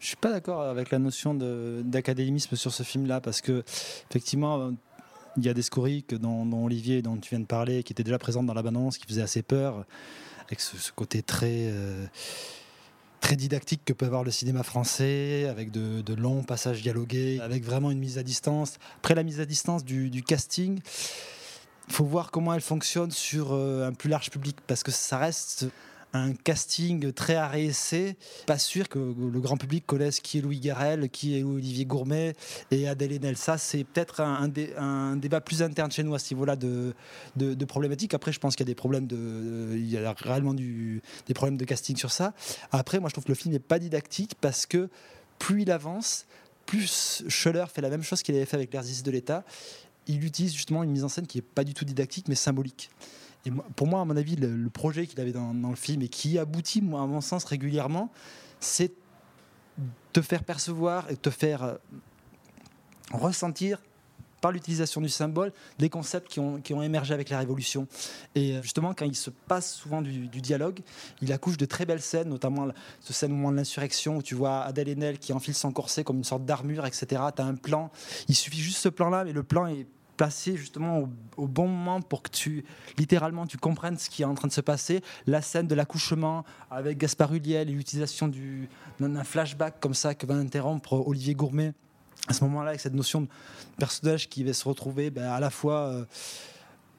Je 0.00 0.06
suis 0.06 0.16
pas 0.16 0.30
d'accord 0.30 0.62
avec 0.62 0.90
la 0.90 0.98
notion 0.98 1.34
d'académisme 1.84 2.56
sur 2.56 2.72
ce 2.72 2.82
film-là 2.82 3.20
parce 3.20 3.42
que 3.42 3.62
effectivement 4.08 4.72
il 5.36 5.44
y 5.44 5.50
a 5.50 5.54
des 5.54 5.62
scories 5.62 6.06
dont, 6.10 6.64
Olivier 6.64 7.02
dont 7.02 7.18
tu 7.18 7.30
viens 7.30 7.40
de 7.40 7.44
parler 7.44 7.82
qui 7.82 7.92
étaient 7.92 8.04
déjà 8.04 8.18
présentes 8.18 8.46
dans 8.46 8.54
la 8.54 8.62
bande 8.62 8.94
qui 8.94 9.06
faisaient 9.06 9.22
assez 9.22 9.42
peur 9.42 9.84
avec 10.46 10.60
ce, 10.60 10.78
ce 10.78 10.92
côté 10.92 11.22
très 11.22 11.66
euh, 11.68 12.06
très 13.20 13.36
didactique 13.36 13.82
que 13.84 13.92
peut 13.92 14.06
avoir 14.06 14.24
le 14.24 14.30
cinéma 14.30 14.62
français 14.62 15.46
avec 15.48 15.70
de, 15.70 16.14
longs 16.14 16.42
passages 16.42 16.82
dialogués 16.82 17.40
avec 17.40 17.64
vraiment 17.64 17.90
une 17.90 17.98
mise 17.98 18.18
à 18.18 18.22
distance. 18.22 18.78
Après 18.98 19.14
la 19.14 19.22
mise 19.22 19.40
à 19.40 19.44
distance 19.44 19.84
du, 19.84 20.10
du 20.10 20.22
casting 20.22 20.80
il 21.88 21.94
faut 21.94 22.04
voir 22.04 22.30
comment 22.30 22.52
elle 22.54 22.60
fonctionne 22.60 23.10
sur 23.10 23.52
euh, 23.52 23.88
un 23.88 23.92
plus 23.92 24.10
large 24.10 24.30
public 24.30 24.56
parce 24.66 24.82
que 24.82 24.90
ça 24.90 25.18
reste 25.18 25.66
un 26.12 26.32
casting 26.32 27.12
très 27.12 27.34
arrêté. 27.34 28.16
Pas 28.46 28.58
sûr 28.58 28.88
que 28.88 28.98
le 28.98 29.40
grand 29.40 29.56
public 29.56 29.84
connaisse 29.86 30.20
qui 30.20 30.38
est 30.38 30.40
Louis 30.40 30.60
Garrel, 30.60 31.10
qui 31.10 31.38
est 31.38 31.42
Olivier 31.42 31.84
Gourmet 31.84 32.34
et 32.70 32.88
Adèle 32.88 33.12
Haenel. 33.12 33.36
Ça, 33.36 33.58
c'est 33.58 33.84
peut-être 33.84 34.20
un, 34.20 34.34
un 34.34 34.48
dé- 34.48 34.72
un 34.76 35.16
débat 35.16 35.40
plus 35.40 35.62
interne 35.62 35.90
chez 35.90 36.02
nous 36.02 36.14
à 36.14 36.18
ce 36.18 36.32
niveau-là 36.34 36.56
de, 36.56 36.94
de, 37.36 37.64
problématiques. 37.64 38.14
Après, 38.14 38.32
je 38.32 38.40
pense 38.40 38.56
qu'il 38.56 38.64
y 38.64 38.68
a 38.68 38.72
des 38.72 38.74
problèmes 38.74 39.06
de, 39.06 39.72
il 39.74 39.90
y 39.90 39.98
a 39.98 40.12
réellement 40.12 40.54
des 40.54 41.34
problèmes 41.34 41.56
de 41.56 41.64
casting 41.64 41.96
sur 41.96 42.10
ça. 42.10 42.32
Après, 42.72 42.98
moi, 42.98 43.08
je 43.08 43.14
trouve 43.14 43.24
que 43.24 43.32
le 43.32 43.36
film 43.36 43.52
n'est 43.52 43.58
pas 43.58 43.78
didactique 43.78 44.34
parce 44.40 44.66
que 44.66 44.88
plus 45.38 45.62
il 45.62 45.70
avance, 45.70 46.26
plus 46.66 47.24
Scheller 47.28 47.64
fait 47.72 47.80
la 47.80 47.90
même 47.90 48.02
chose 48.02 48.22
qu'il 48.22 48.34
avait 48.34 48.44
fait 48.44 48.56
avec 48.56 48.72
l'exercice 48.72 49.02
de 49.02 49.10
l'État. 49.10 49.44
Il 50.08 50.24
utilise 50.24 50.54
justement 50.54 50.82
une 50.82 50.90
mise 50.90 51.04
en 51.04 51.08
scène 51.08 51.26
qui 51.26 51.38
n'est 51.38 51.42
pas 51.42 51.64
du 51.64 51.74
tout 51.74 51.84
didactique, 51.84 52.28
mais 52.28 52.34
symbolique. 52.34 52.90
Et 53.46 53.50
pour 53.76 53.86
moi, 53.86 54.00
à 54.00 54.04
mon 54.04 54.16
avis, 54.16 54.36
le, 54.36 54.68
projet 54.68 55.06
qu'il 55.06 55.20
avait 55.20 55.32
dans, 55.32 55.52
le 55.52 55.76
film 55.76 56.02
et 56.02 56.08
qui 56.08 56.38
aboutit, 56.38 56.82
moi, 56.82 57.02
à 57.02 57.06
mon 57.06 57.20
sens, 57.20 57.44
régulièrement, 57.44 58.10
c'est 58.60 58.92
te 60.12 60.20
faire 60.20 60.42
percevoir 60.42 61.10
et 61.10 61.16
te 61.16 61.30
faire 61.30 61.62
euh, 61.62 61.74
ressentir 63.12 63.80
par 64.40 64.52
l'utilisation 64.52 65.00
du 65.00 65.08
symbole 65.08 65.52
des 65.78 65.88
concepts 65.88 66.28
qui 66.28 66.40
ont, 66.40 66.60
qui 66.60 66.72
ont 66.74 66.82
émergé 66.82 67.14
avec 67.14 67.28
la 67.30 67.38
Révolution. 67.38 67.86
Et 68.34 68.56
euh, 68.56 68.62
justement, 68.62 68.94
quand 68.94 69.04
il 69.04 69.16
se 69.16 69.30
passe 69.30 69.72
souvent 69.72 70.02
du, 70.02 70.28
dialogue, 70.28 70.80
il 71.22 71.32
accouche 71.32 71.56
de 71.56 71.64
très 71.64 71.86
belles 71.86 72.02
scènes, 72.02 72.28
notamment 72.28 72.68
ce 73.00 73.12
scène 73.12 73.32
au 73.32 73.36
moment 73.36 73.52
de 73.52 73.56
l'insurrection 73.56 74.16
où 74.16 74.22
tu 74.22 74.34
vois 74.34 74.60
Adèle 74.62 74.88
Haenel 74.88 75.18
qui 75.18 75.32
enfile 75.32 75.54
son 75.54 75.72
corset 75.72 76.04
comme 76.04 76.18
une 76.18 76.24
sorte 76.24 76.44
d'armure, 76.44 76.86
etc. 76.86 77.22
Tu 77.34 77.42
as 77.42 77.44
un 77.44 77.54
plan, 77.54 77.90
il 78.28 78.34
suffit 78.34 78.60
juste 78.60 78.78
ce 78.78 78.88
plan-là, 78.88 79.24
mais 79.24 79.32
le 79.32 79.42
plan 79.42 79.66
est 79.66 79.86
placé 80.18 80.56
justement 80.56 81.08
au, 81.38 81.46
bon 81.46 81.68
moment 81.68 82.02
pour 82.02 82.22
que 82.22 82.28
tu, 82.28 82.64
littéralement, 82.98 83.46
tu 83.46 83.56
comprennes 83.56 83.96
ce 83.96 84.10
qui 84.10 84.20
est 84.22 84.26
en 84.26 84.34
train 84.34 84.48
de 84.48 84.52
se 84.52 84.60
passer. 84.60 85.00
La 85.26 85.40
scène 85.40 85.66
de 85.66 85.74
l'accouchement 85.74 86.44
avec 86.70 86.98
Gaspard 86.98 87.32
Huliel 87.32 87.70
et 87.70 87.72
l'utilisation 87.72 88.28
du- 88.28 88.68
d'un 89.00 89.08
d'un 89.08 89.24
flashback 89.24 89.80
comme 89.80 89.94
ça 89.94 90.14
que 90.14 90.26
va 90.26 90.34
interrompre 90.34 90.92
Olivier 91.06 91.34
Gourmet 91.34 91.72
à 92.26 92.34
ce 92.34 92.44
moment-là, 92.44 92.70
avec 92.70 92.80
cette 92.80 92.94
notion 92.94 93.22
de 93.22 93.28
personnage 93.78 94.28
qui 94.28 94.44
va 94.44 94.52
se 94.52 94.68
retrouver 94.68 95.08
ben, 95.10 95.30
à 95.30 95.40
la 95.40 95.48
fois, 95.48 95.86
euh, 95.86 96.04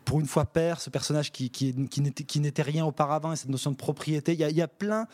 pour 0.06 0.20
une 0.20 0.26
fois, 0.26 0.46
père, 0.46 0.82
ce 0.82 0.90
personnage 0.90 1.32
qui, 1.32 1.50
qui, 1.50 1.74
qui 1.88 2.40
n'était, 2.40 2.62
rien 2.62 2.86
auparavant, 2.86 3.32
et 3.32 3.36
cette 3.36 3.50
notion 3.50 3.72
de 3.72 3.76
propriété. 3.76 4.34
Il 4.34 4.40
y 4.40 4.62
a, 4.62 4.68
plein, 4.68 5.08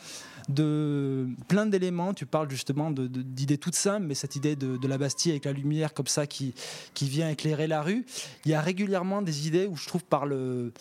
de, 0.48 1.28
plein 1.48 1.66
d'éléments. 1.66 2.14
Tu 2.14 2.24
parles 2.26 2.48
justement 2.50 2.90
d'idées 2.90 3.58
toutes 3.58 3.74
simples, 3.74 4.06
mais 4.06 4.14
cette 4.14 4.36
idée 4.36 4.56
de, 4.56 4.86
la 4.86 4.98
Bastille 4.98 5.32
avec 5.32 5.44
la 5.44 5.52
lumière 5.52 5.92
comme 5.92 6.06
ça 6.06 6.26
qui, 6.26 6.54
qui 6.94 7.08
vient 7.08 7.28
éclairer 7.28 7.66
la 7.66 7.82
rue. 7.82 8.06
Il 8.44 8.50
y 8.50 8.54
a 8.54 8.60
régulièrement 8.60 9.22
des 9.22 9.46
idées 9.46 9.66
où 9.66 9.76
je 9.76 9.86
trouve 9.86 10.04
par 10.04 10.26
le 10.26 10.72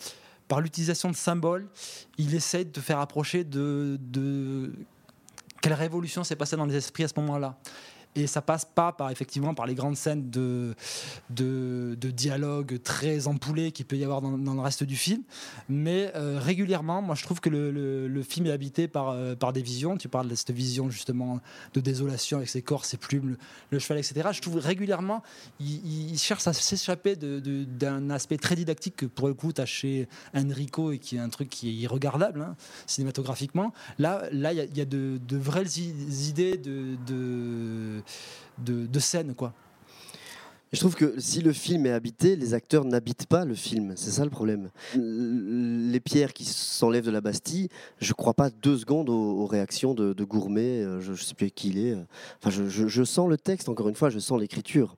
par 0.47 0.61
l'utilisation 0.61 1.09
de 1.09 1.15
symboles, 1.15 1.67
il 2.19 2.35
essaye 2.35 2.65
de 2.65 2.69
te 2.69 2.79
faire 2.79 2.99
approcher 2.99 3.43
de 3.43 3.97
quelle 5.59 5.73
révolution 5.73 6.23
s'est 6.23 6.35
passée 6.35 6.55
dans 6.55 6.67
les 6.67 6.75
esprits 6.75 7.05
à 7.05 7.07
ce 7.07 7.19
moment-là. 7.21 7.57
Et 8.15 8.27
ça 8.27 8.41
passe 8.41 8.65
pas 8.65 8.91
par 8.91 9.11
effectivement 9.11 9.53
par 9.53 9.65
les 9.65 9.75
grandes 9.75 9.97
scènes 9.97 10.29
de, 10.29 10.73
de, 11.29 11.95
dialogue 12.11 12.79
très 12.81 13.27
empoulés 13.27 13.71
qu'il 13.71 13.85
peut 13.85 13.97
y 13.97 14.03
avoir 14.03 14.21
dans, 14.21 14.53
le 14.53 14.61
reste 14.61 14.83
du 14.83 14.95
film, 14.95 15.21
mais 15.67 16.11
euh, 16.15 16.39
régulièrement, 16.39 17.01
moi 17.01 17.15
je 17.15 17.23
trouve 17.23 17.41
que 17.41 17.49
le, 17.49 18.23
film 18.23 18.47
est 18.47 18.51
habité 18.51 18.87
par, 18.87 19.09
euh, 19.09 19.35
par 19.35 19.53
des 19.53 19.61
visions. 19.61 19.97
Tu 19.97 20.07
parles 20.07 20.29
de 20.29 20.35
cette 20.35 20.51
vision 20.51 20.89
justement 20.89 21.39
de 21.73 21.81
désolation 21.81 22.37
avec 22.37 22.49
ses 22.49 22.61
corps, 22.61 22.85
ses 22.85 22.97
plumes, 22.97 23.35
le, 23.69 23.79
cheval, 23.79 23.97
etc. 23.97 24.29
Je 24.31 24.41
trouve 24.41 24.57
régulièrement, 24.57 25.21
il, 25.59 26.17
cherche 26.17 26.47
à 26.47 26.53
s'échapper 26.53 27.15
d'un 27.15 28.09
aspect 28.09 28.37
très 28.37 28.55
didactique 28.55 28.95
que 28.95 29.05
pour 29.05 29.27
le 29.27 29.33
coup 29.33 29.51
tu 29.51 29.61
as 29.61 29.65
chez 29.65 30.07
Enrico 30.33 30.91
et 30.91 30.99
qui 30.99 31.17
est 31.17 31.19
un 31.19 31.29
truc 31.29 31.49
qui 31.49 31.69
est 31.69 31.73
irregardable 31.73 32.41
hein, 32.41 32.55
cinématographiquement. 32.87 33.73
Là, 33.99 34.23
il 34.31 34.39
y 34.39 34.45
a, 34.45 34.65
y 34.65 34.81
a 34.81 34.85
de, 34.85 35.19
de 35.27 35.37
vraies 35.37 35.65
idées 35.79 36.57
de, 36.57 38.01
de, 38.57 38.99
scène, 38.99 39.35
quoi. 39.35 39.53
Je 40.73 40.79
trouve 40.79 40.95
que 40.95 41.19
si 41.19 41.41
le 41.41 41.53
film 41.53 41.85
est 41.85 41.91
habité, 41.91 42.35
les 42.35 42.53
acteurs 42.53 42.83
n'habitent 42.83 43.27
pas 43.27 43.45
le 43.45 43.55
film. 43.55 43.93
C'est 43.95 44.11
ça 44.11 44.25
le 44.25 44.29
problème. 44.29 44.71
Les 44.95 45.99
pierres 45.99 46.33
qui 46.33 46.43
s'enlèvent 46.43 47.05
de 47.05 47.11
la 47.11 47.21
Bastille, 47.21 47.69
je 47.99 48.13
crois 48.13 48.33
pas 48.33 48.49
deux 48.49 48.77
secondes 48.77 49.09
aux, 49.09 49.45
réactions 49.45 49.93
de, 49.93 50.23
Gourmet. 50.23 50.81
euh, 50.83 50.99
Je, 50.99 51.13
je 51.13 51.23
sais 51.23 51.33
plus 51.35 51.51
qui 51.51 51.69
il 51.69 51.77
est. 51.77 51.93
euh. 51.93 52.03
Enfin, 52.43 52.49
je 52.49 53.03
sens 53.03 53.29
le 53.29 53.37
texte. 53.37 53.69
Encore 53.69 53.87
une 53.87 53.95
fois, 53.95 54.09
je 54.09 54.19
sens 54.19 54.39
l'écriture. 54.39 54.97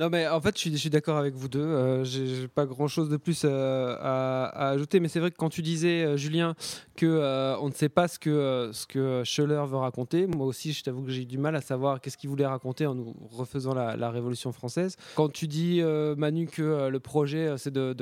Non, 0.00 0.08
mais 0.08 0.26
en 0.26 0.40
fait, 0.40 0.58
je 0.58 0.74
suis, 0.76 0.88
d'accord 0.88 1.18
avec 1.18 1.34
vous 1.34 1.48
deux. 1.48 1.60
Euh, 1.60 2.04
J'ai 2.04 2.48
pas 2.48 2.64
grand 2.64 2.88
chose 2.88 3.10
de 3.10 3.18
plus 3.18 3.42
euh, 3.44 3.94
à, 4.00 4.70
ajouter, 4.70 4.98
mais 4.98 5.08
c'est 5.08 5.20
vrai 5.20 5.30
que 5.30 5.36
quand 5.36 5.50
tu 5.50 5.60
disais, 5.60 6.04
euh, 6.04 6.16
Julien, 6.16 6.54
que 6.96 7.04
euh, 7.04 7.58
on 7.58 7.68
ne 7.68 7.74
sait 7.74 7.90
pas 7.90 8.08
ce 8.08 8.18
que, 8.18 8.72
Scheller 9.24 9.62
veut 9.68 9.76
raconter, 9.76 10.26
moi 10.26 10.46
aussi, 10.46 10.72
je 10.72 10.82
t'avoue 10.82 11.02
que 11.02 11.10
j'ai 11.10 11.22
eu 11.22 11.26
du 11.26 11.36
mal 11.36 11.54
à 11.54 11.60
savoir 11.60 12.00
qu'est-ce 12.00 12.16
qu'il 12.16 12.30
voulait 12.30 12.46
raconter 12.46 12.86
en 12.86 12.94
nous 12.94 13.14
refaisant 13.30 13.74
la, 13.74 14.10
Révolution 14.10 14.52
française. 14.52 14.96
Quand 15.16 15.28
tu 15.28 15.46
dis, 15.46 15.82
Manu, 16.16 16.46
que 16.46 16.88
le 16.88 17.00
projet, 17.00 17.54
c'est 17.58 17.72
de, 17.72 17.94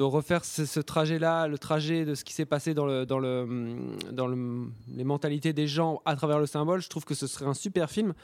refaire 0.00 0.46
ce, 0.46 0.80
trajet-là, 0.80 1.46
le 1.46 1.58
trajet 1.58 2.06
de 2.06 2.14
ce 2.14 2.24
qui 2.24 2.32
s'est 2.32 2.46
passé 2.46 2.72
dans, 2.72 2.86
le, 2.86 3.04
dans, 3.04 3.18
le, 3.18 3.76
dans 4.12 4.26
le, 4.28 4.68
les 4.88 5.04
mentalités 5.04 5.52
des 5.52 5.66
gens 5.66 6.00
à 6.06 6.16
travers 6.16 6.38
le 6.38 6.46
symbole, 6.46 6.80
je 6.80 6.88
trouve 6.88 7.04
que 7.04 7.14
ce 7.14 7.26
serait 7.26 7.44
un 7.44 7.54
super 7.54 7.90
film. 7.90 8.14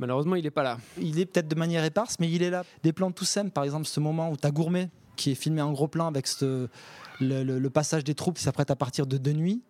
Malheureusement, 0.00 0.34
il 0.34 0.44
n'est 0.44 0.50
pas 0.50 0.62
là. 0.62 0.78
Il 0.98 1.20
est 1.20 1.26
peut-être 1.26 1.46
de 1.46 1.54
manière 1.54 1.84
éparse, 1.84 2.16
mais 2.18 2.30
il 2.30 2.42
est 2.42 2.50
là. 2.50 2.64
Des 2.82 2.92
plans 2.92 3.12
tout 3.12 3.26
simples, 3.26 3.50
par 3.50 3.64
exemple, 3.64 3.86
ce 3.86 4.00
moment 4.00 4.30
où 4.30 4.36
tu 4.36 4.46
as 4.46 4.50
Gourmet 4.50 4.88
qui 5.16 5.32
est 5.32 5.34
filmé 5.34 5.60
en 5.60 5.72
gros 5.72 5.86
plan 5.88 6.06
avec 6.06 6.26
le, 6.40 7.68
passage 7.68 8.02
des 8.04 8.14
troupes 8.14 8.38
qui 8.38 8.42
s'apprêtent 8.42 8.70
à 8.70 8.76
partir 8.76 9.06
de 9.06 9.18
de 9.18 9.32
nuit. 9.32 9.60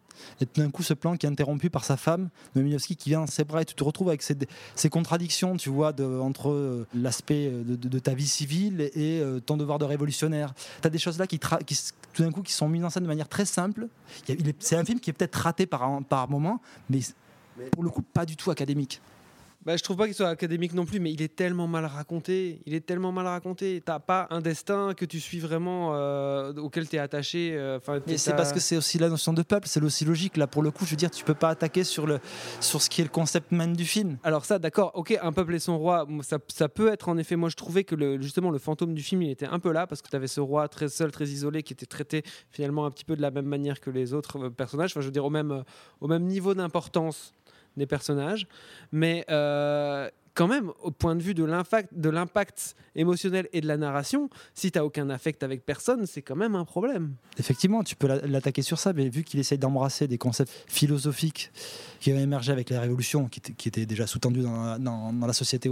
Et 0.40 0.46
tout 0.46 0.60
d'un 0.60 0.70
coup, 0.70 0.82
ce 0.82 0.94
plan 0.94 1.16
qui 1.16 1.26
est 1.26 1.28
interrompu 1.28 1.70
par 1.70 1.84
sa 1.84 1.96
femme, 1.96 2.28
Noéminovski, 2.54 2.94
qui 2.94 3.08
vient 3.08 3.20
dans 3.20 3.26
ses 3.26 3.42
bras, 3.42 3.62
et 3.62 3.64
tu 3.64 3.74
te 3.74 3.82
retrouves 3.82 4.08
avec 4.08 4.22
ces, 4.22 4.90
contradictions, 4.90 5.56
tu 5.56 5.70
vois, 5.70 5.92
de, 5.92 6.04
entre 6.04 6.50
euh, 6.50 6.86
l'aspect 6.94 7.48
euh, 7.48 7.64
de, 7.64 7.74
de- 7.74 7.88
de 7.88 7.98
ta 7.98 8.14
vie 8.14 8.26
civile 8.26 8.90
et 8.94 9.20
euh, 9.20 9.40
ton 9.40 9.56
devoir 9.56 9.78
de 9.78 9.86
révolutionnaire. 9.86 10.52
Tu 10.82 10.86
as 10.86 10.90
des 10.90 10.98
choses 10.98 11.18
là 11.18 11.26
qui, 11.26 11.38
tout 11.38 12.22
d'un 12.22 12.30
coup, 12.30 12.42
qui 12.42 12.52
sont 12.52 12.68
mises 12.68 12.84
en 12.84 12.90
scène 12.90 13.02
de 13.02 13.08
manière 13.08 13.28
très 13.28 13.46
simple. 13.46 13.88
C'est 14.58 14.76
un 14.76 14.84
film 14.84 15.00
qui 15.00 15.10
est 15.10 15.14
peut-être 15.14 15.36
raté 15.36 15.66
par, 15.66 16.00
par 16.04 16.28
moment, 16.28 16.60
mais 16.90 17.00
pour 17.72 17.82
le 17.82 17.90
coup, 17.90 18.02
pas 18.02 18.26
du 18.26 18.36
tout 18.36 18.50
académique. 18.50 19.00
Bah, 19.62 19.76
je 19.76 19.82
trouve 19.82 19.98
pas 19.98 20.06
qu'il 20.06 20.14
soit 20.14 20.28
académique 20.28 20.72
non 20.72 20.86
plus, 20.86 21.00
mais 21.00 21.12
il 21.12 21.20
est 21.20 21.36
tellement 21.36 21.66
mal 21.66 21.84
raconté. 21.84 22.62
Il 22.64 22.72
est 22.72 22.80
tellement 22.80 23.12
mal 23.12 23.26
raconté. 23.26 23.82
T'as 23.84 23.98
pas 23.98 24.26
un 24.30 24.40
destin 24.40 24.94
que 24.94 25.04
tu 25.04 25.20
suis 25.20 25.38
vraiment, 25.38 25.90
euh, 25.94 26.54
auquel 26.54 26.88
tu 26.88 26.96
es 26.96 26.98
attaché. 26.98 27.52
euh, 27.54 27.76
Enfin, 27.76 28.00
c'est 28.16 28.34
parce 28.34 28.52
que 28.54 28.60
c'est 28.60 28.78
aussi 28.78 28.98
la 28.98 29.10
notion 29.10 29.34
de 29.34 29.42
peuple, 29.42 29.68
c'est 29.68 29.82
aussi 29.82 30.06
logique. 30.06 30.38
Là, 30.38 30.46
pour 30.46 30.62
le 30.62 30.70
coup, 30.70 30.86
je 30.86 30.92
veux 30.92 30.96
dire, 30.96 31.10
tu 31.10 31.24
peux 31.24 31.34
pas 31.34 31.50
attaquer 31.50 31.84
sur, 31.84 32.06
le, 32.06 32.20
sur 32.60 32.80
ce 32.80 32.88
qui 32.88 33.02
est 33.02 33.04
le 33.04 33.10
concept 33.10 33.52
même 33.52 33.76
du 33.76 33.84
film. 33.84 34.16
Alors 34.22 34.46
ça, 34.46 34.58
d'accord, 34.58 34.92
ok, 34.94 35.18
un 35.20 35.32
peuple 35.32 35.54
et 35.54 35.58
son 35.58 35.76
roi, 35.78 36.06
ça, 36.22 36.38
ça 36.48 36.70
peut 36.70 36.90
être 36.90 37.10
en 37.10 37.18
effet, 37.18 37.36
moi 37.36 37.50
je 37.50 37.56
trouvais 37.56 37.84
que 37.84 37.94
le, 37.94 38.18
justement 38.20 38.50
le 38.50 38.58
fantôme 38.58 38.94
du 38.94 39.02
film, 39.02 39.20
il 39.22 39.30
était 39.30 39.46
un 39.46 39.58
peu 39.58 39.72
là, 39.72 39.86
parce 39.86 40.00
que 40.00 40.08
tu 40.08 40.16
avais 40.16 40.26
ce 40.26 40.40
roi 40.40 40.68
très 40.68 40.88
seul, 40.88 41.10
très 41.10 41.26
isolé, 41.26 41.62
qui 41.62 41.74
était 41.74 41.84
traité 41.86 42.22
finalement 42.50 42.86
un 42.86 42.90
petit 42.90 43.04
peu 43.04 43.14
de 43.14 43.20
la 43.22 43.30
même 43.30 43.46
manière 43.46 43.78
que 43.80 43.90
les 43.90 44.14
autres 44.14 44.38
euh, 44.46 44.50
personnages, 44.50 44.92
enfin 44.92 45.00
je 45.02 45.06
veux 45.06 45.12
dire 45.12 45.24
au 45.26 45.30
même, 45.30 45.64
au 46.00 46.08
même 46.08 46.24
niveau 46.24 46.54
d'importance 46.54 47.34
des 47.80 47.86
personnages, 47.86 48.46
mais 48.92 49.24
euh, 49.30 50.08
quand 50.34 50.46
même, 50.46 50.70
au 50.84 50.92
point 50.92 51.16
de 51.16 51.22
vue 51.22 51.34
de 51.34 51.44
l'impact, 51.44 52.76
émotionnel 52.94 53.48
et 53.52 53.60
de 53.60 53.66
la 53.66 53.76
narration, 53.76 54.30
si 54.54 54.70
tu 54.70 54.78
n'as 54.78 54.84
aucun 54.84 55.10
affect 55.10 55.42
avec 55.42 55.66
personne, 55.66 56.06
c'est 56.06 56.22
quand 56.22 56.36
même 56.36 56.54
un 56.54 56.64
problème. 56.64 57.14
Effectivement, 57.38 57.82
tu 57.82 57.96
peux 57.96 58.06
la- 58.06 58.20
l'attaquer 58.26 58.62
sur 58.62 58.78
ça, 58.78 58.92
mais 58.92 59.08
vu 59.08 59.24
qu'il 59.24 59.38
essaye 59.40 59.58
d'embrasser 59.58 60.06
des 60.06 60.18
concepts 60.18 60.52
philosophiques 60.68 61.50
qui 62.00 62.12
ont 62.12 62.18
émergé 62.18 62.52
avec 62.52 62.70
la 62.70 62.80
Révolution, 62.80 63.28
qui, 63.28 63.40
étaient- 63.68 63.86
déjà 63.86 64.06
sous-tendus 64.06 64.42
dans, 64.42 64.78
la- 65.26 65.32
société, 65.32 65.70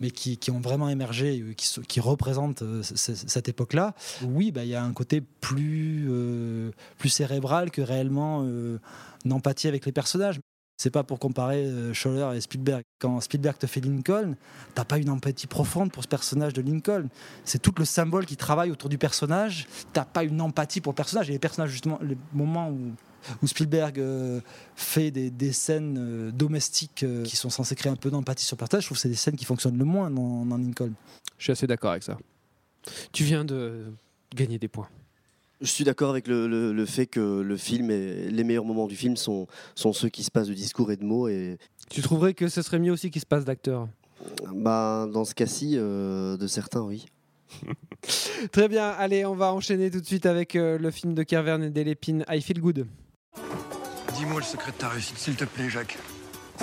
mais 0.00 0.10
qui, 0.10 0.38
ont 0.50 0.60
vraiment 0.60 0.88
émergé, 0.88 1.40
euh, 1.40 1.52
qui, 1.54 1.66
se- 1.66 1.80
qui 1.80 2.00
représentent 2.00 2.62
euh, 2.62 2.82
cette 2.82 3.48
époque-là, 3.48 3.94
oui, 4.24 4.50
bah, 4.52 4.64
il 4.64 4.70
y 4.70 4.74
a 4.74 4.82
un 4.82 4.92
côté 4.94 5.20
plus, 5.40 6.08
plus 6.98 7.08
cérébral 7.10 7.70
que 7.70 7.82
réellement 7.82 8.42
euh, 8.44 8.78
d'empathie 9.24 9.68
avec 9.68 9.84
les 9.86 9.92
personnages. 9.92 10.40
C'est 10.78 10.90
pas 10.90 11.02
pour 11.02 11.18
comparer 11.18 11.64
euh, 11.64 11.92
Scholler 11.92 12.36
et 12.36 12.40
Spielberg. 12.40 12.84
Quand 13.00 13.20
Spielberg 13.20 13.58
te 13.58 13.66
fait 13.66 13.80
Lincoln, 13.80 14.36
t'as 14.76 14.84
pas 14.84 14.98
une 14.98 15.10
empathie 15.10 15.48
profonde 15.48 15.90
pour 15.90 16.04
ce 16.04 16.08
personnage 16.08 16.52
de 16.52 16.62
Lincoln. 16.62 17.08
C'est 17.44 17.60
tout 17.60 17.74
le 17.76 17.84
symbole 17.84 18.26
qui 18.26 18.36
travaille 18.36 18.70
autour 18.70 18.88
du 18.88 18.96
personnage. 18.96 19.66
T'as 19.92 20.04
pas 20.04 20.22
une 20.22 20.40
empathie 20.40 20.80
pour 20.80 20.92
le 20.92 20.96
personnage. 20.96 21.30
Et 21.30 21.32
les 21.32 21.40
personnages, 21.40 21.70
justement, 21.70 21.98
les 22.00 22.16
moments 22.32 22.70
où, 22.70 23.46
Spielberg 23.46 23.98
euh, 23.98 24.40
fait 24.76 25.10
des, 25.10 25.52
scènes 25.52 25.98
euh, 25.98 26.30
domestiques 26.30 27.04
qui 27.24 27.36
sont 27.36 27.50
censées 27.50 27.74
créer 27.74 27.90
un 27.90 27.96
peu 27.96 28.10
d'empathie 28.10 28.44
sur 28.44 28.54
le 28.54 28.60
personnage, 28.60 28.84
je 28.84 28.88
trouve 28.88 28.96
que 28.96 29.02
c'est 29.02 29.08
des 29.08 29.16
scènes 29.16 29.36
qui 29.36 29.44
fonctionnent 29.44 29.76
le 29.76 29.84
moins 29.84 30.10
dans, 30.12 30.46
dans 30.46 30.56
Lincoln. 30.56 30.92
Je 31.38 31.42
suis 31.42 31.52
assez 31.52 31.66
d'accord 31.66 31.90
avec 31.90 32.04
ça. 32.04 32.16
Tu 33.12 33.24
viens 33.24 33.44
de 33.44 33.92
gagner 34.32 34.60
des 34.60 34.68
points. 34.68 34.88
Je 35.60 35.66
suis 35.66 35.84
d'accord 35.84 36.10
avec 36.10 36.28
le, 36.28 36.46
le- 36.46 36.72
le 36.72 36.86
fait 36.86 37.06
que 37.06 37.40
le 37.40 37.56
film 37.56 37.90
et 37.90 38.30
les 38.30 38.44
meilleurs 38.44 38.64
moments 38.64 38.86
du 38.86 38.94
film 38.96 39.16
sont, 39.16 39.46
sont 39.74 39.92
ceux 39.92 40.08
qui 40.08 40.22
se 40.22 40.30
passent 40.30 40.46
de 40.48 40.54
discours 40.54 40.92
et 40.92 40.96
de 40.96 41.04
mots. 41.04 41.28
Et 41.28 41.58
Tu 41.90 42.00
trouverais 42.00 42.34
que 42.34 42.48
ce 42.48 42.62
serait 42.62 42.78
mieux 42.78 42.92
aussi 42.92 43.10
qu'il 43.10 43.20
se 43.20 43.26
passe 43.26 43.44
d'acteurs 43.44 43.88
bah, 44.52 45.06
dans 45.12 45.24
ce 45.24 45.32
cas-ci, 45.34 45.74
euh, 45.76 46.36
de 46.36 46.46
certains, 46.48 46.80
oui. 46.82 47.06
Très 48.52 48.68
bien, 48.68 48.88
allez, 48.90 49.24
on 49.24 49.34
va 49.34 49.52
enchaîner 49.52 49.90
tout 49.92 50.00
de 50.00 50.06
suite 50.06 50.26
avec 50.26 50.56
euh, 50.56 50.76
le 50.76 50.90
film 50.90 51.14
de 51.14 51.22
Kervern 51.22 51.62
et 51.62 51.70
Delépine, 51.70 52.24
I 52.28 52.40
Feel 52.42 52.60
Good. 52.60 52.86
Dis-moi 54.16 54.40
le 54.40 54.44
secret 54.44 54.72
de 54.72 54.76
ta 54.76 54.88
réussite, 54.88 55.18
s'il 55.18 55.36
te 55.36 55.44
plaît, 55.44 55.70
Jacques. 55.70 55.96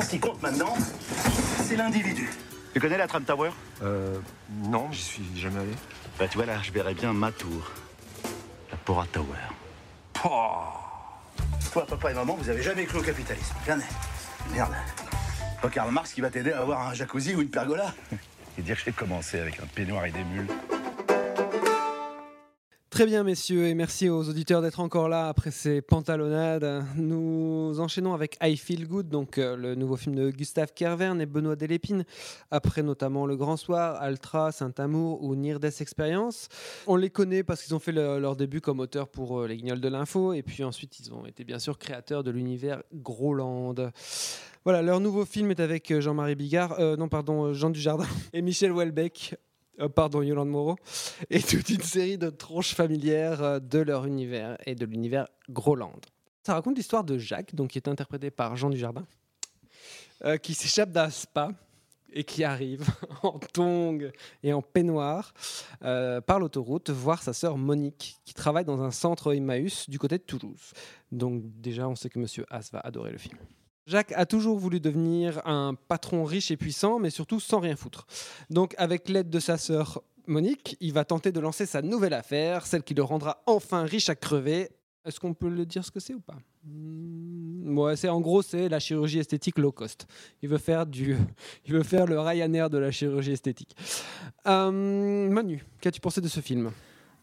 Ce 0.01 0.10
qui 0.10 0.19
compte 0.19 0.41
maintenant, 0.43 0.73
c'est 1.63 1.77
l'individu. 1.77 2.29
Tu 2.73 2.81
connais 2.81 2.97
la 2.97 3.08
Trump 3.08 3.25
Tower? 3.25 3.51
Euh. 3.81 4.17
Non, 4.69 4.91
j'y 4.91 5.01
suis 5.01 5.23
jamais 5.38 5.60
allé. 5.62 5.71
Bah 6.19 6.27
tu 6.29 6.38
vois 6.38 6.45
là, 6.45 6.60
je 6.62 6.71
verrais 6.73 6.93
bien 6.93 7.13
ma 7.13 7.31
tour. 7.31 7.71
La 8.86 8.93
Pora 8.93 9.08
Tower. 9.12 9.26
Toi, 11.74 11.86
papa 11.88 12.12
et 12.12 12.13
maman, 12.13 12.36
vous 12.36 12.50
avez 12.50 12.62
jamais 12.62 12.86
cru 12.86 13.00
au 13.00 13.02
capitalisme. 13.02 13.56
Jamais. 13.65 13.84
Merde. 14.54 14.76
Pas 15.60 15.69
Karl 15.69 15.91
Marx 15.91 16.13
qui 16.13 16.21
va 16.21 16.30
t'aider 16.30 16.52
à 16.52 16.60
avoir 16.60 16.88
un 16.88 16.93
jacuzzi 16.93 17.34
ou 17.34 17.41
une 17.41 17.50
pergola. 17.50 17.95
Et 18.60 18.62
dire 18.62 18.78
que 18.78 18.84
j'ai 18.86 18.91
commencé 18.91 19.39
avec 19.39 19.60
un 19.60 19.65
peignoir 19.65 20.06
et 20.06 20.12
des 20.12 20.24
mules. 20.24 20.50
Très 22.95 23.05
bien, 23.05 23.23
messieurs, 23.25 23.67
et 23.67 23.73
merci 23.73 24.08
aux 24.08 24.29
auditeurs 24.29 24.62
d'être 24.62 24.79
encore 24.79 25.10
là 25.10 25.27
après 25.27 25.51
ces 25.51 25.81
pantalonnades. 25.81 26.86
Nous 26.95 27.75
enchaînons 27.77 28.13
avec 28.13 28.38
I 28.41 28.55
Feel 28.55 28.88
Good, 28.88 29.10
donc 29.10 29.38
euh, 29.38 29.58
le 29.58 29.75
nouveau 29.75 29.97
film 29.97 30.15
de 30.15 30.29
Gustave 30.29 30.71
Kervern 30.73 31.19
et 31.19 31.25
Benoît 31.25 31.58
Delépine, 31.58 32.05
après 32.51 32.84
notamment 32.84 33.25
Le 33.25 33.36
Grand 33.36 33.58
Soir, 33.58 33.97
Altra, 34.01 34.53
Saint-Amour 34.53 35.21
ou 35.23 35.36
Near 35.36 35.60
Death 35.60 35.81
Experience. 35.81 36.47
On 36.88 36.95
les 36.95 37.10
connaît 37.10 37.43
parce 37.43 37.63
qu'ils 37.63 37.75
ont 37.75 37.79
fait 37.79 37.91
le- 37.91 38.17
leur 38.17 38.38
début 38.38 38.62
comme 38.62 38.79
auteurs 38.79 39.10
pour 39.10 39.41
euh, 39.41 39.47
Les 39.49 39.58
Guignols 39.58 39.81
de 39.81 39.89
l'Info, 39.89 40.31
et 40.31 40.41
puis 40.41 40.63
ensuite 40.63 40.97
ils 41.01 41.13
ont 41.13 41.25
été 41.25 41.43
bien 41.43 41.60
sûr 41.60 41.77
créateurs 41.77 42.23
de 42.23 42.31
l'univers 42.31 42.81
Groland. 42.93 43.75
Voilà, 44.63 44.81
leur 44.81 45.01
nouveau 45.01 45.25
film 45.25 45.51
est 45.51 45.60
avec 45.60 45.91
euh, 45.91 45.99
Jean-Marie 45.99 46.36
Bigard, 46.36 46.79
non 46.97 47.10
pardon, 47.10 47.53
Jean 47.53 47.71
Dujardin 47.71 48.08
et 48.34 48.41
Michel 48.41 48.71
Houellebecq. 48.71 49.36
Euh, 49.79 49.89
pardon, 49.89 50.21
Yolande 50.21 50.49
Moreau, 50.49 50.77
et 51.29 51.41
toute 51.41 51.69
une 51.69 51.81
série 51.81 52.17
de 52.17 52.29
tronches 52.29 52.73
familières 52.73 53.43
euh, 53.43 53.59
de 53.59 53.79
leur 53.79 54.05
univers 54.05 54.57
et 54.65 54.75
de 54.75 54.85
l'univers 54.85 55.27
Groland. 55.49 55.99
Ça 56.43 56.53
raconte 56.53 56.77
l'histoire 56.77 57.03
de 57.03 57.17
Jacques, 57.17 57.55
donc 57.55 57.71
qui 57.71 57.77
est 57.77 57.88
interprété 57.88 58.31
par 58.31 58.55
Jean 58.55 58.69
Dujardin, 58.69 59.05
euh, 60.23 60.38
qui 60.38 60.53
s'échappe 60.53 60.91
d'un 60.91 61.09
spa 61.09 61.51
et 62.13 62.23
qui 62.23 62.43
arrive 62.43 62.85
en 63.23 63.39
tongs 63.39 64.11
et 64.43 64.53
en 64.53 64.61
peignoir 64.61 65.33
euh, 65.83 66.21
par 66.21 66.39
l'autoroute 66.39 66.89
voir 66.89 67.21
sa 67.21 67.33
sœur 67.33 67.57
Monique, 67.57 68.19
qui 68.23 68.33
travaille 68.33 68.63
dans 68.63 68.81
un 68.81 68.91
centre 68.91 69.33
Emmaüs 69.35 69.89
du 69.89 69.99
côté 69.99 70.17
de 70.17 70.23
Toulouse. 70.23 70.71
Donc 71.11 71.43
déjà, 71.59 71.89
on 71.89 71.95
sait 71.95 72.09
que 72.09 72.19
Monsieur 72.19 72.45
Haas 72.49 72.69
va 72.71 72.79
adorer 72.79 73.11
le 73.11 73.17
film. 73.17 73.38
Jacques 73.88 74.13
a 74.15 74.26
toujours 74.26 74.58
voulu 74.58 74.80
devenir 74.80 75.45
un 75.48 75.76
patron 75.76 76.24
riche 76.24 76.50
et 76.50 76.58
puissant, 76.58 76.98
mais 76.98 77.12
surtout 77.12 77.39
sans 77.39 77.60
rien 77.60 77.76
foutre. 77.76 78.08
Donc, 78.50 78.74
avec 78.78 79.10
l'aide 79.10 79.30
de 79.30 79.39
sa 79.39 79.58
sœur 79.58 80.02
Monique, 80.28 80.76
il 80.80 80.91
va 80.91 81.06
tenter 81.06 81.32
de 81.32 81.39
lancer 81.39 81.67
sa 81.67 81.84
nouvelle 81.84 82.13
affaire, 82.13 82.65
celle 82.65 82.82
qui 82.82 82.95
le 82.95 83.04
rendra 83.04 83.43
enfin 83.45 83.84
riche 83.84 84.10
à 84.10 84.15
crever. 84.15 84.69
Est-ce 85.06 85.19
qu'on 85.19 85.36
peut 85.36 85.50
le 85.50 85.67
dire 85.67 85.86
ce 85.86 85.91
que 85.91 86.00
c'est 86.00 86.15
ou 86.15 86.19
pas? 86.19 86.38
Hmm, 86.63 87.95
c'est 87.95 88.10
en 88.10 88.21
gros 88.21 88.41
c'est 88.41 88.69
la 88.69 88.80
chirurgie 88.80 89.19
esthétique 89.19 89.60
low 89.60 89.71
cost. 89.71 90.08
Il 90.41 90.50
veut 90.50 90.58
faire 90.58 90.88
du, 90.88 91.15
il 91.65 91.74
veut 91.74 91.84
faire 91.84 92.08
le 92.08 92.19
Ryanair 92.19 92.71
de 92.71 92.80
la 92.80 92.89
chirurgie 92.89 93.34
esthétique. 93.34 93.76
Euh, 94.48 95.30
Manu, 95.30 95.63
qu'as-tu 95.80 96.00
pensé 96.02 96.21
de 96.21 96.28
ce 96.28 96.39
film? 96.39 96.71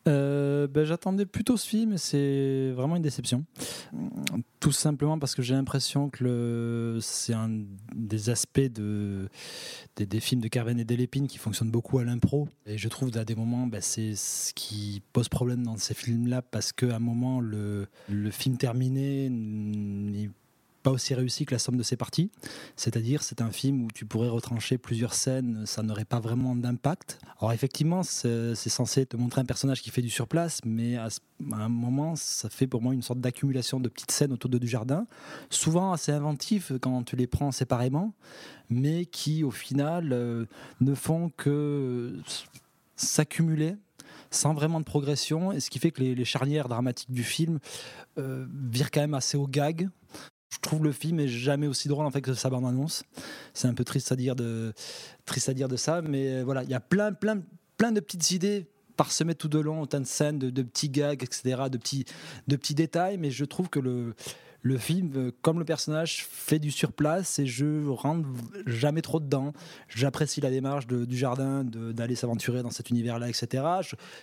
Ben, 0.07 0.85
J'attendais 0.85 1.27
plutôt 1.27 1.57
ce 1.57 1.67
film 1.67 1.93
et 1.93 1.99
c'est 1.99 2.71
vraiment 2.73 2.97
une 2.97 3.03
déception. 3.03 3.45
Tout 4.61 4.73
simplement 4.73 5.19
parce 5.19 5.35
que 5.35 5.43
j'ai 5.43 5.55
l'impression 5.55 6.11
que 6.11 6.99
c'est 7.01 7.35
un 7.35 7.51
des 7.95 8.31
aspects 8.31 8.61
de, 8.61 9.29
des, 9.97 10.21
films 10.21 10.41
de 10.41 10.49
Carven 10.49 10.79
et 10.79 10.85
Delépine 10.85 11.27
qui 11.27 11.39
fonctionnent 11.39 11.71
beaucoup 11.71 11.99
à 11.99 12.05
l'impro. 12.05 12.49
Et 12.67 12.79
je 12.79 12.89
trouve 12.89 13.17
à 13.17 13.25
des 13.25 13.35
moments, 13.35 13.67
ben, 13.67 13.81
c'est 13.81 14.15
ce 14.15 14.53
qui 14.55 15.03
pose 15.13 15.29
problème 15.29 15.63
dans 15.63 15.77
ces 15.77 15.95
films-là 15.95 16.43
parce 16.43 16.73
qu'à 16.73 16.97
un 16.97 17.01
moment, 17.01 17.41
le, 17.41 17.87
le 18.09 18.31
film 18.31 18.57
terminé 18.57 19.31
pas 20.83 20.91
aussi 20.91 21.15
réussi 21.15 21.45
que 21.47 21.55
la 21.55 21.59
somme 21.59 21.77
de 21.77 21.83
ses 21.83 21.97
parties. 21.97 22.31
C'est-à-dire, 22.77 23.23
c'est 23.23 23.41
un 23.41 23.51
film 23.51 23.85
où 23.85 23.89
tu 23.95 24.05
pourrais 24.05 24.29
retrancher 24.29 24.79
plusieurs 24.79 25.15
scènes, 25.15 25.65
ça 25.67 25.83
n'aurait 25.83 26.05
pas 26.05 26.21
vraiment 26.21 26.57
d'impact. 26.57 27.19
Alors 27.41 27.53
effectivement, 27.53 28.03
c'est 28.03 28.55
censé 28.55 29.07
te 29.07 29.17
montrer 29.17 29.41
un 29.41 29.45
personnage 29.45 29.83
qui 29.83 29.91
fait 29.91 30.03
du 30.03 30.11
surplace, 30.11 30.61
mais 30.65 30.97
à, 30.97 31.09
un 31.53 31.69
moment, 31.69 32.15
ça 32.17 32.49
fait 32.49 32.67
pour 32.67 32.83
moi 32.83 32.95
une 32.95 33.03
sorte 33.03 33.21
d'accumulation 33.21 33.81
de 33.81 33.89
petites 33.89 34.13
scènes 34.13 34.33
autour 34.33 34.51
de 34.51 34.59
du 34.59 34.69
jardin, 34.69 35.07
souvent 35.51 35.93
assez 35.93 36.13
inventifs 36.13 36.73
quand 36.81 37.03
tu 37.03 37.17
les 37.17 37.27
prends 37.27 37.51
séparément, 37.51 38.15
mais 38.71 39.07
qui 39.07 39.43
au 39.43 39.51
final 39.51 40.13
euh, 40.13 40.47
ne 40.81 40.95
font 40.95 41.31
que 41.37 42.17
s'accumuler 42.97 43.77
sans 44.31 44.55
vraiment 44.55 44.81
de 44.81 44.85
progression, 44.85 45.53
et 45.53 45.61
ce 45.61 45.71
qui 45.71 45.79
fait 45.79 45.91
que 45.91 46.01
les, 46.01 46.15
les 46.15 46.25
charnières 46.25 46.69
dramatiques 46.69 47.11
du 47.11 47.23
film 47.23 47.59
euh, 48.19 48.47
virent 48.71 48.91
quand 48.91 49.01
même 49.01 49.15
assez 49.15 49.37
au 49.37 49.47
gag. 49.47 49.89
Je 50.53 50.59
trouve 50.61 50.85
le 50.85 50.93
film 50.93 51.19
est 51.19 51.29
jamais 51.29 51.67
aussi 51.67 51.89
drôle 51.89 52.05
en 52.05 52.11
fait 52.11 52.21
que 52.21 52.35
sa 52.35 52.51
bande 52.51 52.67
annonce. 52.67 53.05
C'est 53.55 53.69
un 53.69 53.75
peu 53.75 53.85
triste 53.85 54.13
à 54.13 54.17
dire 54.17 54.37
de 54.37 54.73
triste 55.25 55.49
à 55.49 55.55
dire 55.55 55.69
de 55.69 55.77
ça, 55.77 56.03
mais 56.03 56.43
voilà, 56.43 56.63
il 56.63 56.71
y 56.71 56.75
a 56.75 56.81
plein 56.81 57.13
plein 57.13 57.41
plein 57.79 57.91
de 57.91 58.01
petites 58.01 58.31
idées 58.33 58.67
parsemé 58.97 59.35
tout 59.35 59.49
de 59.49 59.59
long, 59.59 59.81
autant 59.81 60.01
de 60.01 60.07
scènes, 60.07 60.39
de, 60.39 60.51
de 60.51 60.63
petits 60.63 60.91
gags, 60.91 61.23
etc., 61.23 61.63
de 61.71 61.79
petits, 61.79 62.05
de 62.47 62.57
petits 62.57 62.75
détails, 62.75 63.17
mais 63.17 63.31
je 63.31 63.45
trouve 63.45 63.71
que 63.71 63.81
le, 63.81 64.15
le 64.63 64.79
film, 64.79 65.13
euh, 65.17 65.31
comme 65.43 65.59
le 65.59 65.65
personnage, 65.65 66.25
fait 66.31 66.59
du 66.59 66.71
surplace 66.71 67.39
et 67.39 67.47
je 67.47 67.87
rentre 67.89 68.29
jamais 68.67 69.03
trop 69.03 69.21
dedans. 69.21 69.53
J'apprécie 69.89 70.41
la 70.41 70.51
démarche 70.51 70.87
du 70.87 71.17
jardin, 71.17 71.65
d'aller 71.65 72.15
s'aventurer 72.15 72.63
dans 72.63 72.71
cet 72.71 72.91
univers-là, 72.91 73.29
etc. 73.29 73.65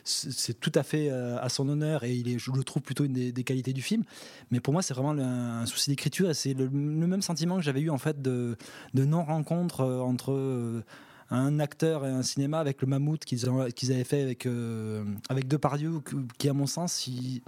C'est 0.03 0.59
tout 0.59 0.71
à 0.75 0.83
fait 0.83 1.09
euh, 1.11 1.37
à 1.41 1.49
son 1.49 1.67
honneur 1.67 2.03
et 2.03 2.23
je 2.37 2.51
le 2.51 2.63
trouve 2.63 2.81
plutôt 2.81 3.03
une 3.03 3.13
des, 3.13 3.43
qualités 3.43 3.73
du 3.73 3.81
film. 3.81 4.03
Mais 4.51 4.59
pour 4.59 4.73
moi, 4.73 4.81
c'est 4.81 4.93
vraiment 4.93 5.11
un, 5.11 5.65
souci 5.65 5.89
d'écriture 5.89 6.29
et 6.29 6.33
c'est 6.33 6.53
le, 6.53 6.69
même 6.69 7.21
sentiment 7.21 7.57
que 7.57 7.63
j'avais 7.63 7.81
eu 7.81 7.89
en 7.89 7.97
fait 7.97 8.21
de, 8.21 8.57
non-rencontre 8.93 9.81
euh, 9.81 9.99
entre. 9.99 10.83
un 11.31 11.59
acteur 11.59 12.05
et 12.05 12.09
un 12.09 12.23
cinéma 12.23 12.59
avec 12.59 12.81
le 12.81 12.87
mammouth 12.87 13.23
qu'ils 13.23 13.45
avaient 13.45 14.03
fait 14.03 14.23
avec, 14.23 14.45
euh, 14.45 15.03
avec 15.29 15.47
Depardieu, 15.47 16.01
qui 16.39 16.49
à 16.49 16.53
mon 16.53 16.65
sens, 16.65 17.05
il, 17.05 17.41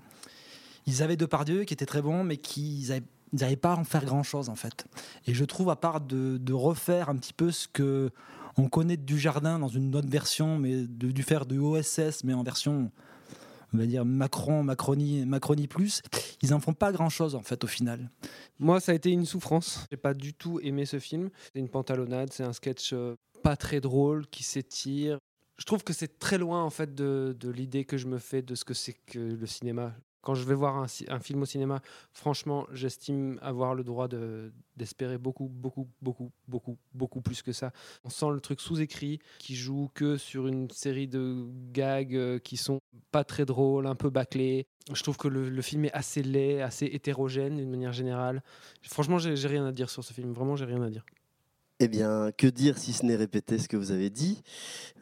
ils 0.91 1.01
avaient 1.01 1.15
Depardieu 1.15 1.63
qui 1.63 1.73
était 1.73 1.85
très 1.85 2.01
bon, 2.01 2.23
mais 2.23 2.35
qui 2.35 2.89
n'arrivaient 3.31 3.55
pas 3.55 3.73
à 3.73 3.77
en 3.77 3.85
faire 3.85 4.03
grand 4.03 4.23
chose 4.23 4.49
en 4.49 4.55
fait. 4.55 4.85
Et 5.25 5.33
je 5.33 5.45
trouve, 5.45 5.69
à 5.69 5.77
part 5.77 6.01
de, 6.01 6.53
refaire 6.53 7.09
un 7.09 7.15
petit 7.15 7.33
peu 7.33 7.51
ce 7.51 7.67
que 7.67 8.11
on 8.57 8.67
connaît 8.67 8.97
du 8.97 9.17
jardin 9.17 9.57
dans 9.57 9.69
une 9.69 9.95
autre 9.95 10.09
version, 10.09 10.57
mais 10.57 10.85
de, 10.85 11.11
du 11.11 11.23
faire 11.23 11.45
de 11.45 11.57
OSS, 11.57 12.25
mais 12.25 12.33
en 12.33 12.43
version, 12.43 12.91
on 13.73 13.77
va 13.77 13.85
dire 13.85 14.03
Macron, 14.03 14.63
Macronie, 14.63 15.25
Macronie 15.25 15.69
plus, 15.69 16.01
ils 16.41 16.53
en 16.53 16.59
font 16.59 16.73
pas 16.73 16.91
grand 16.91 17.07
chose 17.07 17.35
en 17.35 17.41
fait 17.41 17.63
au 17.63 17.67
final. 17.67 18.11
Moi, 18.59 18.81
ça 18.81 18.91
a 18.91 18.95
été 18.95 19.11
une 19.11 19.25
souffrance. 19.25 19.85
J'ai 19.89 19.97
pas 19.97 20.13
du 20.13 20.33
tout 20.33 20.59
aimé 20.61 20.85
ce 20.85 20.99
film. 20.99 21.29
C'est 21.53 21.59
une 21.59 21.69
pantalonnade, 21.69 22.33
c'est 22.33 22.43
un 22.43 22.51
sketch 22.51 22.91
euh, 22.91 23.15
pas 23.43 23.55
très 23.55 23.79
drôle 23.79 24.27
qui 24.27 24.43
s'étire. 24.43 25.17
Je 25.57 25.65
trouve 25.65 25.85
que 25.85 25.93
c'est 25.93 26.19
très 26.19 26.37
loin 26.37 26.61
en 26.61 26.69
fait 26.69 26.93
de 26.93 27.49
l'idée 27.49 27.85
que 27.85 27.95
je 27.95 28.07
me 28.07 28.17
fais 28.17 28.41
de 28.41 28.55
ce 28.55 28.65
que 28.65 28.73
c'est 28.73 28.93
que 28.93 29.19
le 29.19 29.45
cinéma. 29.45 29.93
Quand 30.21 30.35
je 30.35 30.43
vais 30.45 30.53
voir 30.53 30.77
un, 30.77 31.19
film 31.19 31.41
au 31.41 31.45
cinéma, 31.45 31.81
franchement, 32.13 32.67
j'estime 32.71 33.39
avoir 33.41 33.73
le 33.73 33.83
droit 33.83 34.07
de- 34.07 34.53
d'espérer 34.77 35.17
beaucoup, 35.17 35.47
beaucoup, 35.47 35.89
beaucoup, 36.01 36.31
beaucoup, 36.47 36.77
beaucoup 36.93 37.21
plus 37.21 37.41
que 37.41 37.51
ça. 37.51 37.71
On 38.03 38.09
sent 38.09 38.29
le 38.31 38.39
truc 38.39 38.61
sous-écrit 38.61 39.19
qui 39.39 39.55
joue 39.55 39.89
que 39.93 40.17
sur 40.17 40.47
une 40.47 40.69
série 40.69 41.07
de 41.07 41.47
gags 41.71 42.15
euh, 42.15 42.39
qui 42.39 42.57
sont 42.57 42.79
pas 43.11 43.23
très 43.23 43.45
drôles, 43.45 43.87
un 43.87 43.95
peu 43.95 44.09
bâclés. 44.09 44.67
Je 44.93 45.01
trouve 45.03 45.17
que 45.17 45.27
le, 45.27 45.61
film 45.61 45.85
est 45.85 45.93
assez 45.93 46.23
laid, 46.23 46.61
assez 46.61 46.85
hétérogène 46.85 47.57
d'une 47.57 47.69
manière 47.69 47.93
générale. 47.93 48.43
Franchement, 48.83 49.17
j'ai 49.17 49.47
rien 49.47 49.65
à 49.65 49.71
dire 49.71 49.89
sur 49.89 50.03
ce 50.03 50.13
film. 50.13 50.33
Vraiment, 50.33 50.55
j'ai 50.55 50.65
rien 50.65 50.81
à 50.81 50.89
dire. 50.89 51.05
Eh 51.83 51.87
bien, 51.87 52.31
que 52.37 52.45
dire 52.45 52.77
si 52.77 52.93
ce 52.93 53.03
n'est 53.03 53.15
répéter 53.15 53.57
ce 53.57 53.67
que 53.67 53.75
vous 53.75 53.91
avez 53.91 54.11
dit? 54.11 54.43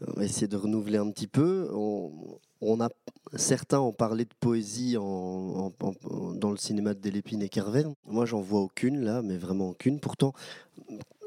On 0.08 0.14
va 0.14 0.24
essayer 0.24 0.48
de 0.48 0.56
renouveler 0.56 0.98
un 0.98 1.12
petit 1.12 1.28
peu. 1.28 1.68
On, 1.74 2.80
a, 2.80 2.88
certains 3.36 3.82
ont 3.82 3.92
parlé 3.92 4.24
de 4.24 4.34
poésie 4.40 4.94
dans 4.94 6.52
le 6.52 6.56
cinéma 6.56 6.94
de 6.94 7.02
Delépine 7.02 7.42
et 7.42 7.50
Carverne. 7.50 7.96
Moi, 8.06 8.26
j'en 8.26 8.40
vois 8.40 8.62
aucune 8.62 9.02
là, 9.02 9.22
mais 9.22 9.36
vraiment 9.36 9.72
aucune. 9.72 10.00
Pourtant, 10.00 10.32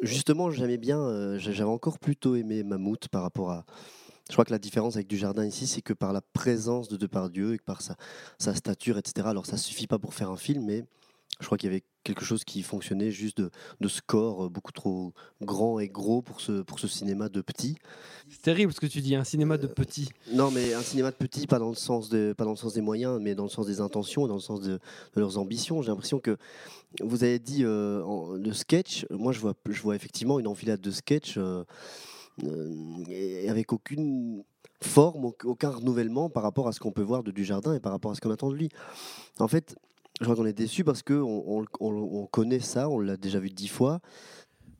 justement, 0.00 0.50
j'aimais 0.50 0.78
bien, 0.78 0.98
euh, 0.98 1.38
j'avais 1.38 1.64
encore 1.64 1.98
plutôt 1.98 2.34
aimé 2.34 2.62
Mammouth 2.62 3.08
par 3.08 3.20
rapport 3.20 3.50
à. 3.50 3.66
Je 4.28 4.32
crois 4.32 4.46
que 4.46 4.52
la 4.52 4.58
différence 4.58 4.94
avec 4.94 5.06
Dujardin 5.06 5.44
ici, 5.44 5.66
c'est 5.66 5.82
que 5.82 5.92
par 5.92 6.14
la 6.14 6.22
présence 6.22 6.88
de 6.88 6.96
Depardieu 6.96 7.52
et 7.52 7.58
par 7.58 7.82
sa, 7.82 7.94
sa 8.38 8.54
stature, 8.54 8.96
etc. 8.96 9.26
Alors, 9.28 9.44
ça 9.44 9.58
suffit 9.58 9.86
pas 9.86 9.98
pour 9.98 10.14
faire 10.14 10.30
un 10.30 10.38
film, 10.38 10.64
mais 10.64 10.86
je 11.40 11.46
crois 11.46 11.58
qu'il 11.58 11.70
y 11.70 11.72
avait 11.72 11.82
quelque 12.04 12.24
chose 12.24 12.44
qui 12.44 12.62
fonctionnait 12.62 13.10
juste 13.10 13.38
de, 13.38 13.50
de 13.80 13.88
score 13.88 14.44
euh, 14.44 14.48
beaucoup 14.48 14.70
trop 14.72 15.12
grand 15.40 15.78
et 15.80 15.88
gros 15.88 16.22
pour 16.22 16.40
ce, 16.40 16.62
pour 16.62 16.78
ce 16.78 16.86
cinéma 16.86 17.28
de 17.28 17.40
petit. 17.40 17.76
C'est 18.28 18.42
terrible 18.42 18.72
ce 18.72 18.80
que 18.80 18.86
tu 18.86 19.00
dis, 19.00 19.14
un 19.16 19.24
cinéma 19.24 19.58
de 19.58 19.66
petit. 19.66 20.08
Non, 20.32 20.50
mais 20.50 20.74
un 20.74 20.82
cinéma 20.82 21.10
de 21.10 21.16
petit, 21.16 21.46
pas 21.46 21.58
dans 21.58 21.68
le 21.68 21.74
sens, 21.74 22.08
de, 22.08 22.32
pas 22.32 22.44
dans 22.44 22.50
le 22.50 22.56
sens 22.56 22.74
des 22.74 22.80
moyens, 22.80 23.18
mais 23.20 23.34
dans 23.34 23.44
le 23.44 23.48
sens 23.48 23.66
des 23.66 23.80
intentions, 23.80 24.26
dans 24.28 24.34
le 24.34 24.40
sens 24.40 24.60
de, 24.60 24.72
de 25.14 25.20
leurs 25.20 25.38
ambitions. 25.38 25.82
J'ai 25.82 25.88
l'impression 25.88 26.20
que 26.20 26.36
vous 27.02 27.24
avez 27.24 27.38
dit 27.38 27.64
euh, 27.64 28.02
en- 28.04 28.32
le 28.32 28.52
sketch. 28.52 29.06
Moi, 29.10 29.32
je 29.32 29.40
vois, 29.40 29.54
je 29.68 29.80
vois 29.82 29.96
effectivement 29.96 30.38
une 30.38 30.46
enfilade 30.46 30.80
de 30.80 30.90
sketch 30.90 31.38
euh, 31.38 31.64
euh, 32.44 33.04
et 33.08 33.48
avec 33.48 33.72
aucune 33.72 34.42
forme, 34.80 35.26
auc- 35.26 35.44
aucun 35.46 35.70
renouvellement 35.70 36.28
par 36.30 36.42
rapport 36.42 36.68
à 36.68 36.72
ce 36.72 36.80
qu'on 36.80 36.92
peut 36.92 37.02
voir 37.02 37.22
de 37.22 37.30
Dujardin 37.30 37.74
et 37.74 37.80
par 37.80 37.92
rapport 37.92 38.10
à 38.10 38.14
ce 38.14 38.20
qu'on 38.20 38.30
attend 38.30 38.50
de 38.50 38.56
lui. 38.56 38.68
En 39.38 39.48
fait, 39.48 39.76
je 40.22 40.26
crois 40.26 40.36
qu'on 40.36 40.46
est 40.46 40.52
déçu 40.52 40.84
parce 40.84 41.02
que 41.02 41.14
on, 41.14 41.58
on- 41.60 41.66
on- 41.80 42.20
on 42.22 42.26
connaît 42.26 42.60
ça, 42.60 42.88
on 42.88 42.98
l'a 42.98 43.16
déjà 43.16 43.38
vu 43.38 43.50
dix 43.50 43.68
fois. 43.68 44.00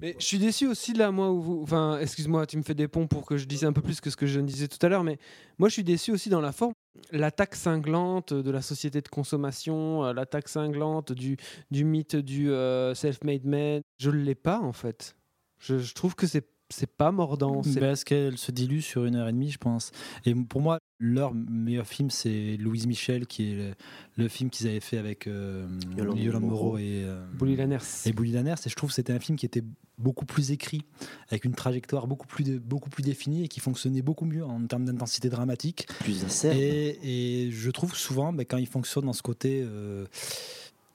Mais 0.01 0.17
je 0.19 0.25
suis 0.25 0.39
déçu 0.41 0.67
aussi 0.67 0.95
là, 0.95 1.13
moi, 1.13 1.31
où 1.31 1.41
vous... 1.41 1.61
Enfin, 1.63 1.99
excuse-moi, 2.01 2.45
tu 2.47 2.57
me 2.57 2.63
fais 2.63 2.75
des 2.75 2.89
ponts 2.89 3.07
pour 3.07 3.25
que 3.25 3.37
je 3.37 3.45
dise 3.45 3.65
un 3.65 3.73
peu 3.73 3.83
plus 3.83 4.01
que 4.01 4.11
ce 4.11 4.17
que 4.17 4.27
je 4.27 4.41
disais 4.41 4.67
tout 4.67 4.85
à 4.85 4.89
l'heure, 4.89 5.05
mais 5.05 5.17
moi 5.59 5.69
je 5.69 5.75
suis 5.75 5.85
déçu 5.85 6.11
aussi 6.11 6.29
dans 6.29 6.41
la 6.41 6.51
forme. 6.51 6.73
L'attaque 7.13 7.55
cinglante 7.55 8.33
de 8.35 8.51
la 8.51 8.63
société 8.63 9.01
de 9.01 9.09
consommation, 9.09 10.05
euh, 10.05 10.13
l'attaque 10.13 10.49
cinglante 10.49 11.13
du, 11.13 11.37
du 11.71 11.85
mythe 11.85 12.17
du 12.17 12.51
euh, 12.51 12.95
self-made 12.95 13.45
man, 13.45 13.81
je 13.99 14.11
ne 14.11 14.17
l'ai 14.17 14.35
pas 14.35 14.59
en 14.61 14.73
fait. 14.73 15.15
Je, 15.59 15.79
je 15.79 15.95
trouve 15.95 16.17
que 16.17 16.27
c'est 16.27 16.45
c'est 16.73 16.91
pas 16.91 17.13
mordant. 17.13 17.63
c'est- 17.63 17.79
Parce 17.81 18.03
qu'elle 18.05 18.37
se 18.39 18.51
dilue 18.51 18.81
sur 18.81 19.05
une 19.05 19.15
heure 19.17 19.29
et 19.29 19.33
demie, 19.33 19.51
je 19.51 19.59
pense. 19.59 19.93
Et 20.25 20.35
pour 20.35 20.61
moi, 20.61 20.79
leur 20.99 21.35
meilleur 21.35 21.87
film, 21.87 22.11
c'est 22.11 22.57
Louise 22.59 22.87
Michel, 22.87 23.27
qui 23.27 23.53
est 23.53 23.55
le, 23.57 23.75
le 24.17 24.29
film 24.29 24.51
qu'ils 24.51 24.67
avaient 24.69 24.81
fait 24.81 24.99
avec 24.99 25.27
euh, 25.27 25.67
Yolande 25.97 26.19
Yolande 26.19 26.43
Moreau. 26.45 26.57
Moreau 26.65 26.79
et 26.79 27.03
euh, 27.05 27.25
Bully 27.39 27.57
Lanners. 27.57 27.79
Et 28.07 28.13
Bully 28.13 28.33
Lanners. 28.33 28.55
Et 28.67 28.69
je 28.69 28.75
trouve 28.75 28.91
que 28.91 28.95
c'était 28.95 29.13
un 29.13 29.19
film 29.21 29.37
qui 29.39 29.47
était 29.47 29.65
beaucoup 29.99 30.25
plus 30.25 30.51
écrit, 30.51 30.83
avec 31.29 31.45
une 31.45 31.55
trajectoire 31.55 32.07
beaucoup 32.09 32.27
plus, 32.27 32.43
de- 32.45 32.59
beaucoup 32.59 32.91
plus 32.91 33.03
définie 33.03 33.45
et 33.45 33.49
qui 33.49 33.61
fonctionnait 33.61 34.03
beaucoup 34.03 34.25
mieux 34.25 34.45
en 34.45 34.65
termes 34.67 34.85
d'intensité 34.85 35.29
dramatique. 35.29 35.87
Plus 36.01 36.25
acerbe. 36.25 36.57
Et, 36.57 37.47
et 37.47 37.51
je 37.53 37.71
trouve 37.71 37.95
souvent, 37.95 38.33
ben, 38.33 38.45
quand 38.45 38.57
il 38.59 38.67
fonctionne 38.67 39.05
dans 39.05 39.13
ce 39.13 39.23
côté 39.23 39.63
euh, 39.65 40.07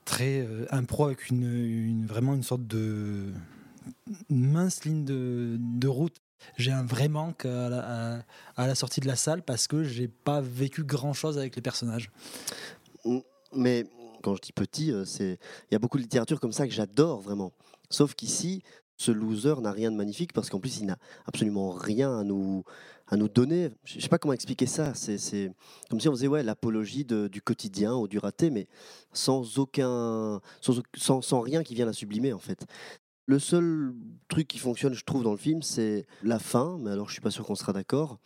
très 0.05 0.39
euh, 0.41 0.65
impro, 0.71 1.05
avec 1.05 1.29
une, 1.29 1.43
une- 1.43 2.05
vraiment 2.05 2.33
une 2.33 2.43
sorte 2.43 2.65
de 2.67 3.25
mince 4.29 4.85
ligne 4.85 5.05
de, 5.05 5.57
de 5.59 5.87
route. 5.87 6.15
J'ai 6.55 6.71
un 6.71 6.83
vrai 6.83 7.07
manque 7.07 7.45
à 7.45 8.23
la, 8.57 8.75
sortie 8.75 8.99
de 8.99 9.07
la 9.07 9.15
salle 9.15 9.41
parce 9.41 9.67
que 9.67 9.83
j'ai 9.83 10.07
pas 10.07 10.41
vécu 10.41 10.83
grand 10.83 11.13
chose 11.13 11.37
avec 11.37 11.55
les 11.55 11.61
personnages. 11.61 12.11
Mais 13.53 13.85
quand 14.21 14.35
je 14.35 14.41
dis 14.41 14.53
petit, 14.53 14.91
euh, 14.91 15.05
c'est 15.05 15.39
il 15.69 15.73
y 15.73 15.75
a 15.75 15.79
beaucoup 15.79 15.97
de 15.97 16.03
littérature 16.03 16.39
comme 16.39 16.51
ça 16.51 16.67
que 16.67 16.73
j'adore 16.73 17.21
vraiment. 17.21 17.53
Sauf 17.89 18.13
qu'ici, 18.13 18.61
ce 18.97 19.11
loser 19.11 19.55
n'a 19.61 19.71
rien 19.71 19.91
de 19.91 19.95
magnifique 19.95 20.33
parce 20.33 20.49
qu'en 20.49 20.59
plus, 20.59 20.79
il 20.79 20.87
n'a 20.87 20.97
absolument 21.25 21.71
rien 21.71 22.19
à 22.19 22.23
nous, 22.23 22.63
à 23.07 23.15
nous 23.15 23.29
donner. 23.29 23.69
Je 23.83 23.99
sais 23.99 24.09
pas 24.09 24.17
comment 24.17 24.33
expliquer 24.33 24.65
ça. 24.65 24.93
C'est 24.95 25.51
comme 25.89 25.99
si 25.99 26.09
on 26.09 26.11
faisait 26.11 26.27
ouais, 26.27 26.43
l'apologie 26.43 27.05
du 27.05 27.41
quotidien 27.41 27.95
ou 27.95 28.07
du 28.07 28.17
raté, 28.17 28.49
mais 28.49 28.67
sans 29.13 29.59
aucun, 29.59 30.41
sans, 30.61 30.81
sans, 30.95 31.21
sans 31.21 31.41
rien 31.41 31.63
qui 31.63 31.75
vient 31.75 31.85
la 31.85 31.93
sublimer 31.93 32.33
en 32.33 32.39
fait. 32.39 32.65
Le 33.29 33.39
seul 33.39 33.93
truc 34.29 34.47
qui 34.47 34.57
fonctionne, 34.57 34.93
je 34.93 35.03
trouve, 35.03 35.21
dans 35.21 35.31
le 35.31 35.37
film, 35.37 35.61
c'est 35.61 36.05
la 36.23 36.39
fin. 36.39 36.77
Mais 36.81 36.91
alors, 36.91 37.07
je 37.09 37.11
suis 37.13 37.21
pas 37.21 37.29
sûr 37.29 37.45
qu'on 37.45 37.55
sera 37.55 37.73
d'accord. 37.73 38.19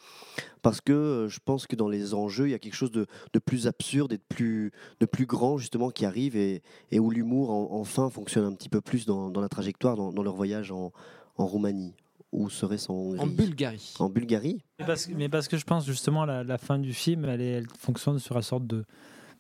Parce 0.62 0.80
que 0.80 0.94
euh, 0.94 1.28
je 1.28 1.40
pense 1.44 1.66
que 1.66 1.76
dans 1.76 1.90
les 1.90 2.14
enjeux, 2.14 2.48
il 2.48 2.52
y 2.52 2.54
a 2.54 2.60
quelque 2.60 2.76
chose 2.76 2.92
de, 2.92 3.08
de 3.34 3.40
plus 3.40 3.66
absurde 3.66 4.14
et 4.14 4.18
de 4.18 4.24
plus, 4.30 4.72
de 5.00 5.06
plus 5.08 5.26
grand, 5.26 5.58
justement, 5.58 5.90
qui 5.90 6.06
arrive 6.06 6.36
et, 6.36 6.62
et 6.92 7.00
où 7.00 7.10
l'humour, 7.10 7.50
en- 7.50 7.80
enfin, 7.80 8.12
fonctionne 8.12 8.46
un 8.46 8.54
petit 8.54 8.70
peu 8.70 8.80
plus 8.80 9.08
dans, 9.08 9.32
dans 9.32 9.42
la 9.42 9.50
trajectoire, 9.50 9.96
dans, 9.96 10.14
dans 10.14 10.22
leur 10.22 10.36
voyage 10.36 10.72
en, 10.72 10.92
en 11.38 11.46
Roumanie. 11.48 11.96
Où 12.32 12.50
serait 12.52 12.78
son 12.78 12.94
Hongrie? 12.94 13.20
En 13.20 13.28
Bulgarie. 13.28 13.94
En 14.00 14.08
Bulgarie 14.10 14.64
Mais 14.80 14.86
parce, 14.86 15.06
que- 15.08 15.14
mais 15.16 15.28
parce 15.30 15.48
que 15.50 15.58
je 15.58 15.66
pense 15.66 15.86
justement 15.86 16.26
la, 16.26 16.44
la 16.46 16.58
fin 16.60 16.78
du 16.80 16.94
film, 16.94 17.26
elle, 17.26 17.42
est- 17.42 17.52
elle 17.54 17.68
fonctionne 17.78 18.20
sur 18.20 18.36
une 18.38 18.42
sorte 18.44 18.68
de, 18.68 18.86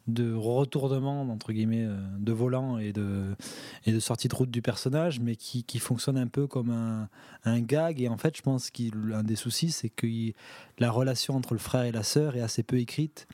de 0.07 0.33
retournement 0.33 1.21
entre 1.21 1.53
guillemets 1.53 1.85
euh, 1.85 1.95
de 2.17 2.31
volant 2.31 2.77
et 2.77 2.91
de, 2.93 3.35
et 3.85 3.91
de 3.91 3.99
sortie 3.99 4.27
de 4.27 4.35
route 4.35 4.49
du 4.51 4.61
personnage, 4.61 5.19
mais 5.19 5.35
qui, 5.35 5.63
qui 5.63 5.79
fonctionne 5.79 6.17
un 6.17 6.27
peu 6.27 6.47
comme 6.47 6.69
un, 6.71 7.07
un 7.43 7.59
gag. 7.61 8.01
Et 8.01 8.07
en 8.09 8.17
fait, 8.17 8.35
je 8.35 8.41
pense 8.41 8.69
qu'un 8.71 9.23
des 9.23 9.35
soucis, 9.35 9.71
c'est 9.71 9.89
que 9.89 10.07
la 10.79 10.91
relation 10.91 11.35
entre 11.35 11.53
le 11.53 11.59
frère 11.59 11.83
et 11.83 11.91
la 11.91 12.03
sœur 12.03 12.35
est 12.35 12.41
assez 12.41 12.63
peu 12.63 12.77
écrite. 12.79 13.27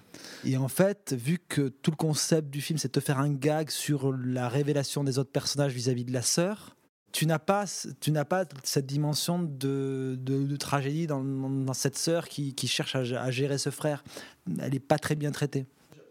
Et 0.43 0.57
en 0.57 0.67
fait, 0.67 1.15
vu 1.17 1.39
que 1.47 1.69
tout 1.69 1.91
le 1.91 1.95
concept 1.97 2.49
du 2.49 2.61
film, 2.61 2.77
c'est 2.77 2.89
de 2.89 2.99
te 2.99 3.05
faire 3.05 3.19
un 3.19 3.31
gag 3.33 3.69
sur 3.69 4.11
la 4.13 4.49
révélation 4.49 5.03
des 5.03 5.19
autres 5.19 5.31
personnages 5.31 5.73
vis-à-vis 5.73 6.03
de 6.05 6.13
la 6.13 6.21
sœur, 6.21 6.75
tu 7.13 7.25
n'as 7.25 7.39
pas, 7.39 7.63
tu 8.01 8.11
n'as 8.11 8.25
pas 8.25 8.43
cette 8.63 8.85
dimension 8.85 9.41
de, 9.41 10.17
de, 10.19 10.55
tragédie 10.57 11.07
dans, 11.07 11.23
dans- 11.23 11.49
dans 11.49 11.73
cette 11.73 11.97
sœur 11.97 12.27
qui, 12.27 12.53
qui 12.53 12.67
cherche 12.67 12.95
à, 12.95 12.99
à 12.99 13.31
gérer 13.31 13.57
ce 13.57 13.69
frère. 13.69 14.03
Elle 14.59 14.73
n'est 14.73 14.79
pas 14.79 14.99
très 14.99 15.15
bien 15.15 15.31
traitée. 15.31 15.65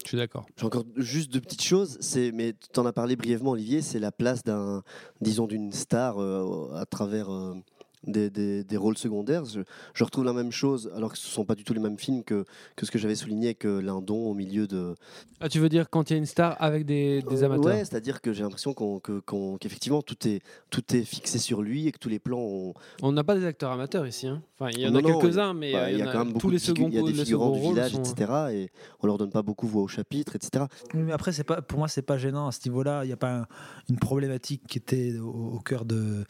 Je 0.07 0.11
suis 0.11 0.19
d'accord. 0.19 0.47
J'ai 0.57 0.65
encore 0.65 0.85
juste 0.95 1.33
deux 1.33 1.41
petites 1.41 1.65
choses, 1.65 1.99
c'est, 2.01 2.31
mais 2.31 2.53
tu 2.53 2.79
en 2.79 2.87
as 2.87 2.93
parlé 2.93 3.17
brièvement, 3.17 3.51
Olivier, 3.51 3.83
c'est 3.83 3.99
la 3.99 4.13
place 4.13 4.45
d'un, 4.45 4.85
disons, 5.21 5.49
d'une 5.49 5.73
star 5.73 6.23
euh, 6.23 6.71
à 6.77 6.87
travers 6.87 7.29
euh, 7.29 7.55
des, 8.07 8.31
des- 8.31 8.65
des 8.65 8.77
rôles 8.77 8.97
secondaires. 8.99 9.45
Je, 9.45 9.61
je 9.95 10.05
retrouve 10.05 10.25
la 10.25 10.33
même 10.33 10.53
chose, 10.53 10.91
alors 10.97 11.13
que 11.13 11.19
ce 11.19 11.27
ne 11.29 11.33
sont 11.33 11.45
pas 11.45 11.55
du 11.55 11.65
tout 11.65 11.75
les 11.75 11.81
mêmes 11.81 11.99
films 11.99 12.23
que, 12.25 12.45
que 12.77 12.87
ce 12.87 12.91
que 12.91 12.99
j'avais 12.99 13.15
souligné 13.15 13.49
avec 13.49 13.65
euh, 13.67 13.81
Lindon 13.81 14.27
au 14.31 14.35
milieu 14.35 14.67
de. 14.67 14.95
Ah, 15.41 15.49
tu 15.49 15.59
veux 15.59 15.69
dire 15.69 15.91
quand 15.91 16.09
il 16.11 16.15
y 16.15 16.17
a 16.17 16.19
une 16.19 16.27
star 16.27 16.57
avec 16.61 16.87
des, 16.87 17.23
des 17.23 17.43
Euh, 17.43 17.47
amateurs? 17.47 17.65
Ouais, 17.75 17.85
c'est-à-dire 17.85 18.21
que 18.21 18.33
j'ai 18.33 18.43
l'impression 18.43 18.73
qu'on- 18.75 19.01
que- 19.01 19.21
qu'on- 19.21 19.59
qu'effectivement 19.59 20.03
tout 20.03 20.27
est, 20.27 20.41
tout 20.71 20.83
est 20.95 21.03
fixé 21.03 21.39
sur 21.39 21.63
lui 21.63 21.87
et 21.89 21.93
que 21.93 21.99
tous 21.99 22.09
les 22.09 22.19
plans 22.19 22.39
ont. 22.41 22.75
On 23.03 23.13
n'a 23.13 23.25
pas 23.25 23.35
des 23.37 23.45
acteurs 23.45 23.71
amateurs 23.73 24.07
ici. 24.07 24.27
hein. 24.27 24.43
Enfin, 24.59 24.71
il 24.73 24.81
y 24.81 24.87
en 24.87 24.91
Non, 24.93 24.99
a 25.01 25.03
non, 25.03 25.19
quelques-uns, 25.19 25.53
mais 25.55 25.73
bah, 25.73 25.79
euh, 25.85 25.91
il 25.91 25.99
y 25.99 26.03
a 26.03 26.07
quand 26.07 26.19
même 26.21 26.29
beaucoup 26.29 26.39
tous 26.47 26.51
les 26.51 26.59
seconds 26.59 26.89
Il 26.89 26.95
y 26.95 26.99
a 26.99 27.03
des 27.03 27.13
figurants 27.13 27.51
du 27.51 27.61
village, 27.61 27.93
sont- 27.93 28.03
etc. 28.03 28.33
Et 28.53 28.71
on 29.03 29.07
leur 29.07 29.19
donne 29.19 29.31
pas 29.31 29.43
beaucoup 29.43 29.67
voix 29.67 29.83
au 29.83 29.89
chapitre, 29.89 30.37
etc. 30.37 30.65
Mais 30.95 31.13
après, 31.13 31.33
c'est 31.33 31.45
pas, 31.45 31.61
pour 31.61 31.79
moi, 31.79 31.89
c'est 31.89 32.01
pas 32.03 32.17
gênant 32.17 32.47
à 32.47 32.53
ce 32.53 32.61
niveau-là. 32.67 33.05
Il 33.05 33.09
n'y 33.09 33.13
a 33.13 33.17
pas 33.19 33.41
un- 33.41 33.47
une 33.91 33.99
problématique 33.99 34.63
qui 34.67 34.79
était 34.79 35.19
au, 35.19 35.29
au 35.57 35.59
cœur 35.61 35.85
de, 35.85 36.25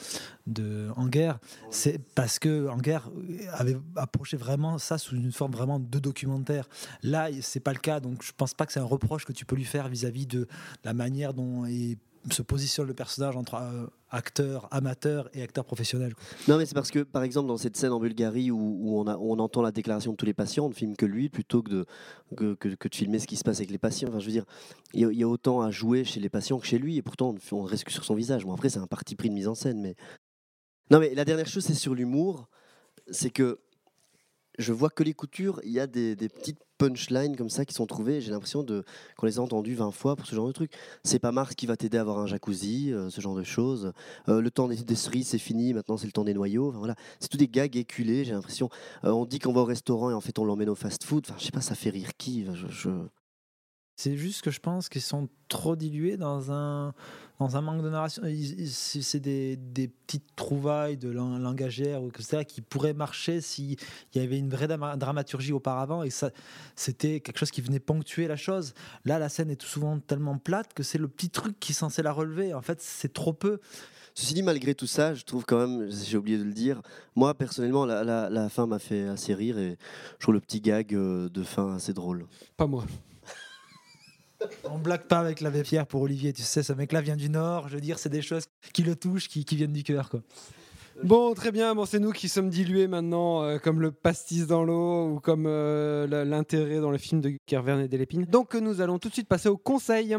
de 0.47 0.89
En 0.97 1.07
guerre. 1.07 1.39
C'est 1.71 1.99
parce 2.15 2.39
que 2.39 2.69
En 2.69 2.79
guerre 2.79 3.11
avait 3.53 3.77
approché 3.97 4.37
vraiment 4.37 4.79
ça 4.79 4.99
sous 4.99 5.17
une 5.17 5.33
forme 5.33 5.53
vraiment 5.53 5.79
de 5.81 5.99
documentaire. 5.99 6.69
Là, 7.03 7.29
c'est 7.41 7.61
pas 7.61 7.73
le 7.73 7.79
cas. 7.79 8.01
Donc, 8.01 8.23
je 8.23 8.33
pense 8.37 8.55
pas 8.55 8.67
que 8.67 8.73
c'est 8.73 8.81
un 8.81 8.85
reproche 8.85 9.25
que 9.25 9.33
tu 9.33 9.45
peux 9.45 9.57
lui 9.57 9.65
faire 9.65 9.89
vis-à-vis 9.89 10.27
de 10.27 10.47
la 10.85 10.95
manière 10.95 11.35
dont 11.35 11.65
est- 11.67 11.99
se 12.33 12.43
positionne 12.43 12.89
le 12.89 12.95
personnage 12.95 13.37
entre 13.37 13.55
euh, 13.55 13.87
acteur 14.11 14.67
amateur 14.73 15.29
et 15.33 15.43
acteur 15.43 15.65
professionnel. 15.65 16.13
Non, 16.49 16.59
mais 16.59 16.67
c'est 16.67 16.75
parce 16.75 16.91
que, 16.91 17.01
par 17.05 17.23
exemple, 17.23 17.47
dans 17.47 17.57
cette 17.57 17.77
scène 17.77 17.93
en 17.93 18.01
Bulgarie 18.01 18.51
où, 18.51 18.99
on, 18.99 19.39
entend 19.39 19.63
la 19.63 19.71
déclaration 19.71 20.11
de 20.11 20.17
tous 20.17 20.27
les 20.27 20.35
patients, 20.35 20.67
on 20.67 20.71
ne 20.71 20.75
filme 20.75 20.97
que 20.97 21.07
lui 21.07 21.29
plutôt 21.29 21.63
que 21.63 21.71
de, 21.71 22.55
que, 22.55 22.69
de 22.69 22.77
filmer 22.95 23.21
ce 23.21 23.29
qui 23.29 23.37
se 23.37 23.45
passe 23.45 23.59
avec 23.59 23.71
les 23.71 23.79
patients. 23.79 24.09
Enfin, 24.09 24.19
je 24.19 24.27
veux 24.27 24.33
dire, 24.33 24.45
il 24.93 25.01
y, 25.01 25.05
a- 25.05 25.13
il 25.13 25.25
autant 25.25 25.61
à 25.61 25.71
jouer 25.71 26.03
chez 26.03 26.19
les 26.19 26.29
patients 26.29 26.59
que 26.59 26.67
chez 26.67 26.79
lui, 26.79 26.97
et 26.97 27.03
pourtant, 27.03 27.33
on, 27.53 27.57
on 27.59 27.63
reste 27.63 27.85
que 27.85 27.93
sur 27.93 28.05
son 28.05 28.15
visage. 28.17 28.45
Bon, 28.45 28.53
après, 28.55 28.71
c'est 28.71 28.81
un 28.81 28.89
parti 28.89 29.15
pris 29.15 29.29
de 29.29 29.35
mise 29.35 29.47
en 29.47 29.55
scène, 29.55 29.81
mais. 29.81 29.95
Non, 30.91 31.01
mais 31.01 31.15
la 31.15 31.25
dernière 31.25 31.47
chose, 31.47 31.65
c'est 31.65 31.75
sur 31.75 31.95
l'humour. 31.95 32.49
C'est 33.11 33.31
que 33.31 33.59
je 34.59 34.73
vois 34.73 34.91
que 34.91 35.03
les 35.03 35.13
coutures, 35.13 35.61
il 35.65 35.73
y 35.73 35.81
a 35.81 35.87
des, 35.87 36.17
petites 36.17 36.59
punchlines 36.79 37.37
comme 37.37 37.49
ça 37.49 37.65
qui 37.65 37.75
sont 37.75 37.87
trouvées. 37.87 38.21
J'ai 38.21 38.31
l'impression 38.31 38.63
de 38.63 38.85
qu'on 39.17 39.27
les 39.27 39.39
a 39.39 39.43
entendues 39.43 39.75
20 39.75 39.91
fois 39.91 40.17
pour 40.17 40.27
ce 40.27 40.35
genre 40.35 40.47
de 40.47 40.53
truc. 40.53 40.73
C'est 41.05 41.19
pas 41.19 41.33
Mars 41.33 41.55
qui 41.55 41.67
va 41.67 41.77
t'aider 41.77 41.99
à 41.99 42.03
avoir 42.03 42.19
un 42.19 42.27
jacuzzi, 42.27 42.93
euh, 42.93 43.11
ce 43.11 43.21
genre 43.21 43.35
de 43.35 43.43
choses. 43.43 43.93
Euh, 44.29 44.41
le 44.41 44.51
temps 44.51 44.69
des, 44.69 44.95
cerises, 44.95 45.29
c'est 45.29 45.39
fini. 45.39 45.75
Maintenant, 45.75 45.97
c'est 45.97 46.07
le 46.07 46.13
temps 46.13 46.25
des 46.25 46.35
noyaux. 46.35 46.69
Enfin, 46.69 46.79
voilà, 46.79 46.95
c'est 47.21 47.29
tous 47.29 47.39
des 47.39 47.49
gags 47.49 47.77
éculés. 47.77 48.25
J'ai 48.25 48.33
l'impression. 48.33 48.69
Euh, 49.05 49.11
on 49.11 49.25
dit 49.25 49.39
qu'on 49.39 49.53
va 49.53 49.63
au 49.63 49.67
restaurant 49.67 50.11
et 50.11 50.15
en 50.15 50.21
fait, 50.21 50.39
on 50.39 50.45
l'emmène 50.45 50.69
au 50.69 50.75
fast-food. 50.75 51.25
Enfin, 51.29 51.37
je 51.39 51.45
sais 51.45 51.53
pas, 51.53 51.61
ça 51.61 51.75
fait 51.75 51.91
rire 51.91 52.11
qui 52.17 52.47
C'est 53.97 54.17
juste 54.17 54.43
que 54.43 54.51
je 54.51 54.61
pense 54.61 54.89
qu'ils 54.89 55.03
sont 55.03 55.29
trop 55.49 55.77
dilués 55.77 56.17
dans 56.17 56.53
un, 56.53 56.95
dans 57.39 57.57
un 57.57 57.61
manque 57.61 57.83
de 57.83 57.91
narration. 57.91 58.23
C'est 58.71 59.21
des, 59.21 59.57
des 59.57 59.89
petites 59.89 60.35
trouvailles 60.37 60.97
de 60.97 61.09
lang- 61.11 61.39
langagière 61.39 62.03
ou 62.03 62.09
etc. 62.09 62.45
qui 62.45 62.61
pourraient 62.61 62.95
marcher 62.95 63.41
s'il 63.41 63.77
y 64.15 64.19
avait 64.19 64.39
une 64.39 64.49
vraie 64.49 64.69
dramaturgie 64.69 65.53
auparavant 65.53 66.03
et 66.03 66.11
ça 66.11 66.31
c'était 66.75 67.21
quelque 67.21 67.39
chose 67.39 67.51
qui 67.51 67.61
venait 67.61 67.81
ponctuer 67.81 68.27
la 68.27 68.37
chose. 68.37 68.75
Là, 69.05 69.19
la 69.19 69.29
scène 69.29 69.51
est 69.51 69.57
tout 69.57 69.67
souvent 69.67 69.99
tellement 69.99 70.39
plate 70.39 70.73
que 70.75 70.83
c'est 70.83 70.99
le 70.99 71.09
petit 71.09 71.31
truc 71.31 71.59
qui 71.61 71.73
est 71.73 71.75
censé 71.75 72.03
la 72.03 72.13
relever. 72.13 72.55
En 72.55 72.63
fait, 72.63 72.81
c'est 72.81 73.13
trop 73.13 73.33
peu. 73.33 73.59
Ceci 74.15 74.33
dit, 74.33 74.43
malgré 74.43 74.75
tout 74.75 74.87
ça, 74.87 75.13
je 75.13 75.25
trouve 75.25 75.45
quand 75.45 75.59
même, 75.67 75.91
j'ai 75.91 76.17
oublié 76.17 76.39
de 76.39 76.43
le 76.45 76.55
dire, 76.55 76.81
moi 77.17 77.35
personnellement, 77.35 77.85
la, 77.85 78.03
la- 78.03 78.31
la 78.31 78.49
fin 78.49 78.67
m'a 78.67 78.79
fait 78.79 79.07
assez 79.09 79.35
rire 79.35 79.59
et 79.59 79.77
je 80.19 80.23
trouve 80.25 80.33
le 80.35 80.41
petit 80.41 80.63
gag 80.63 80.95
euh, 80.95 81.29
de 81.29 81.43
fin 81.43 81.75
assez 81.75 81.93
drôle. 81.93 82.27
Pas 82.57 82.67
moi. 82.67 82.87
On 84.65 84.79
blague 84.79 85.05
pas 85.05 85.19
avec 85.19 85.41
l'abbé 85.41 85.63
Pierre 85.63 85.87
pour 85.87 86.03
Olivier. 86.03 86.33
Tu 86.33 86.43
sais, 86.43 86.63
ce 86.63 86.73
mec-là 86.73 87.01
vient 87.01 87.17
du 87.17 87.29
Nord. 87.29 87.69
Je 87.69 87.75
veux 87.75 87.81
dire, 87.81 87.99
c'est 87.99 88.09
des 88.09 88.23
choses 88.23 88.45
qui 88.73 88.83
le 88.83 88.97
touchent, 88.97 89.29
qui, 89.29 89.45
viennent 89.57 89.73
du 89.73 89.83
cœur. 89.83 90.09
quoi. 90.11 90.21
Bon, 91.03 91.35
très 91.35 91.53
bien. 91.53 91.75
Bon, 91.75 91.85
c'est 91.85 91.99
nous 91.99 92.13
qui 92.13 92.29
sommes 92.29 92.49
dilués 92.49 92.89
maintenant, 92.89 93.43
euh, 93.43 93.59
comme 93.59 93.81
le 93.81 93.93
pastis 93.93 94.47
dans 94.47 94.65
l'eau 94.65 95.09
ou 95.11 95.21
comme 95.21 95.45
euh, 95.47 96.25
l'intérêt 96.25 96.81
dans 96.81 96.91
le 96.91 96.99
film 96.99 97.21
de 97.21 97.33
Kervern 97.47 97.81
et 97.81 97.89
Delépine. 97.89 98.25
Donc, 98.25 98.55
euh, 98.55 98.61
nous 98.61 98.81
allons 98.81 98.99
tout 98.99 99.09
de 99.09 99.15
suite 99.15 99.29
passer 99.29 99.49
au 99.49 99.57
conseil. 99.57 100.17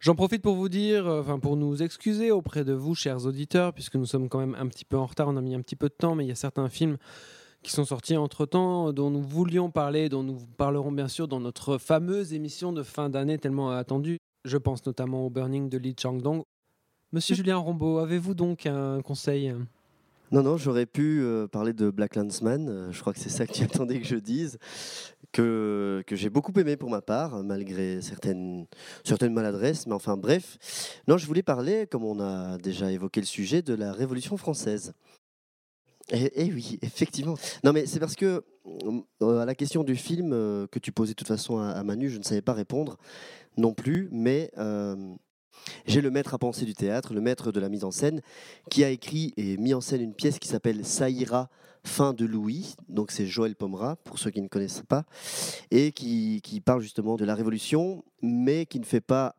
J'en 0.00 0.14
profite 0.14 0.42
pour 0.42 0.56
vous 0.56 0.68
dire, 0.68 1.06
enfin 1.06 1.38
pour 1.38 1.56
nous 1.56 1.82
excuser 1.82 2.30
auprès 2.30 2.64
de 2.64 2.72
vous, 2.72 2.94
chers 2.94 3.24
auditeurs, 3.24 3.72
puisque 3.72 3.94
nous 3.94 4.04
sommes 4.04 4.28
quand 4.28 4.40
même 4.40 4.56
un 4.58 4.66
petit 4.66 4.84
peu 4.84 4.98
en 4.98 5.06
retard. 5.06 5.28
On 5.28 5.36
a 5.36 5.40
mis 5.40 5.54
un 5.54 5.62
petit 5.62 5.76
peu 5.76 5.88
de 5.88 5.94
temps, 5.94 6.14
mais 6.14 6.24
il 6.24 6.28
y 6.28 6.32
a 6.32 6.36
certains 6.36 6.68
films 6.68 6.98
qui 7.66 7.72
sont 7.72 7.84
sortis 7.84 8.16
entre 8.16 8.46
temps, 8.46 8.92
dont 8.92 9.10
nous 9.10 9.20
voulions 9.20 9.72
parler, 9.72 10.08
dont 10.08 10.22
nous 10.22 10.38
parlerons 10.56 10.92
bien 10.92 11.08
sûr 11.08 11.26
dans 11.26 11.40
notre 11.40 11.78
fameuse 11.78 12.32
émission 12.32 12.72
de 12.72 12.84
fin 12.84 13.10
d'année 13.10 13.38
tellement 13.38 13.72
attendue. 13.72 14.18
Je 14.44 14.56
pense 14.56 14.86
notamment 14.86 15.26
au 15.26 15.30
Burning 15.30 15.68
de 15.68 15.76
Lee 15.76 15.96
Chang-dong. 16.00 16.44
Monsieur 17.10 17.34
Julien 17.34 17.56
Rombaud, 17.56 17.98
avez-vous 17.98 18.34
donc 18.34 18.66
un 18.66 19.02
conseil? 19.02 19.52
Non, 20.30 20.44
non, 20.44 20.56
j'aurais 20.56 20.86
pu 20.86 21.20
euh, 21.20 21.48
parler 21.48 21.72
de 21.72 21.90
Black 21.90 22.14
Landsman. 22.14 22.68
euh, 22.68 22.92
je 22.92 23.00
crois 23.00 23.12
que 23.12 23.18
c'est 23.18 23.30
ça 23.30 23.48
que 23.48 23.52
tu 23.52 23.64
attendais 23.64 23.98
que 23.98 24.06
je 24.06 24.16
dise. 24.16 24.58
Que, 25.32 26.04
que 26.06 26.14
j'ai 26.14 26.30
beaucoup 26.30 26.52
aimé 26.60 26.76
pour 26.76 26.88
ma 26.88 27.02
part, 27.02 27.42
malgré 27.42 28.00
certaines, 28.00 28.66
certaines 29.02 29.34
maladresses. 29.34 29.88
Mais 29.88 29.94
enfin, 29.94 30.16
bref. 30.16 31.02
Non, 31.08 31.18
je 31.18 31.26
voulais 31.26 31.42
parler, 31.42 31.88
comme 31.88 32.04
on 32.04 32.20
a 32.20 32.58
déjà 32.58 32.92
évoqué 32.92 33.18
le 33.18 33.26
sujet, 33.26 33.60
de 33.60 33.74
la 33.74 33.92
Révolution 33.92 34.36
française. 34.36 34.92
Et, 36.12 36.46
et 36.46 36.52
oui, 36.52 36.78
effectivement. 36.82 37.34
Non, 37.64 37.72
mais 37.72 37.86
c'est 37.86 37.98
parce 38.00 38.14
que 38.14 38.44
euh, 39.22 39.38
à 39.38 39.44
la 39.44 39.54
question 39.54 39.84
du 39.84 39.96
film 39.96 40.32
euh, 40.32 40.66
que 40.68 40.78
tu 40.78 40.92
posais 40.92 41.12
de 41.12 41.16
toute 41.16 41.28
façon 41.28 41.58
à, 41.58 41.70
à 41.70 41.82
Manu, 41.82 42.10
je 42.10 42.18
ne 42.18 42.22
savais 42.22 42.42
pas 42.42 42.52
répondre 42.52 42.96
non 43.56 43.74
plus, 43.74 44.08
mais 44.12 44.50
euh, 44.58 45.14
j'ai 45.86 46.00
le 46.00 46.10
maître 46.10 46.34
à 46.34 46.38
penser 46.38 46.64
du 46.64 46.74
théâtre, 46.74 47.14
le 47.14 47.20
maître 47.20 47.50
de 47.52 47.60
la 47.60 47.68
mise 47.68 47.84
en 47.84 47.90
scène, 47.90 48.20
qui 48.70 48.84
a 48.84 48.90
écrit 48.90 49.32
et 49.36 49.56
mis 49.56 49.74
en 49.74 49.80
scène 49.80 50.02
une 50.02 50.14
pièce 50.14 50.38
qui 50.38 50.48
s'appelle 50.48 50.84
Saïra, 50.84 51.48
fin 51.84 52.12
de 52.12 52.24
Louis. 52.24 52.76
Donc 52.88 53.10
c'est 53.10 53.26
Joël 53.26 53.56
Pomera, 53.56 53.96
pour 53.96 54.18
ceux 54.18 54.30
qui 54.30 54.42
ne 54.42 54.48
connaissent 54.48 54.82
pas, 54.86 55.04
et 55.70 55.92
qui, 55.92 56.40
qui 56.42 56.60
parle 56.60 56.82
justement 56.82 57.16
de 57.16 57.24
la 57.24 57.34
Révolution, 57.34 58.04
mais 58.22 58.66
qui 58.66 58.78
ne 58.78 58.84
fait 58.84 59.00
pas 59.00 59.36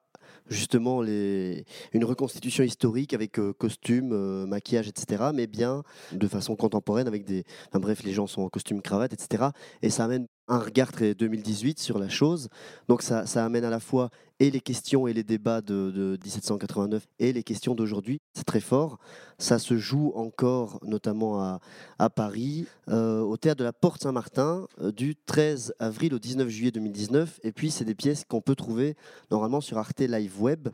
justement 0.50 1.04
une 1.04 2.04
reconstitution 2.04 2.64
historique 2.64 3.14
avec 3.14 3.39
euh, 3.39 3.54
costume, 3.54 4.12
euh, 4.14 4.45
maquillage, 4.45 4.88
etc. 4.88 5.26
Mais 5.34 5.48
bien 5.48 5.84
de 6.12 6.28
façon 6.28 6.56
contemporaine 6.56 7.08
avec 7.08 7.26
des... 7.26 7.43
Bref, 7.74 8.04
les 8.04 8.14
gens 8.14 8.28
sont 8.28 8.41
en 8.41 8.50
costume, 8.50 8.82
cravate, 8.82 9.14
etc. 9.14 9.45
Et 9.82 9.89
ça 9.89 10.06
amène 10.06 10.28
un 10.48 10.60
regard 10.60 10.91
très 10.91 11.14
2018 11.14 11.80
sur 11.80 12.00
la 12.00 12.10
chose. 12.10 12.50
Donc 12.88 13.02
ça, 13.02 13.24
amène 13.43 13.66
à 13.66 13.70
la 13.70 13.80
fois 13.80 14.10
et 14.39 14.52
les 14.52 14.62
questions 14.62 15.08
et 15.08 15.14
les 15.14 15.24
débats 15.24 15.62
de, 15.62 15.91
de 15.91 16.20
1789 16.24 17.08
et 17.20 17.34
les 17.34 17.43
questions 17.43 17.76
d'aujourd'hui. 17.76 18.20
C'est 18.34 18.45
très 18.45 18.60
fort. 18.60 19.00
Ça 19.39 19.60
se 19.60 19.78
joue 19.78 20.12
encore, 20.16 20.80
notamment 20.84 21.41
à, 21.41 21.60
à 21.98 22.10
Paris, 22.10 22.68
euh, 22.88 23.22
au 23.22 23.36
théâtre 23.38 23.60
de 23.60 23.64
la 23.64 23.74
Porte 23.74 24.04
Saint-Martin, 24.04 24.68
euh, 24.82 24.91
du 24.91 25.16
13 25.16 25.74
avril 25.80 26.14
au 26.14 26.20
19 26.20 26.48
juillet 26.50 26.72
2019. 26.72 27.39
Et 27.43 27.52
puis, 27.52 27.72
c'est 27.72 27.86
des 27.86 27.95
pièces 27.95 28.26
qu'on 28.26 28.41
peut 28.41 28.56
trouver 28.56 28.95
normalement 29.32 29.62
sur 29.62 29.78
Arte 29.78 30.02
Live 30.02 30.39
Web. 30.41 30.70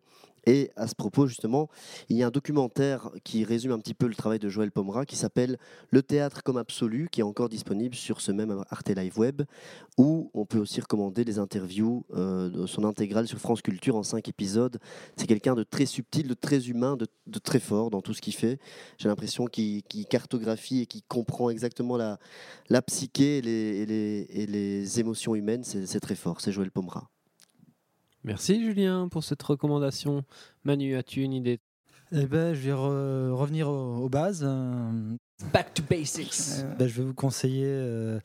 Et 0.45 0.71
à 0.75 0.87
ce 0.87 0.95
propos, 0.95 1.27
justement, 1.27 1.69
il 2.09 2.17
y 2.17 2.23
a 2.23 2.27
un 2.27 2.31
documentaire 2.31 3.09
qui 3.23 3.43
résume 3.45 3.71
un 3.71 3.79
petit 3.79 3.93
peu 3.93 4.07
le 4.07 4.15
travail 4.15 4.39
de 4.39 4.49
Joël 4.49 4.71
Pomera 4.71 5.05
qui 5.05 5.15
s'appelle 5.15 5.57
Le 5.89 6.03
théâtre 6.03 6.43
comme 6.43 6.57
absolu, 6.57 7.07
qui 7.11 7.21
est 7.21 7.23
encore 7.23 7.49
disponible 7.49 7.95
sur 7.95 8.19
ce 8.21 8.31
même 8.31 8.63
Arte 8.69 8.89
Live 8.89 9.17
Web, 9.17 9.43
où 9.97 10.31
on 10.33 10.45
peut 10.45 10.59
aussi 10.59 10.81
recommander 10.81 11.23
des 11.23 11.39
interviews 11.39 12.05
euh, 12.13 12.49
de 12.49 12.65
son 12.65 12.83
intégrale 12.83 13.27
sur 13.27 13.39
France 13.39 13.61
Culture 13.61 13.95
en 13.95 14.03
cinq 14.03 14.27
épisodes. 14.27 14.79
C'est 15.15 15.27
quelqu'un 15.27 15.55
de 15.55 15.63
très 15.63 15.85
subtil, 15.85 16.27
de 16.27 16.33
très 16.33 16.67
humain, 16.69 16.97
de, 16.97 17.07
très 17.39 17.59
fort 17.59 17.89
dans 17.89 18.01
tout 18.01 18.13
ce 18.13 18.21
qu'il 18.21 18.33
fait. 18.33 18.59
J'ai 18.97 19.07
l'impression 19.07 19.45
qu'il 19.45 19.83
cartographie 20.09 20.81
et 20.81 20.85
qu'il 20.85 21.03
comprend 21.03 21.49
exactement 21.49 21.97
la, 21.97 22.17
psyché 22.81 23.37
et 23.37 23.41
les, 23.41 23.51
et 23.51 23.85
les, 23.85 24.47
les 24.47 24.99
émotions 24.99 25.35
humaines. 25.35 25.63
C'est 25.63 25.99
très 25.99 26.15
fort, 26.15 26.41
c'est 26.41 26.51
Joël 26.51 26.71
Pomera. 26.71 27.12
Merci 28.23 28.63
Julien 28.63 29.07
pour 29.09 29.23
cette 29.23 29.43
recommandation. 29.43 30.23
Manu, 30.63 30.95
as-tu 30.95 31.21
une 31.23 31.33
idée? 31.33 31.59
Eh 32.11 32.25
ben, 32.25 32.53
je 32.53 32.61
vais 32.61 32.71
re- 32.71 33.31
revenir 33.31 33.67
aux, 33.69 33.97
aux 33.97 34.09
bases. 34.09 34.43
euh, 34.45 35.15
Back 35.51 35.73
to 35.73 35.83
basics. 35.89 36.59
Euh, 36.59 36.73
ben, 36.75 36.87
je 36.87 37.01
vais 37.01 37.07
vous 37.07 37.13
conseiller 37.13 37.65
euh, 37.67 38.19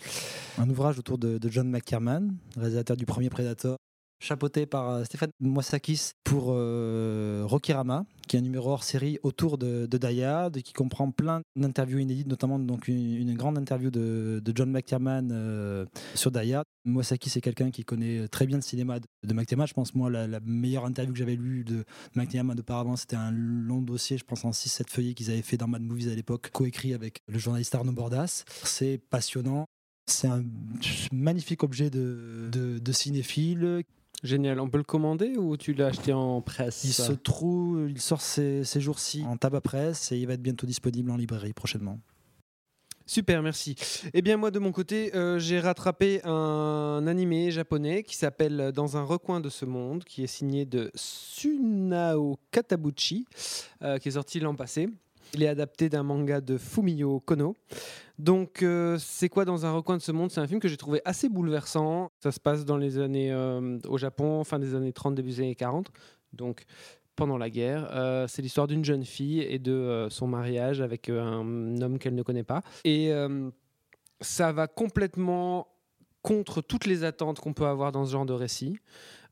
un 0.59 0.69
ouvrage 0.71 0.99
autour 0.99 1.19
de, 1.19 1.39
de 1.39 1.49
John 1.49 1.69
McTiernan, 1.71 2.29
réalisateur 2.57 2.97
du 2.97 3.07
premier 3.07 3.31
Predator, 3.31 3.77
chapeauté 4.21 4.67
par 4.67 4.91
euh, 4.91 5.05
Stéphane 5.05 5.31
Moissakis 5.41 6.13
pour 6.25 6.49
euh, 6.49 7.43
Rokirama, 7.45 8.05
qui 8.27 8.37
est 8.37 8.41
un 8.41 8.43
numéro 8.43 8.71
hors 8.71 8.85
série 8.85 9.19
autour 9.23 9.59
de, 9.59 9.87
de 9.87 10.23
Hard, 10.23 10.61
qui 10.63 10.73
comprend 10.73 11.11
plein 11.11 11.43
d'interviews 11.57 11.99
inédites, 11.99 12.27
notamment 12.27 12.59
donc 12.59 12.89
une, 12.89 13.35
grande 13.35 13.59
interview 13.59 13.91
de, 13.91 14.43
John 14.55 14.71
McTiernan 14.71 15.29
euh, 15.31 15.87
sur 16.15 16.33
Hard. 16.37 16.65
Moissakis 16.85 17.29
c'est 17.31 17.41
quelqu'un 17.41 17.71
qui 17.71 17.85
connaît 17.85 18.29
très 18.29 18.47
bien 18.47 18.57
le 18.57 18.63
cinéma 18.63 18.99
de, 18.99 19.07
de 19.27 19.35
McTiernan. 19.35 19.67
Je 19.67 19.75
pense 19.75 19.95
moi 19.95 20.11
la, 20.11 20.41
meilleure 20.41 20.87
interview 20.87 21.13
que 21.13 21.19
j'avais 21.19 21.37
lue 21.37 21.65
de 21.65 21.85
McTiernan 22.15 22.59
auparavant, 22.59 22.97
c'était 22.97 23.17
un 23.17 23.31
long 23.31 23.83
dossier, 23.83 24.19
je 24.19 24.25
pense 24.25 24.45
en 24.45 24.51
6-7 24.51 24.89
feuillets 24.89 25.15
qu'ils 25.15 25.31
avaient 25.31 25.43
fait 25.43 25.57
dans 25.57 25.69
Mad 25.69 25.83
Movies 25.83 26.09
à 26.09 26.15
l'époque, 26.15 26.51
coécrit 26.51 26.95
avec 26.95 27.21
le 27.29 27.39
journaliste 27.39 27.75
Arnaud 27.75 27.93
Bordas. 27.93 28.45
C'est 28.65 29.01
passionnant. 29.11 29.67
C'est 30.07 30.29
un 30.29 30.43
magnifique 31.13 31.63
objet 31.63 31.91
de 31.91 32.93
cinéphile. 32.93 33.85
Génial. 34.23 34.59
On 34.61 34.69
peut 34.69 34.79
le 34.79 34.85
commander 34.85 35.37
ou 35.37 35.57
tu 35.57 35.75
l'as 35.75 35.87
acheté 35.87 36.13
en 36.13 36.41
presse 36.41 36.83
Il 36.85 36.93
se 36.93 37.13
trouve, 37.13 37.89
il 37.89 38.01
sort 38.01 38.21
ces, 38.21 38.65
ces 38.65 38.81
jours-ci 38.81 39.25
en 39.25 39.37
tabac 39.37 39.61
presse 39.61 40.11
et 40.13 40.19
il 40.19 40.27
va 40.27 40.35
être 40.35 40.43
bientôt 40.43 40.67
disponible 40.67 41.11
en 41.11 41.17
librairie 41.17 41.53
prochainement. 41.53 42.01
Super, 43.09 43.43
merci. 43.43 43.75
Eh 44.13 44.21
bien, 44.21 44.37
moi, 44.37 44.51
de 44.51 44.59
mon 44.59 44.71
côté, 44.71 45.15
euh, 45.15 45.39
j'ai 45.39 45.61
rattrapé 45.61 46.21
un 46.25 47.07
animé 47.07 47.51
japonais 47.51 48.03
qui 48.03 48.15
s'appelle 48.15 48.71
Dans 48.75 48.99
un 48.99 49.03
recoin 49.03 49.41
de 49.41 49.49
ce 49.49 49.65
monde, 49.65 50.05
qui 50.05 50.23
est 50.23 50.27
signé 50.27 50.67
de 50.67 50.91
Sunao 50.95 52.39
Katabuchi, 52.51 53.25
euh, 53.83 53.97
qui 53.97 54.09
est 54.09 54.13
sorti 54.13 54.41
l'an 54.41 54.55
passé. 54.55 54.91
Il 55.35 55.43
est 55.43 55.49
adapté 55.49 55.89
d'un 55.89 56.03
manga 56.03 56.41
de 56.41 56.57
Fumio 56.57 57.21
Kono. 57.21 57.57
Donc, 58.19 58.63
euh, 58.63 58.99
c'est 58.99 59.29
quoi 59.29 59.45
dans 59.45 59.65
un 59.67 59.73
recoin 59.73 59.97
de 59.97 60.03
ce 60.03 60.11
monde? 60.11 60.31
C'est 60.31 60.41
un 60.41 60.47
film 60.47 60.61
que 60.61 60.69
j'ai 60.69 60.77
trouvé 60.77 61.01
assez 61.05 61.29
bouleversant. 61.29 62.11
Ça 62.21 62.33
se 62.33 62.41
passe 62.41 62.65
dans 62.65 62.77
les 62.77 62.99
années 62.99 63.31
euh, 63.33 63.79
au 63.89 63.99
Japon, 63.99 64.43
fin 64.45 64.59
des 64.59 64.75
années 64.75 64.93
30, 64.93 65.15
début 65.15 65.31
des 65.31 65.41
années 65.41 65.55
40. 65.55 65.91
Donc, 66.33 66.65
pendant 67.15 67.37
la 67.39 67.51
guerre. 67.51 67.89
Euh, 67.93 68.27
c'est 68.29 68.43
l'histoire 68.43 68.67
d'une 68.67 68.85
jeune 68.85 69.05
fille 69.05 69.41
et 69.41 69.59
de 69.59 70.07
son 70.11 70.27
mariage 70.27 70.81
avec 70.81 71.09
un 71.09 71.81
homme 71.81 71.99
qu'elle 71.99 72.15
ne 72.15 72.23
connaît 72.23 72.45
pas. 72.45 72.63
Et 72.85 73.13
ça 74.21 74.53
va 74.53 74.67
complètement 74.67 75.69
contre 76.23 76.61
toutes 76.61 76.87
les 76.87 77.05
attentes 77.05 77.41
qu'on 77.41 77.53
peut 77.53 77.67
avoir 77.67 77.93
dans 77.93 78.05
ce 78.05 78.13
genre 78.13 78.27
de 78.27 78.33
récit. 78.33 78.79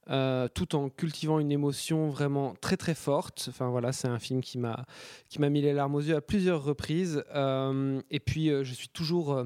Euh, 0.08 0.46
tout 0.52 0.76
en 0.76 0.88
cultivant 0.88 1.40
une 1.40 1.50
émotion 1.50 2.10
vraiment 2.10 2.54
très 2.60 2.76
très 2.76 2.94
forte. 2.94 3.46
Enfin 3.48 3.68
voilà, 3.68 3.92
c'est 3.92 4.08
un 4.08 4.18
film 4.18 4.40
qui 4.40 4.58
m'a 4.58 4.86
qui 5.28 5.40
m'a 5.40 5.48
mis 5.48 5.60
les 5.62 5.72
larmes 5.72 5.94
aux 5.96 6.00
yeux 6.00 6.14
à 6.14 6.20
plusieurs 6.20 6.62
reprises. 6.62 7.24
Euh, 7.34 8.00
et 8.10 8.20
puis 8.20 8.50
euh, 8.50 8.62
je 8.62 8.72
suis 8.72 8.88
toujours 8.88 9.44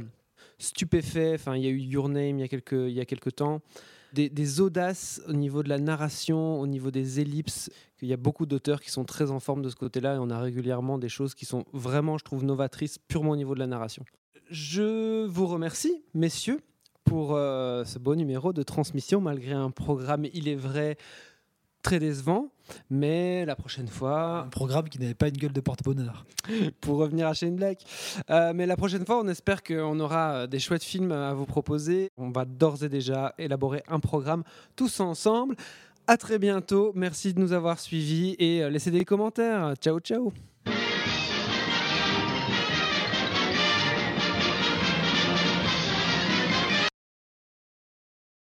stupéfait. 0.59 1.33
Enfin, 1.35 1.57
il 1.57 1.65
y 1.65 1.67
a 1.67 1.71
eu 1.71 1.79
Your 1.79 2.09
Name 2.09 2.39
il 2.39 2.41
y 2.41 2.45
a 2.45 2.49
quelques 2.49 2.73
il 2.73 2.93
y 2.93 3.01
a 3.01 3.07
quelques 3.07 3.37
temps. 3.37 3.61
Des, 4.13 4.29
des 4.29 4.61
audaces 4.61 5.23
au 5.29 5.33
niveau 5.33 5.63
de 5.63 5.69
la 5.69 5.79
narration, 5.79 6.61
au 6.61 6.67
niveau 6.67 6.91
des 6.91 7.21
ellipses. 7.21 7.71
Il 8.03 8.09
y 8.09 8.13
a 8.13 8.17
beaucoup 8.17 8.45
d'auteurs 8.45 8.81
qui 8.81 8.91
sont 8.91 9.05
très 9.05 9.31
en 9.31 9.39
forme 9.39 9.63
de 9.63 9.69
ce 9.69 9.77
côté-là 9.77 10.17
et 10.17 10.19
on 10.19 10.31
a 10.31 10.41
régulièrement 10.41 10.99
des 10.99 11.09
choses 11.09 11.35
qui 11.35 11.47
sont 11.47 11.65
vraiment, 11.73 12.19
je 12.19 12.25
trouve, 12.25 12.45
novatrices 12.45 12.99
purement 12.99 13.31
au 13.31 13.37
niveau 13.37 13.55
de 13.55 13.61
la 13.61 13.69
narration. 13.69 14.05
Je 14.51 15.27
vous 15.27 15.47
remercie, 15.47 16.03
messieurs, 16.13 16.61
pour 17.11 17.35
euh, 17.35 17.85
ce 17.85 17.99
beau 17.99 18.15
numéro 18.15 18.53
de 18.53 18.63
transmission, 18.63 19.21
malgré 19.21 19.51
un 19.51 19.73
programme, 19.73 20.27
il 20.33 20.47
est 20.47 20.55
vrai, 20.55 20.97
très 21.83 21.99
décevant. 21.99 22.53
Mais 22.89 23.45
la 23.47 23.57
prochaine 23.57 23.89
fois. 23.89 24.43
Un 24.43 24.49
programme 24.49 24.89
qui 24.89 25.01
n'avait 25.01 25.15
pas 25.15 25.27
une 25.27 25.37
gueule 25.37 25.53
de 25.53 25.61
porte-bonheur. 25.61 26.25
pour 26.81 26.99
revenir 26.99 27.27
à 27.27 27.35
Shane 27.35 27.57
Black. 27.57 27.83
Euh, 28.31 28.53
mais 28.55 28.65
la 28.65 28.77
prochaine 28.77 29.05
fois, 29.05 29.19
on 29.19 29.27
espère 29.27 29.65
qu'on 29.65 29.99
aura 29.99 30.35
euh, 30.35 30.47
des 30.47 30.61
chouettes 30.61 30.85
films 30.85 31.11
à 31.11 31.35
vous 31.35 31.47
proposer. 31.47 32.11
On 32.17 32.31
va 32.31 32.45
d'ores 32.45 32.85
et 32.85 32.89
déjà 32.89 33.35
élaborer 33.39 33.83
un 33.89 33.99
programme 33.99 34.45
tous 34.77 35.01
ensemble. 35.01 35.57
À 36.07 36.17
très 36.17 36.39
bientôt. 36.39 36.93
Merci 36.95 37.35
de 37.35 37.41
nous 37.41 37.53
avoir 37.53 37.81
suivis 37.81 38.37
et 38.39 38.71
laissez 38.71 38.93
des 38.93 39.05
commentaires. 39.05 39.75
Ciao, 39.81 39.99
ciao. 39.99 40.33